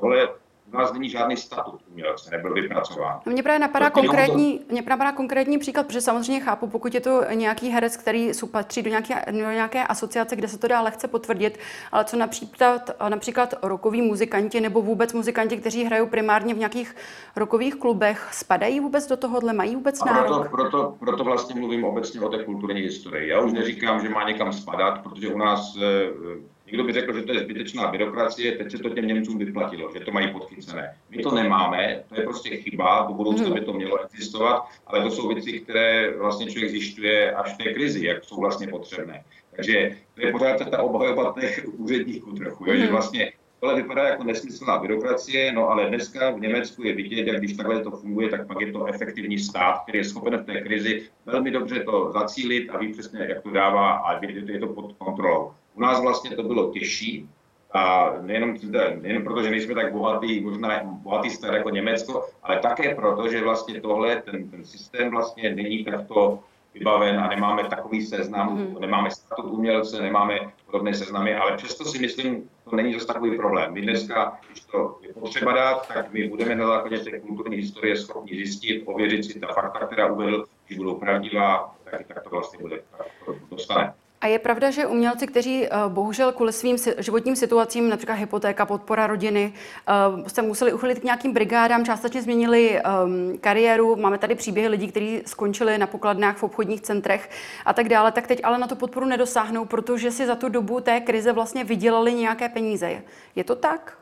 tohle 0.00 0.28
u 0.74 0.78
nás 0.78 0.92
není 0.92 1.08
žádný 1.08 1.36
statut 1.36 1.80
umělce, 1.92 2.30
nebyl 2.30 2.54
vypracován. 2.54 3.20
Mě 3.26 3.42
právě 3.42 3.58
napadá 3.58 3.90
konkrétní, 3.90 4.58
to... 4.58 4.72
mě 4.72 4.82
napadá 4.82 5.12
konkrétní 5.12 5.58
příklad, 5.58 5.86
protože 5.86 6.00
samozřejmě 6.00 6.40
chápu, 6.40 6.66
pokud 6.66 6.94
je 6.94 7.00
to 7.00 7.22
nějaký 7.34 7.68
herec, 7.68 7.96
který 7.96 8.30
patří 8.50 8.82
do 8.82 8.90
nějaké, 8.90 9.24
do 9.26 9.50
nějaké 9.50 9.86
asociace, 9.86 10.36
kde 10.36 10.48
se 10.48 10.58
to 10.58 10.68
dá 10.68 10.80
lehce 10.80 11.08
potvrdit, 11.08 11.58
ale 11.92 12.04
co 12.04 12.16
například, 12.16 12.90
například 13.08 13.54
rokoví 13.62 14.02
muzikanti 14.02 14.60
nebo 14.60 14.82
vůbec 14.82 15.12
muzikanti, 15.12 15.56
kteří 15.56 15.84
hrajou 15.84 16.06
primárně 16.06 16.54
v 16.54 16.58
nějakých 16.58 16.96
rokových 17.36 17.74
klubech, 17.74 18.28
spadají 18.32 18.80
vůbec 18.80 19.06
do 19.06 19.16
tohohle, 19.16 19.52
mají 19.52 19.76
vůbec 19.76 20.00
A 20.02 20.04
nárok? 20.06 20.50
Proto, 20.50 20.50
proto, 20.50 20.96
proto 20.98 21.24
vlastně 21.24 21.60
mluvím 21.60 21.84
obecně 21.84 22.20
o 22.20 22.28
té 22.28 22.44
kulturní 22.44 22.80
historii. 22.80 23.28
Já 23.28 23.40
už 23.40 23.52
neříkám, 23.52 24.00
že 24.00 24.08
má 24.08 24.28
někam 24.28 24.52
spadat, 24.52 25.02
protože 25.02 25.28
u 25.28 25.38
nás 25.38 25.76
eh, 25.76 26.53
Někdo 26.74 26.84
by 26.84 26.92
řekl, 26.92 27.12
že 27.12 27.22
to 27.22 27.32
je 27.32 27.40
zbytečná 27.40 27.86
byrokracie, 27.86 28.52
teď 28.52 28.70
se 28.70 28.78
to 28.78 28.88
těm 28.88 29.06
Němcům 29.06 29.38
vyplatilo, 29.38 29.90
že 29.92 30.00
to 30.00 30.10
mají 30.10 30.32
podchycené. 30.32 30.96
My 31.10 31.22
to 31.22 31.34
nemáme, 31.34 32.02
to 32.08 32.20
je 32.20 32.24
prostě 32.24 32.56
chyba, 32.56 33.04
do 33.08 33.14
budoucna 33.14 33.50
by 33.50 33.60
to 33.60 33.72
mělo 33.72 34.04
existovat, 34.04 34.64
ale 34.86 35.02
to 35.02 35.10
jsou 35.10 35.28
věci, 35.28 35.60
které 35.60 36.16
vlastně 36.18 36.46
člověk 36.46 36.70
zjišťuje 36.70 37.32
až 37.32 37.54
v 37.54 37.56
té 37.56 37.72
krizi, 37.72 38.06
jak 38.06 38.24
jsou 38.24 38.40
vlastně 38.40 38.66
potřebné. 38.66 39.24
Takže 39.56 39.96
to 40.14 40.26
je 40.26 40.32
pořád 40.32 40.70
ta 40.70 40.82
obhajoba 40.82 41.34
těch 41.40 41.64
úředníků 41.72 42.32
trochu, 42.32 42.64
jo, 42.66 42.76
že 42.76 42.86
vlastně 42.86 43.32
tohle 43.60 43.82
vypadá 43.82 44.08
jako 44.08 44.24
nesmyslná 44.24 44.78
byrokracie, 44.78 45.52
no 45.52 45.68
ale 45.68 45.88
dneska 45.88 46.30
v 46.30 46.40
Německu 46.40 46.82
je 46.82 46.94
vidět, 46.94 47.26
jak 47.26 47.38
když 47.38 47.56
takhle 47.56 47.82
to 47.82 47.90
funguje, 47.90 48.28
tak 48.28 48.46
pak 48.46 48.60
je 48.60 48.72
to 48.72 48.86
efektivní 48.86 49.38
stát, 49.38 49.82
který 49.82 49.98
je 49.98 50.04
schopen 50.04 50.38
v 50.38 50.46
té 50.46 50.60
krizi 50.60 51.08
velmi 51.26 51.50
dobře 51.50 51.80
to 51.80 52.12
zacílit 52.12 52.70
a 52.70 52.78
ví 52.78 52.92
přesně, 52.92 53.26
jak 53.28 53.42
to 53.42 53.50
dává 53.50 53.92
a 53.92 54.24
je 54.24 54.58
to 54.60 54.66
pod 54.66 54.92
kontrolou. 54.92 55.52
U 55.74 55.80
nás 55.80 56.00
vlastně 56.00 56.36
to 56.36 56.42
bylo 56.42 56.72
těžší, 56.72 57.28
a 57.74 58.12
nejenom, 58.20 58.54
nejenom 59.00 59.24
proto, 59.24 59.42
že 59.42 59.50
nejsme 59.50 59.74
tak 59.74 59.92
bohatý, 59.92 60.40
možná 60.40 60.80
bohatý 60.84 61.30
stát 61.30 61.54
jako 61.54 61.70
Německo, 61.70 62.26
ale 62.42 62.58
také 62.58 62.94
proto, 62.94 63.28
že 63.28 63.42
vlastně 63.42 63.80
tohle, 63.80 64.22
ten, 64.22 64.50
ten 64.50 64.64
systém 64.64 65.10
vlastně 65.10 65.54
není 65.54 65.84
takto 65.84 66.38
vybaven 66.74 67.20
a 67.20 67.28
nemáme 67.28 67.64
takový 67.64 68.06
seznam, 68.06 68.58
mm. 68.58 68.76
nemáme 68.80 69.10
statut 69.10 69.44
umělce, 69.44 70.02
nemáme 70.02 70.38
podobné 70.66 70.94
seznamy, 70.94 71.34
ale 71.34 71.56
přesto 71.56 71.84
si 71.84 71.98
myslím, 71.98 72.50
to 72.70 72.76
není 72.76 72.94
zase 72.94 73.06
takový 73.06 73.36
problém. 73.36 73.72
My 73.72 73.80
dneska, 73.82 74.38
když 74.46 74.64
to 74.64 74.98
je 75.02 75.12
potřeba 75.12 75.52
dát, 75.52 75.88
tak 75.88 76.12
my 76.12 76.28
budeme 76.28 76.54
na 76.54 76.66
základě 76.66 76.98
té 76.98 77.20
kulturní 77.20 77.56
historie 77.56 77.96
schopni 77.96 78.36
zjistit, 78.36 78.82
ověřit 78.86 79.24
si 79.24 79.40
ta 79.40 79.46
fakta, 79.46 79.86
která 79.86 80.12
uvedl, 80.12 80.44
když 80.66 80.78
budou 80.78 80.94
pravdivá, 80.94 81.74
tak, 81.90 82.06
tak 82.06 82.22
to 82.22 82.30
vlastně 82.30 82.58
bude, 82.58 82.82
tak 82.98 83.06
to 83.26 83.36
dostane. 83.50 83.94
A 84.24 84.26
je 84.26 84.38
pravda, 84.38 84.70
že 84.70 84.86
umělci, 84.86 85.26
kteří 85.26 85.66
eh, 85.66 85.70
bohužel 85.88 86.32
kvůli 86.32 86.52
svým 86.52 86.76
životním 86.98 87.36
situacím, 87.36 87.88
například 87.88 88.14
hypotéka, 88.14 88.66
podpora 88.66 89.06
rodiny, 89.06 89.52
eh, 89.88 90.30
se 90.30 90.42
museli 90.42 90.72
uchylit 90.72 90.98
k 90.98 91.04
nějakým 91.04 91.32
brigádám, 91.32 91.84
částečně 91.84 92.22
změnili 92.22 92.80
um, 93.04 93.38
kariéru. 93.38 93.96
Máme 93.96 94.18
tady 94.18 94.34
příběhy 94.34 94.68
lidí, 94.68 94.88
kteří 94.88 95.22
skončili 95.26 95.78
na 95.78 95.86
pokladnách 95.86 96.36
v 96.36 96.42
obchodních 96.42 96.80
centrech 96.80 97.30
a 97.64 97.72
tak 97.72 97.88
dále, 97.88 98.12
tak 98.12 98.26
teď 98.26 98.40
ale 98.44 98.58
na 98.58 98.66
to 98.66 98.76
podporu 98.76 99.06
nedosáhnou, 99.06 99.64
protože 99.64 100.10
si 100.10 100.26
za 100.26 100.34
tu 100.34 100.48
dobu 100.48 100.80
té 100.80 101.00
krize 101.00 101.32
vlastně 101.32 101.64
vydělali 101.64 102.14
nějaké 102.14 102.48
peníze. 102.48 103.02
Je 103.36 103.44
to 103.44 103.54
tak? 103.54 103.98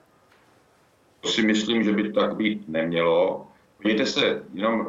To 1.21 1.29
si 1.29 1.43
myslím, 1.43 1.83
že 1.83 1.93
by 1.93 2.13
tak 2.13 2.37
být 2.37 2.69
nemělo. 2.69 3.47
Podívejte 3.77 4.07
se, 4.07 4.43
jenom 4.55 4.87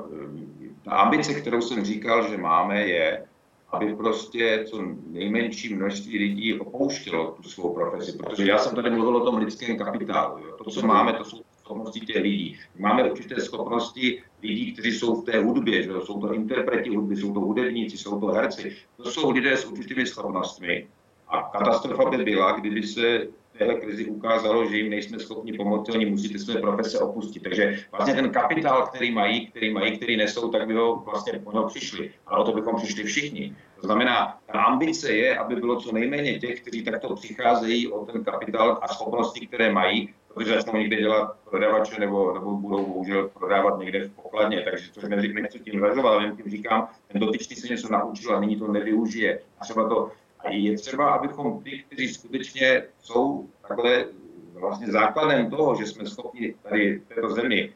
eh, 0.63 0.89
ta 0.89 0.91
ambice, 0.91 1.33
kterou 1.33 1.61
jsem 1.61 1.85
říkal, 1.85 2.29
že 2.29 2.37
máme, 2.37 2.87
je, 2.87 3.25
aby 3.73 3.95
prostě 3.95 4.65
co 4.69 4.81
nejmenší 5.07 5.75
množství 5.75 6.17
lidí 6.17 6.59
opouštělo 6.59 7.31
tu 7.31 7.49
svou 7.49 7.73
profesi. 7.73 8.17
Protože 8.17 8.49
já 8.49 8.57
jsem 8.57 8.75
tady 8.75 8.89
mluvil 8.89 9.17
o 9.17 9.25
tom 9.25 9.37
lidském 9.37 9.77
kapitálu. 9.77 10.37
Jo. 10.37 10.57
To, 10.57 10.71
co 10.71 10.87
máme, 10.87 11.13
to 11.13 11.25
jsou 11.25 11.41
schopnosti 11.63 11.99
těch 11.99 12.21
lidí. 12.21 12.59
Máme 12.79 13.11
určité 13.11 13.41
schopnosti 13.41 14.21
lidí, 14.43 14.73
kteří 14.73 14.91
jsou 14.91 15.21
v 15.21 15.25
té 15.25 15.43
hudbě, 15.43 15.83
že 15.83 15.89
jsou 16.03 16.21
to 16.21 16.33
interpreti 16.33 16.89
hudby, 16.89 17.15
jsou 17.15 17.33
to 17.33 17.39
hudebníci, 17.39 17.97
jsou 17.97 18.19
to 18.19 18.27
herci. 18.27 18.75
To 18.97 19.11
jsou 19.11 19.29
lidé 19.31 19.57
s 19.57 19.65
určitými 19.65 20.05
schopnostmi. 20.05 20.87
A 21.27 21.41
katastrofa 21.41 22.09
by 22.09 22.17
byla, 22.17 22.51
kdyby 22.51 22.83
se 22.83 23.27
téhle 23.57 23.75
krizi 23.75 24.05
ukázalo, 24.05 24.65
že 24.65 24.77
jim 24.77 24.89
nejsme 24.89 25.19
schopni 25.19 25.53
pomoci, 25.53 25.91
oni 25.91 26.05
musí 26.05 26.29
ty 26.29 26.39
své 26.39 26.61
profese 26.61 26.99
opustit. 26.99 27.43
Takže 27.43 27.79
vlastně 27.91 28.13
ten 28.13 28.29
kapitál, 28.29 28.87
který 28.87 29.11
mají, 29.11 29.47
který 29.47 29.73
mají, 29.73 29.97
který 29.97 30.17
nesou, 30.17 30.51
tak 30.51 30.67
by 30.67 30.73
ho 30.73 30.95
vlastně 30.95 31.39
po 31.43 31.51
něho 31.51 31.67
přišli. 31.67 32.11
Ale 32.27 32.39
o 32.39 32.43
to 32.43 32.53
bychom 32.53 32.75
přišli 32.75 33.03
všichni. 33.03 33.55
To 33.81 33.87
znamená, 33.87 34.39
ta 34.45 34.61
ambice 34.61 35.11
je, 35.13 35.37
aby 35.37 35.55
bylo 35.55 35.81
co 35.81 35.91
nejméně 35.91 36.39
těch, 36.39 36.61
kteří 36.61 36.83
takto 36.83 37.15
přicházejí 37.15 37.91
o 37.91 38.05
ten 38.05 38.23
kapitál 38.23 38.79
a 38.81 38.87
schopnosti, 38.87 39.47
které 39.47 39.71
mají, 39.71 40.09
protože 40.33 40.53
začnou 40.53 40.79
někde 40.79 40.97
dělat 40.97 41.35
prodavače 41.49 41.99
nebo, 41.99 42.33
nebo 42.33 42.57
budou 42.57 42.85
bohužel 42.85 43.27
prodávat 43.27 43.79
někde 43.79 44.07
v 44.07 44.11
pokladně. 44.11 44.61
Takže 44.61 44.91
což 44.91 45.03
nechci 45.09 45.59
tím 45.59 45.79
zvažovat, 45.79 46.11
ale 46.11 46.31
tím 46.31 46.51
říkám, 46.51 46.87
ten 47.07 47.21
dotyčný 47.21 47.55
se 47.55 47.67
něco 47.67 47.91
naučil 47.91 48.35
a 48.35 48.39
nyní 48.39 48.55
to 48.55 48.67
nevyužije. 48.67 49.39
A 49.59 49.63
třeba 49.63 49.89
to 49.89 50.05
a 50.05 50.11
je 50.49 50.77
třeba, 50.77 51.11
abychom 51.11 51.63
ty, 51.63 51.83
kteří 51.87 52.13
skutečně 52.13 52.83
jsou 53.01 53.49
takhle 53.67 54.05
vlastně 54.53 54.87
základem 54.87 55.49
toho, 55.49 55.75
že 55.75 55.85
jsme 55.85 56.05
schopni 56.05 56.55
tady 56.63 56.99
v 56.99 57.07
této 57.15 57.29
zemi 57.29 57.73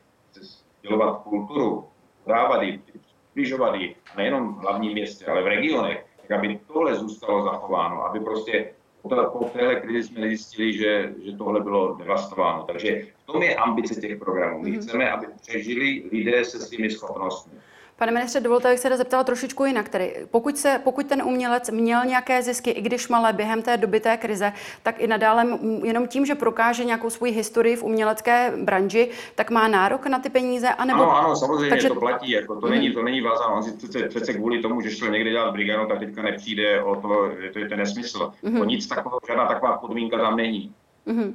dělovat 0.82 1.24
kulturu, 1.24 1.88
dávat 2.28 2.62
ji, 2.62 2.82
přibližovat 3.38 3.76
ji, 3.76 3.96
nejenom 4.18 4.56
v 4.56 4.58
hlavním 4.58 4.92
městě, 4.92 5.26
ale 5.26 5.44
v 5.44 5.48
regionech, 5.48 6.06
tak 6.22 6.32
aby 6.32 6.60
tohle 6.68 6.96
zůstalo 6.96 7.44
zachováno, 7.44 8.06
aby 8.06 8.20
prostě 8.20 8.74
po 9.02 9.50
téhle 9.54 9.76
krizi 9.76 10.04
jsme 10.04 10.28
zjistili, 10.28 10.74
že, 10.74 11.14
že 11.24 11.38
tohle 11.38 11.60
bylo 11.60 11.96
devastováno. 11.96 12.64
Takže 12.64 13.02
v 13.24 13.26
tom 13.26 13.44
je 13.44 13.56
ambice 13.56 14.02
těch 14.02 14.20
programů. 14.20 14.62
My 14.62 14.72
mhm. 14.72 14.82
chceme, 14.82 15.12
aby 15.12 15.28
přežili 15.42 16.04
lidé 16.12 16.46
se 16.46 16.60
svými 16.60 16.90
schopnostmi. 16.90 17.60
Pane 18.00 18.12
ministře, 18.12 18.40
dovolte, 18.40 18.68
abych 18.68 18.80
se 18.80 18.98
zeptala 18.98 19.24
trošičku 19.24 19.66
jinak. 19.66 19.90
Tedy, 19.90 20.16
pokud, 20.32 20.58
se, 20.58 20.82
pokud 20.84 21.08
ten 21.08 21.24
umělec 21.24 21.70
měl 21.70 22.06
nějaké 22.06 22.44
zisky, 22.44 22.70
i 22.70 22.82
když 22.82 23.08
malé 23.08 23.34
během 23.34 23.62
té 23.62 23.78
doby 23.78 24.00
té 24.00 24.18
krize, 24.18 24.54
tak 24.84 25.00
i 25.00 25.08
nadále 25.08 25.46
jenom 25.84 26.08
tím, 26.08 26.26
že 26.26 26.36
prokáže 26.36 26.86
nějakou 26.86 27.10
svoji 27.10 27.32
historii 27.32 27.76
v 27.76 27.84
umělecké 27.84 28.54
branži, 28.64 29.10
tak 29.36 29.52
má 29.52 29.68
nárok 29.68 30.08
na 30.08 30.20
ty 30.20 30.30
peníze? 30.30 30.70
Anebo... 30.70 31.04
Ano, 31.04 31.18
ano, 31.18 31.36
samozřejmě 31.36 31.70
Takže... 31.70 31.90
to 31.90 31.96
platí. 31.96 32.32
Jako 32.32 32.62
to, 32.62 32.70
není, 32.70 32.92
to 32.92 33.04
není 33.04 33.22
vázáno. 33.22 33.56
On 33.56 33.64
si 33.64 33.78
přece, 33.78 34.08
přece 34.08 34.34
kvůli 34.34 34.62
tomu, 34.62 34.82
že 34.82 34.92
šel 34.92 35.10
někde 35.10 35.30
dělat 35.30 35.52
brigadu, 35.52 35.88
tak 35.88 36.00
teďka 36.00 36.22
nepřijde 36.22 36.84
o 36.84 36.96
to, 36.96 37.32
že 37.42 37.50
to 37.50 37.60
je 37.60 37.70
ten 37.70 37.80
nesmysl. 37.80 38.34
Mm. 38.44 38.62
O 38.62 38.64
nic 38.64 38.88
takového, 38.88 39.20
žádná 39.28 39.46
taková 39.48 39.78
podmínka 39.78 40.18
tam 40.18 40.36
není. 40.38 40.74
Mm. 41.06 41.34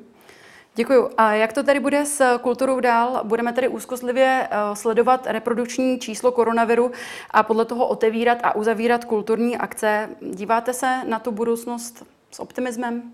Děkuji. 0.75 1.09
A 1.17 1.33
jak 1.33 1.53
to 1.53 1.63
tady 1.63 1.81
bude 1.81 2.07
s 2.07 2.39
kulturou 2.39 2.81
dál? 2.81 3.21
Budeme 3.25 3.53
tedy 3.53 3.69
úzkostlivě 3.69 4.49
eh, 4.51 4.77
sledovat 4.77 5.27
reprodukční 5.27 5.99
číslo 5.99 6.33
koronaviru 6.33 6.93
a 7.31 7.43
podle 7.43 7.65
toho 7.65 7.87
otevírat 7.87 8.39
a 8.43 8.55
uzavírat 8.57 9.05
kulturní 9.05 9.57
akce. 9.57 10.09
Díváte 10.31 10.73
se 10.73 11.05
na 11.09 11.19
tu 11.19 11.31
budoucnost 11.31 12.07
s 12.31 12.41
optimismem? 12.41 13.13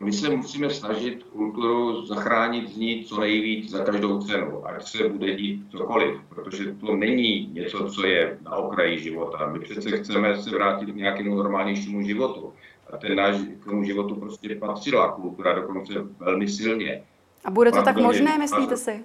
My 0.00 0.12
se 0.12 0.30
musíme 0.30 0.70
snažit 0.70 1.22
kulturu 1.22 2.06
zachránit 2.06 2.68
z 2.68 2.76
ní 2.76 3.04
co 3.04 3.20
nejvíc 3.20 3.70
za 3.70 3.84
každou 3.84 4.22
cenu, 4.22 4.66
ať 4.66 4.88
se 4.88 5.08
bude 5.08 5.34
dít 5.34 5.70
cokoliv, 5.70 6.20
protože 6.28 6.72
to 6.72 6.96
není 6.96 7.46
něco, 7.46 7.90
co 7.90 8.06
je 8.06 8.38
na 8.42 8.56
okraji 8.56 8.98
života. 8.98 9.50
My 9.52 9.60
přece 9.60 9.90
chceme 9.90 10.42
se 10.42 10.50
vrátit 10.50 10.86
k 10.86 10.96
nějakému 10.96 11.34
normálnějšímu 11.34 12.02
životu 12.02 12.52
a 12.92 12.96
ten 12.96 13.16
náš 13.16 13.36
k 13.60 13.64
tomu 13.64 13.84
životu 13.84 14.14
prostě 14.14 14.54
patřila 14.54 15.12
kultura 15.12 15.54
dokonce 15.54 15.92
velmi 16.18 16.48
silně. 16.48 17.02
A 17.44 17.50
bude 17.50 17.72
to 17.72 17.82
tak 17.82 17.96
možné, 17.96 18.38
myslíte 18.38 18.76
si? 18.76 19.04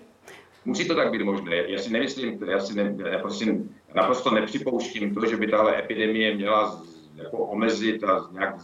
Musí 0.65 0.87
to 0.87 0.95
tak 0.95 1.11
být 1.11 1.23
možné. 1.23 1.55
Já 1.55 1.79
si 1.79 1.93
nemyslím, 1.93 2.43
já 2.47 2.59
si 2.59 2.75
ne, 2.75 2.95
já 3.11 3.19
prosím, 3.19 3.75
naprosto 3.95 4.31
nepřipouštím 4.31 5.13
to, 5.13 5.25
že 5.25 5.37
by 5.37 5.47
tahle 5.47 5.79
epidemie 5.79 6.35
měla 6.35 6.81
jako 7.15 7.37
omezit 7.37 8.03
a 8.03 8.29
nějak 8.31 8.55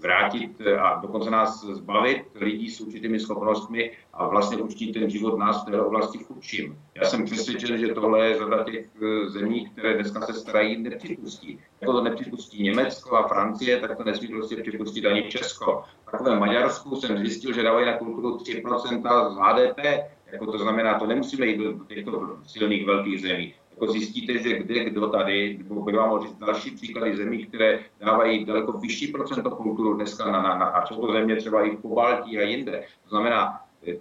vrátit 0.00 0.60
a 0.80 1.00
dokonce 1.02 1.30
nás 1.30 1.64
zbavit 1.64 2.22
lidí 2.34 2.70
s 2.70 2.80
určitými 2.80 3.20
schopnostmi 3.20 3.90
a 4.12 4.28
vlastně 4.28 4.56
učinit 4.56 4.92
ten 4.92 5.10
život 5.10 5.38
nás 5.38 5.62
v 5.62 5.64
této 5.64 5.86
oblasti 5.86 6.18
chudším. 6.18 6.78
Já 6.94 7.04
jsem 7.04 7.24
přesvědčen, 7.24 7.78
že 7.78 7.94
tohle 7.94 8.28
je 8.28 8.38
řada 8.38 8.64
těch 8.64 8.86
eh, 9.02 9.28
zemí, 9.28 9.66
které 9.70 9.94
dneska 9.94 10.20
se 10.20 10.32
starají, 10.32 10.82
nepřipustí. 10.82 11.58
Jako 11.80 11.92
to 11.92 12.02
nepřipustí 12.02 12.62
Německo 12.62 13.16
a 13.16 13.28
Francie, 13.28 13.80
tak 13.80 13.96
to 13.96 14.04
nesmí 14.04 14.28
prostě 14.28 14.56
připustit 14.56 15.06
ani 15.06 15.22
Česko. 15.22 15.84
V 16.06 16.10
takovém 16.10 16.38
Maďarsku 16.38 16.96
jsem 16.96 17.18
zjistil, 17.18 17.52
že 17.52 17.62
dávají 17.62 17.86
na 17.86 17.96
kulturu 17.96 18.36
3% 18.36 19.30
z 19.30 19.36
HDP, 19.36 19.78
jako 20.32 20.52
to 20.52 20.58
znamená, 20.58 20.98
to 20.98 21.06
nemusíme 21.06 21.46
jít 21.46 21.58
do 21.58 21.84
těchto 21.84 22.36
silných 22.46 22.86
velkých 22.86 23.20
zemí 23.20 23.54
jako 23.80 23.92
zjistíte, 23.92 24.38
že 24.38 24.58
kde 24.58 24.84
kdo 24.84 25.08
tady, 25.08 25.58
nebo 25.68 25.82
bych 25.82 25.96
vám 25.96 26.08
mohl 26.08 26.22
říct 26.22 26.38
další 26.38 26.70
příklady 26.70 27.16
zemí, 27.16 27.46
které 27.46 27.78
dávají 28.00 28.44
daleko 28.44 28.72
vyšší 28.72 29.06
procento 29.06 29.50
kulturu 29.50 29.94
dneska 29.94 30.24
na, 30.24 30.42
na, 30.42 30.58
na 30.58 30.66
a 30.66 30.86
jsou 30.86 31.06
to 31.06 31.12
země 31.12 31.36
třeba 31.36 31.66
i 31.66 31.76
po 31.76 31.94
Baltí 31.94 32.38
a 32.38 32.42
jinde. 32.42 32.84
To 33.02 33.08
znamená, 33.08 33.60
eh, 33.88 33.96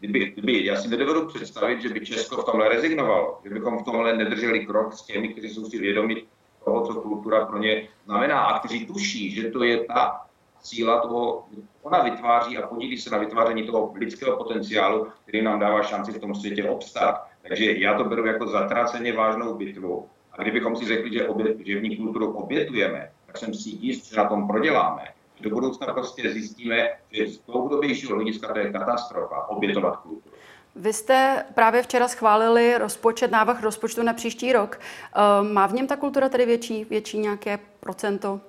kdyby, 0.00 0.30
kdyby, 0.30 0.64
já 0.64 0.76
si 0.76 0.88
nedovedu 0.88 1.26
představit, 1.26 1.82
že 1.82 1.88
by 1.88 2.06
Česko 2.06 2.42
v 2.42 2.44
tomhle 2.44 2.68
rezignovalo, 2.68 3.40
že 3.44 3.50
bychom 3.50 3.78
v 3.78 3.84
tomhle 3.84 4.16
nedrželi 4.16 4.66
krok 4.66 4.92
s 4.92 5.02
těmi, 5.02 5.28
kteří 5.28 5.48
jsou 5.48 5.64
si 5.64 5.78
vědomi 5.78 6.22
toho, 6.64 6.86
co 6.86 6.94
kultura 6.94 7.46
pro 7.46 7.58
ně 7.58 7.88
znamená 8.04 8.40
a 8.40 8.58
kteří 8.58 8.86
tuší, 8.86 9.30
že 9.30 9.50
to 9.50 9.64
je 9.64 9.84
ta 9.84 10.26
síla 10.62 11.00
toho, 11.00 11.44
ona 11.82 12.02
vytváří 12.02 12.58
a 12.58 12.66
podílí 12.66 12.98
se 12.98 13.10
na 13.10 13.18
vytváření 13.18 13.62
toho 13.62 13.92
lidského 13.94 14.36
potenciálu, 14.36 15.06
který 15.22 15.42
nám 15.42 15.60
dává 15.60 15.82
šanci 15.82 16.12
v 16.12 16.20
tom 16.20 16.34
světě 16.34 16.64
obstát. 16.64 17.29
Takže 17.48 17.72
já 17.72 17.94
to 17.98 18.04
beru 18.04 18.26
jako 18.26 18.46
zatraceně 18.46 19.12
vážnou 19.12 19.54
bitvu. 19.54 20.06
A 20.32 20.42
kdybychom 20.42 20.76
si 20.76 20.84
řekli, 20.84 21.12
že, 21.12 21.28
obě, 21.28 21.54
že 21.64 21.80
v 21.80 21.82
ní 21.82 21.96
kulturu 21.96 22.32
obětujeme, 22.32 23.10
tak 23.26 23.38
jsem 23.38 23.54
si 23.54 23.68
jist, 23.68 24.10
že 24.10 24.16
na 24.16 24.28
tom 24.28 24.48
proděláme. 24.48 25.02
Do 25.40 25.50
budoucna 25.50 25.86
prostě 25.86 26.30
zjistíme, 26.30 26.88
že 27.10 27.26
z 27.26 27.38
dlouhodobějšího 27.38 28.14
hlediska 28.14 28.52
to 28.52 28.58
je 28.58 28.72
katastrofa 28.72 29.48
obětovat 29.48 29.96
kulturu. 29.96 30.34
Vy 30.76 30.92
jste 30.92 31.44
právě 31.54 31.82
včera 31.82 32.08
schválili 32.08 32.78
rozpočet, 32.78 33.30
návrh 33.30 33.62
rozpočtu 33.62 34.02
na 34.02 34.12
příští 34.12 34.52
rok. 34.52 34.80
Ehm, 35.14 35.52
má 35.52 35.66
v 35.66 35.72
něm 35.72 35.86
ta 35.86 35.96
kultura 35.96 36.28
tedy 36.28 36.46
větší, 36.46 36.84
větší 36.84 37.18
nějaké 37.18 37.58
procento? 37.80 38.40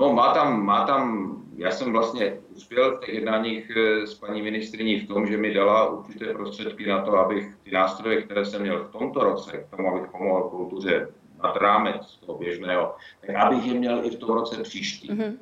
No, 0.00 0.12
má 0.12 0.34
tam, 0.34 0.64
má 0.64 0.86
tam, 0.86 1.36
já 1.56 1.70
jsem 1.70 1.92
vlastně 1.92 2.38
uspěl 2.56 2.96
v 2.96 3.00
těch 3.00 3.14
jednáních 3.14 3.70
eh, 3.76 4.06
s 4.06 4.14
paní 4.14 4.42
ministriní 4.42 5.00
v 5.00 5.08
tom, 5.08 5.26
že 5.26 5.36
mi 5.36 5.54
dala 5.54 5.88
určité 5.88 6.34
prostředky 6.34 6.86
na 6.86 7.02
to, 7.02 7.16
abych 7.16 7.56
ty 7.62 7.70
nástroje, 7.70 8.22
které 8.22 8.44
jsem 8.44 8.62
měl 8.62 8.84
v 8.84 8.92
tomto 8.92 9.24
roce, 9.24 9.56
k 9.56 9.76
tomu, 9.76 9.96
abych 9.96 10.10
pomohl 10.10 10.42
kultuře 10.42 11.08
nad 11.42 11.56
rámec 11.56 12.18
toho 12.26 12.38
běžného, 12.38 12.94
tak 13.26 13.36
abych 13.36 13.66
je 13.66 13.74
měl 13.74 14.04
i 14.04 14.10
v 14.10 14.18
tom 14.18 14.28
roce 14.28 14.62
příští. 14.62 15.10
Mm-hmm. 15.10 15.36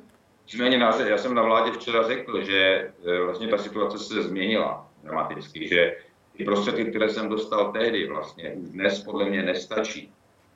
Nicméně 0.47 0.77
já 1.07 1.17
jsem 1.17 1.35
na 1.35 1.41
vládě 1.41 1.71
včera 1.71 2.07
řekl, 2.07 2.41
že 2.41 2.91
eh, 3.05 3.21
vlastně 3.23 3.47
ta 3.47 3.57
situace 3.57 3.99
se 3.99 4.21
změnila 4.21 4.87
dramaticky, 5.03 5.67
že 5.67 5.97
ty 6.37 6.43
prostředky, 6.43 6.85
které 6.85 7.09
jsem 7.09 7.29
dostal 7.29 7.71
tehdy, 7.71 8.07
vlastně 8.07 8.51
už 8.51 8.69
dnes 8.69 9.03
podle 9.03 9.29
mě 9.29 9.43
nestačí. 9.43 10.13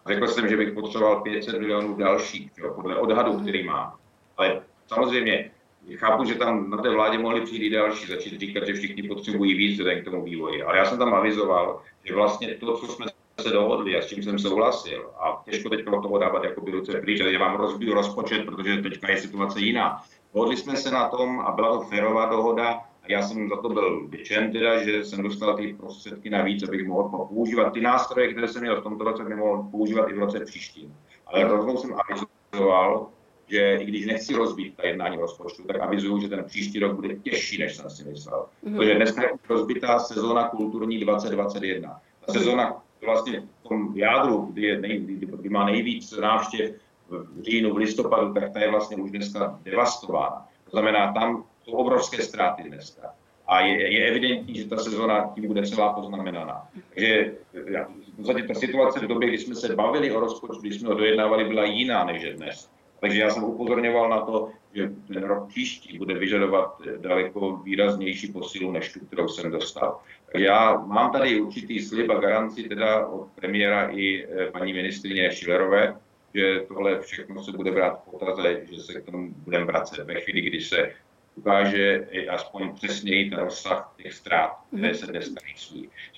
Řekl 0.07 0.27
jsem, 0.27 0.47
že 0.47 0.57
bych 0.57 0.73
potřeboval 0.73 1.21
500 1.21 1.59
milionů 1.59 1.95
dalších, 1.95 2.51
jo, 2.57 2.73
podle 2.75 2.95
odhadu, 2.95 3.39
který 3.39 3.63
mám. 3.63 3.93
Ale 4.37 4.61
samozřejmě 4.87 5.51
chápu, 5.95 6.23
že 6.23 6.35
tam 6.35 6.69
na 6.69 6.77
té 6.77 6.89
vládě 6.89 7.17
mohli 7.17 7.41
přijít 7.41 7.67
i 7.67 7.69
další, 7.69 8.07
začít 8.07 8.39
říkat, 8.39 8.67
že 8.67 8.73
všichni 8.73 9.03
potřebují 9.03 9.53
víc 9.53 9.71
vzhledem 9.71 10.01
k 10.01 10.05
tomu 10.05 10.23
vývoji. 10.23 10.63
Ale 10.63 10.77
já 10.77 10.85
jsem 10.85 10.97
tam 10.97 11.13
avizoval, 11.13 11.81
že 12.03 12.15
vlastně 12.15 12.47
to, 12.47 12.77
co 12.77 12.87
jsme 12.87 13.05
se 13.41 13.49
dohodli 13.49 13.97
a 13.97 14.01
s 14.01 14.07
čím 14.07 14.23
jsem 14.23 14.39
souhlasil, 14.39 15.11
a 15.19 15.41
těžko 15.45 15.69
teď 15.69 15.87
od 15.87 16.01
toho 16.01 16.17
dávat 16.17 16.43
jako 16.43 16.61
ruce 16.65 17.01
pryč, 17.01 17.19
já 17.19 17.39
vám 17.39 17.55
rozbiju 17.55 17.93
rozpočet, 17.93 18.45
protože 18.45 18.81
teďka 18.81 19.11
je 19.11 19.17
situace 19.17 19.59
jiná. 19.59 20.03
Dohodli 20.33 20.57
jsme 20.57 20.75
se 20.75 20.91
na 20.91 21.09
tom 21.09 21.39
a 21.39 21.51
byla 21.51 21.73
to 21.73 21.81
férová 21.81 22.25
dohoda, 22.25 22.79
já 23.07 23.21
jsem 23.21 23.49
za 23.49 23.61
to 23.61 23.69
byl 23.69 24.07
vděčen, 24.07 24.51
teda, 24.51 24.83
že 24.83 25.03
jsem 25.03 25.23
dostal 25.23 25.57
ty 25.57 25.75
prostředky 25.79 26.29
navíc, 26.29 26.63
abych 26.63 26.87
mohl 26.87 27.27
používat 27.27 27.73
ty 27.73 27.81
nástroje, 27.81 28.31
které 28.31 28.47
jsem 28.47 28.61
měl 28.61 28.81
v 28.81 28.83
tomto 28.83 29.03
roce, 29.03 29.23
bych 29.23 29.37
mohl 29.37 29.63
používat 29.71 30.09
i 30.09 30.13
v 30.13 30.19
roce 30.19 30.39
příštím. 30.39 30.95
Ale 31.25 31.43
rovnou 31.43 31.77
jsem 31.77 31.95
avizoval, 32.09 33.07
že 33.47 33.77
i 33.81 33.85
když 33.85 34.05
nechci 34.05 34.33
rozbít 34.33 34.77
ta 34.77 34.87
jednání 34.87 35.17
rozpočtu, 35.17 35.63
tak 35.63 35.81
avizuju, 35.81 36.19
že 36.19 36.27
ten 36.27 36.43
příští 36.43 36.79
rok 36.79 36.93
bude 36.93 37.15
těžší, 37.15 37.57
než 37.57 37.75
jsem 37.75 37.89
si 37.89 38.03
myslel. 38.03 38.45
Mm. 38.63 38.75
Protože 38.75 38.95
dneska 38.95 39.21
je 39.21 39.29
rozbitá 39.49 39.99
sezóna 39.99 40.49
kulturní 40.49 40.99
2021. 40.99 42.01
Ta 42.25 42.33
sezóna 42.33 42.83
vlastně 43.05 43.41
v 43.41 43.67
tom 43.67 43.91
jádru, 43.95 44.37
kdy, 44.37 44.61
je 44.61 44.81
nej, 44.81 44.99
kdy, 44.99 45.25
kdy 45.25 45.49
má 45.49 45.65
nejvíc 45.65 46.17
návštěv 46.17 46.75
v 47.09 47.41
říjnu, 47.41 47.73
v 47.73 47.77
listopadu, 47.77 48.33
tak 48.33 48.53
ta 48.53 48.59
je 48.59 48.71
vlastně 48.71 48.97
už 48.97 49.11
dneska 49.11 49.59
devastována. 49.63 50.47
To 50.63 50.69
znamená, 50.69 51.13
tam 51.13 51.43
jsou 51.63 51.71
obrovské 51.71 52.23
ztráty 52.23 52.63
dneska. 52.63 53.13
A 53.47 53.59
je, 53.59 53.93
je 53.93 54.07
evidentní, 54.07 54.55
že 54.55 54.67
ta 54.67 54.77
sezona 54.77 55.31
tím 55.35 55.47
bude 55.47 55.67
celá 55.67 55.93
poznamenaná. 55.93 56.67
Takže 56.89 57.33
v 57.53 58.15
podstatě 58.15 58.43
ta 58.43 58.53
situace 58.53 58.99
v 58.99 59.07
době, 59.07 59.27
kdy 59.27 59.37
jsme 59.37 59.55
se 59.55 59.75
bavili 59.75 60.11
o 60.11 60.19
rozpočtu, 60.19 60.61
když 60.61 60.79
jsme 60.79 60.89
ho 60.89 60.95
dojednávali, 60.95 61.45
byla 61.45 61.65
jiná 61.65 62.03
než 62.05 62.23
je 62.23 62.33
dnes. 62.33 62.69
Takže 62.99 63.19
já 63.19 63.29
jsem 63.29 63.43
upozorňoval 63.43 64.09
na 64.09 64.21
to, 64.21 64.49
že 64.73 64.91
ten 65.07 65.23
rok 65.23 65.47
příští 65.47 65.97
bude 65.97 66.13
vyžadovat 66.13 66.81
daleko 66.97 67.57
výraznější 67.57 68.31
posilu, 68.31 68.71
než 68.71 68.93
tu, 68.93 69.05
kterou 69.05 69.27
jsem 69.27 69.51
dostal. 69.51 69.99
Takže 70.31 70.45
já 70.45 70.77
mám 70.77 71.11
tady 71.11 71.41
určitý 71.41 71.79
slib 71.79 72.09
a 72.09 72.19
garanci 72.19 72.63
teda 72.63 73.07
od 73.07 73.27
premiéra 73.35 73.89
i 73.89 74.25
eh, 74.25 74.51
paní 74.51 74.73
ministrině 74.73 75.31
Šilerové, 75.31 75.95
že 76.33 76.59
tohle 76.67 76.99
všechno 76.99 77.43
se 77.43 77.51
bude 77.51 77.71
brát 77.71 78.03
v 78.03 78.11
potaze, 78.11 78.61
že 78.71 78.81
se 78.81 79.01
k 79.01 79.05
tomu 79.05 79.33
budeme 79.37 79.65
vracet 79.65 80.03
ve 80.03 80.21
chvíli, 80.21 80.41
kdy 80.41 80.61
se 80.61 80.91
ukáže 81.35 82.07
aspoň 82.29 82.75
přesněji 82.75 83.29
ten 83.29 83.39
rozsah 83.39 83.93
těch 83.97 84.13
ztrát, 84.13 84.51
které 84.67 84.95
se 84.95 85.07
dneska. 85.07 85.41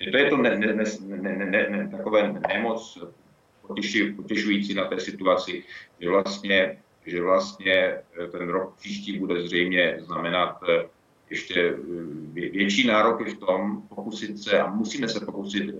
Že 0.04 0.10
to 0.10 0.16
je 0.16 0.30
to 0.30 0.36
ne, 0.36 0.58
ne, 0.58 0.74
ne, 0.74 0.84
ne, 1.00 1.46
ne, 1.46 1.68
ne, 1.70 1.88
takové 1.88 2.32
nemoc 2.48 2.98
potěši, 3.66 4.12
potěšující 4.12 4.74
na 4.74 4.84
té 4.84 5.00
situaci, 5.00 5.64
že 6.00 6.10
vlastně, 6.10 6.82
že 7.06 7.22
vlastně 7.22 7.74
eh, 7.74 8.26
ten 8.32 8.48
rok 8.48 8.76
příští 8.76 9.18
bude 9.18 9.42
zřejmě 9.42 9.96
znamenat 10.00 10.60
eh, 10.68 10.88
ještě 11.30 11.60
eh, 11.60 12.50
větší 12.50 12.86
nároky 12.86 13.24
v 13.24 13.38
tom 13.38 13.82
pokusit 13.88 14.38
se, 14.38 14.60
a 14.60 14.70
musíme 14.70 15.08
se 15.08 15.20
pokusit 15.20 15.74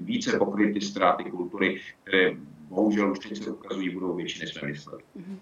více 0.00 0.38
pokryt 0.38 0.72
ty 0.72 0.80
ztráty 0.80 1.24
kultury, 1.24 1.80
které 2.02 2.30
bohužel 2.68 3.12
už 3.12 3.18
teď 3.18 3.42
se 3.42 3.50
ukazují, 3.50 3.90
budou 3.90 4.14
větší, 4.14 4.40
než 4.40 4.54
jsme 4.54 4.68
mysleli. 4.68 5.02
Mm-hmm. 5.16 5.38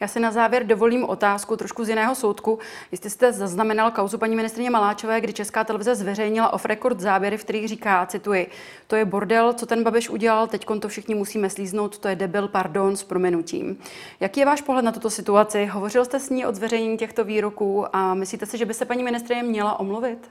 Já 0.00 0.08
si 0.08 0.20
na 0.20 0.30
závěr 0.30 0.66
dovolím 0.66 1.04
otázku 1.04 1.56
trošku 1.56 1.84
z 1.84 1.88
jiného 1.88 2.14
soudku. 2.14 2.58
Jestli 2.92 3.10
jste 3.10 3.32
zaznamenal 3.32 3.90
kauzu 3.90 4.18
paní 4.18 4.36
ministrině 4.36 4.70
Maláčové, 4.70 5.20
kdy 5.20 5.32
Česká 5.32 5.64
televize 5.64 5.94
zveřejnila 5.94 6.52
off 6.52 6.64
record 6.64 7.00
záběry, 7.00 7.36
v 7.36 7.44
kterých 7.44 7.68
říká, 7.68 8.06
cituji, 8.06 8.50
to 8.86 8.96
je 8.96 9.04
bordel, 9.04 9.52
co 9.52 9.66
ten 9.66 9.84
Babiš 9.84 10.10
udělal, 10.10 10.46
teď 10.46 10.66
to 10.80 10.88
všichni 10.88 11.14
musíme 11.14 11.50
slíznout, 11.50 11.98
to 11.98 12.08
je 12.08 12.16
debil, 12.16 12.48
pardon, 12.48 12.96
s 12.96 13.04
prominutím. 13.04 13.78
Jaký 14.20 14.40
je 14.40 14.46
váš 14.46 14.62
pohled 14.62 14.84
na 14.84 14.92
tuto 14.92 15.10
situaci? 15.10 15.66
Hovořil 15.66 16.04
jste 16.04 16.20
s 16.20 16.30
ní 16.30 16.46
o 16.46 16.52
zveřejnění 16.52 16.98
těchto 16.98 17.24
výroků 17.24 17.96
a 17.96 18.14
myslíte 18.14 18.46
si, 18.46 18.58
že 18.58 18.64
by 18.64 18.74
se 18.74 18.84
paní 18.84 19.02
ministrině 19.02 19.42
měla 19.42 19.80
omluvit? 19.80 20.30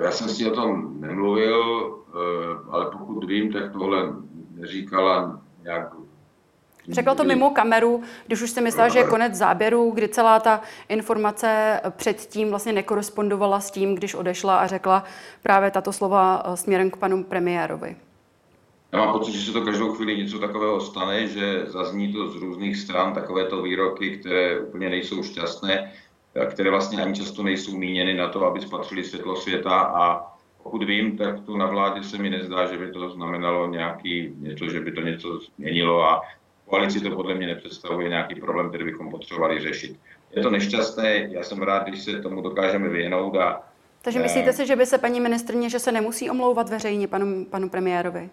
Já 0.00 0.10
jsem 0.10 0.28
si 0.28 0.50
o 0.50 0.54
tom 0.54 1.00
nemluvil, 1.00 1.94
eh, 2.08 2.70
ale 2.70 2.90
pokud 2.90 3.24
vím, 3.24 3.52
tak 3.52 3.72
tohle 3.72 4.12
neříkala 4.54 5.40
nějak 5.62 5.94
Řekla 6.88 7.14
to 7.14 7.24
mimo 7.24 7.50
kameru, 7.50 8.02
když 8.26 8.42
už 8.42 8.50
si 8.50 8.60
myslela, 8.60 8.88
že 8.88 8.98
je 8.98 9.04
konec 9.04 9.34
záběru, 9.34 9.90
kdy 9.90 10.08
celá 10.08 10.40
ta 10.40 10.60
informace 10.88 11.80
předtím 11.96 12.50
vlastně 12.50 12.72
nekorespondovala 12.72 13.60
s 13.60 13.70
tím, 13.70 13.94
když 13.94 14.14
odešla 14.14 14.58
a 14.58 14.66
řekla 14.66 15.04
právě 15.42 15.70
tato 15.70 15.92
slova 15.92 16.42
eh, 16.44 16.56
směrem 16.56 16.90
k 16.90 16.96
panu 16.96 17.24
premiérovi. 17.24 17.96
Já 18.92 18.98
mám 18.98 19.12
pocit, 19.12 19.32
že 19.32 19.46
se 19.46 19.52
to 19.52 19.60
každou 19.60 19.92
chvíli 19.92 20.16
něco 20.16 20.38
takového 20.38 20.80
stane, 20.80 21.26
že 21.26 21.64
zazní 21.66 22.12
to 22.12 22.28
z 22.28 22.36
různých 22.36 22.76
stran 22.76 23.12
takovéto 23.12 23.62
výroky, 23.62 24.16
které 24.16 24.60
úplně 24.60 24.90
nejsou 24.90 25.22
šťastné, 25.22 25.92
které 26.50 26.70
vlastně 26.70 27.02
ani 27.02 27.14
často 27.14 27.42
nejsou 27.42 27.76
míněny 27.76 28.14
na 28.14 28.28
to, 28.28 28.46
aby 28.46 28.60
spatřili 28.60 29.04
světlo 29.04 29.36
světa 29.36 29.80
a 29.80 30.34
pokud 30.62 30.84
vím, 30.84 31.16
tak 31.16 31.40
tu 31.40 31.56
na 31.56 31.66
vládě 31.66 32.02
se 32.02 32.18
mi 32.18 32.30
nezdá, 32.30 32.66
že 32.66 32.78
by 32.78 32.92
to 32.92 33.10
znamenalo 33.10 33.66
nějaký 33.66 34.32
něco, 34.38 34.68
že 34.68 34.80
by 34.80 34.92
to 34.92 35.00
něco 35.00 35.38
změnilo 35.38 36.02
a 36.02 36.22
koalici 36.66 37.00
to 37.00 37.16
podle 37.16 37.34
mě 37.34 37.46
nepředstavuje 37.46 38.08
nějaký 38.08 38.40
problém, 38.40 38.68
který 38.68 38.84
bychom 38.84 39.10
potřebovali 39.10 39.60
řešit. 39.60 40.00
Je 40.36 40.42
to 40.42 40.50
nešťastné, 40.50 41.28
já 41.30 41.42
jsem 41.42 41.62
rád, 41.62 41.88
když 41.88 42.02
se 42.02 42.22
tomu 42.22 42.42
dokážeme 42.42 42.88
vyhnout. 42.88 43.36
A, 43.36 43.62
Takže 44.02 44.18
myslíte 44.18 44.52
si, 44.52 44.66
že 44.66 44.76
by 44.76 44.86
se 44.86 44.98
paní 44.98 45.20
ministrně, 45.20 45.70
že 45.70 45.78
se 45.78 45.92
nemusí 45.92 46.30
omlouvat 46.30 46.68
veřejně 46.68 47.08
panu, 47.08 47.44
panu 47.44 47.68
premiérovi? 47.68 48.30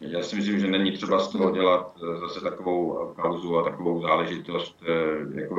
Já 0.00 0.22
si 0.22 0.36
myslím, 0.36 0.60
že 0.60 0.66
není 0.66 0.92
třeba 0.92 1.18
z 1.18 1.28
toho 1.28 1.50
dělat 1.50 1.96
eh, 1.96 2.18
zase 2.18 2.40
takovou 2.40 3.12
kauzu 3.16 3.58
a 3.58 3.70
takovou 3.70 4.02
záležitost. 4.02 4.82
Eh, 4.86 5.40
jako, 5.40 5.54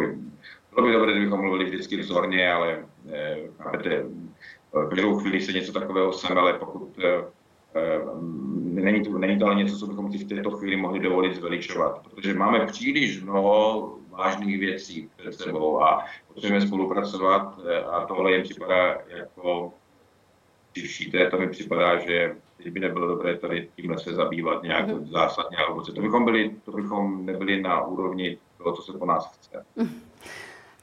bylo 0.76 0.88
by 0.88 0.94
dobré, 0.94 1.12
kdybychom 1.12 1.42
mluvili 1.42 1.66
vždycky 1.66 1.98
vzorně, 1.98 2.54
ale 2.54 2.86
eh, 3.14 3.38
chápete, 3.58 4.06
každou 4.90 5.20
chvíli 5.20 5.42
se 5.42 5.54
něco 5.54 5.74
takového 5.74 6.14
sem, 6.14 6.38
ale 6.38 6.54
pokud 6.54 7.00
není 8.74 9.04
to, 9.04 9.18
není 9.18 9.40
to 9.40 9.46
ale 9.46 9.56
něco, 9.56 9.78
co 9.78 9.88
bychom 9.88 10.12
si 10.12 10.18
v 10.18 10.28
této 10.28 10.52
chvíli 10.52 10.76
mohli 10.76 11.00
dovolit 11.00 11.36
zveličovat, 11.36 12.00
protože 12.04 12.34
máme 12.34 12.66
příliš 12.66 13.24
mnoho 13.24 13.98
vážných 14.10 14.60
věcí 14.60 15.10
před 15.16 15.34
sebou 15.34 15.84
a 15.84 16.06
potřebujeme 16.28 16.68
spolupracovat 16.68 17.60
a 17.92 18.06
tohle 18.06 18.34
jim 18.34 18.44
připadá 18.44 18.98
jako 19.08 19.74
při 20.74 21.12
to 21.32 21.38
mi 21.38 21.50
připadá, 21.50 22.00
že 22.00 22.36
by 22.72 22.80
nebylo 22.80 23.08
dobré 23.08 23.38
tady 23.38 23.70
tímhle 23.76 24.00
se 24.00 24.14
zabývat 24.14 24.64
nějak 24.64 24.88
mm. 24.88 25.06
zásadně, 25.06 25.58
alebo 25.58 25.82
to 25.82 26.02
bychom, 26.02 26.26
byli, 26.26 26.56
to 26.66 26.72
bychom 26.72 27.26
nebyli 27.26 27.62
na 27.62 27.86
úrovni 27.86 28.38
toho, 28.58 28.76
co 28.76 28.82
se 28.82 28.98
po 28.98 29.06
nás 29.06 29.34
chce. 29.34 29.66
Mm. 29.76 30.02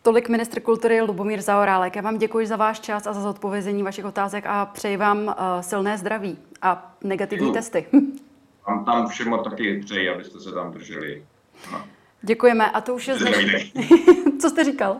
Tolik 0.02 0.28
ministr 0.28 0.60
kultury 0.60 1.02
Lubomír 1.02 1.40
Zaorálek. 1.40 1.96
Já 1.96 2.02
vám 2.02 2.18
děkuji 2.18 2.46
za 2.46 2.56
váš 2.56 2.80
čas 2.80 3.06
a 3.06 3.12
za 3.12 3.20
zodpovězení 3.20 3.82
vašich 3.82 4.04
otázek 4.04 4.44
a 4.46 4.66
přeji 4.66 4.96
vám 4.96 5.18
uh, 5.26 5.34
silné 5.60 5.98
zdraví 5.98 6.38
a 6.62 6.96
negativní 7.04 7.46
děkuji. 7.46 7.54
testy. 7.54 7.86
Tam, 8.66 8.84
tam 8.84 9.08
všemu 9.08 9.38
taky 9.38 9.80
přeji, 9.84 10.08
abyste 10.08 10.40
se 10.40 10.52
tam 10.52 10.72
drželi. 10.72 11.24
No. 11.72 11.84
Děkujeme. 12.22 12.70
A 12.70 12.80
to 12.80 12.94
už 12.94 13.08
je 13.08 13.18
z 13.18 13.22
Co 14.40 14.50
jste 14.50 14.64
říkal? 14.64 14.96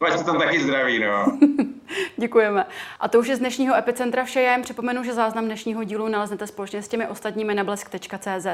Vaše 0.00 0.24
tam 0.24 0.38
taky 0.38 0.60
zdraví, 0.62 0.98
no. 0.98 1.38
Děkujeme. 2.16 2.66
A 3.00 3.08
to 3.08 3.18
už 3.18 3.28
je 3.28 3.36
z 3.36 3.38
dnešního 3.38 3.74
Epicentra 3.74 4.24
vše. 4.24 4.40
Já 4.40 4.52
jen 4.52 4.62
připomenu, 4.62 5.04
že 5.04 5.14
záznam 5.14 5.44
dnešního 5.44 5.84
dílu 5.84 6.08
naleznete 6.08 6.46
společně 6.46 6.82
s 6.82 6.88
těmi 6.88 7.06
ostatními 7.06 7.54
na 7.54 7.64
blesk.cz. 7.64 8.46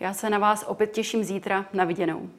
Já 0.00 0.12
se 0.14 0.30
na 0.30 0.38
vás 0.38 0.64
opět 0.68 0.92
těším 0.92 1.24
zítra. 1.24 1.66
Na 1.72 1.84
viděnou. 1.84 2.30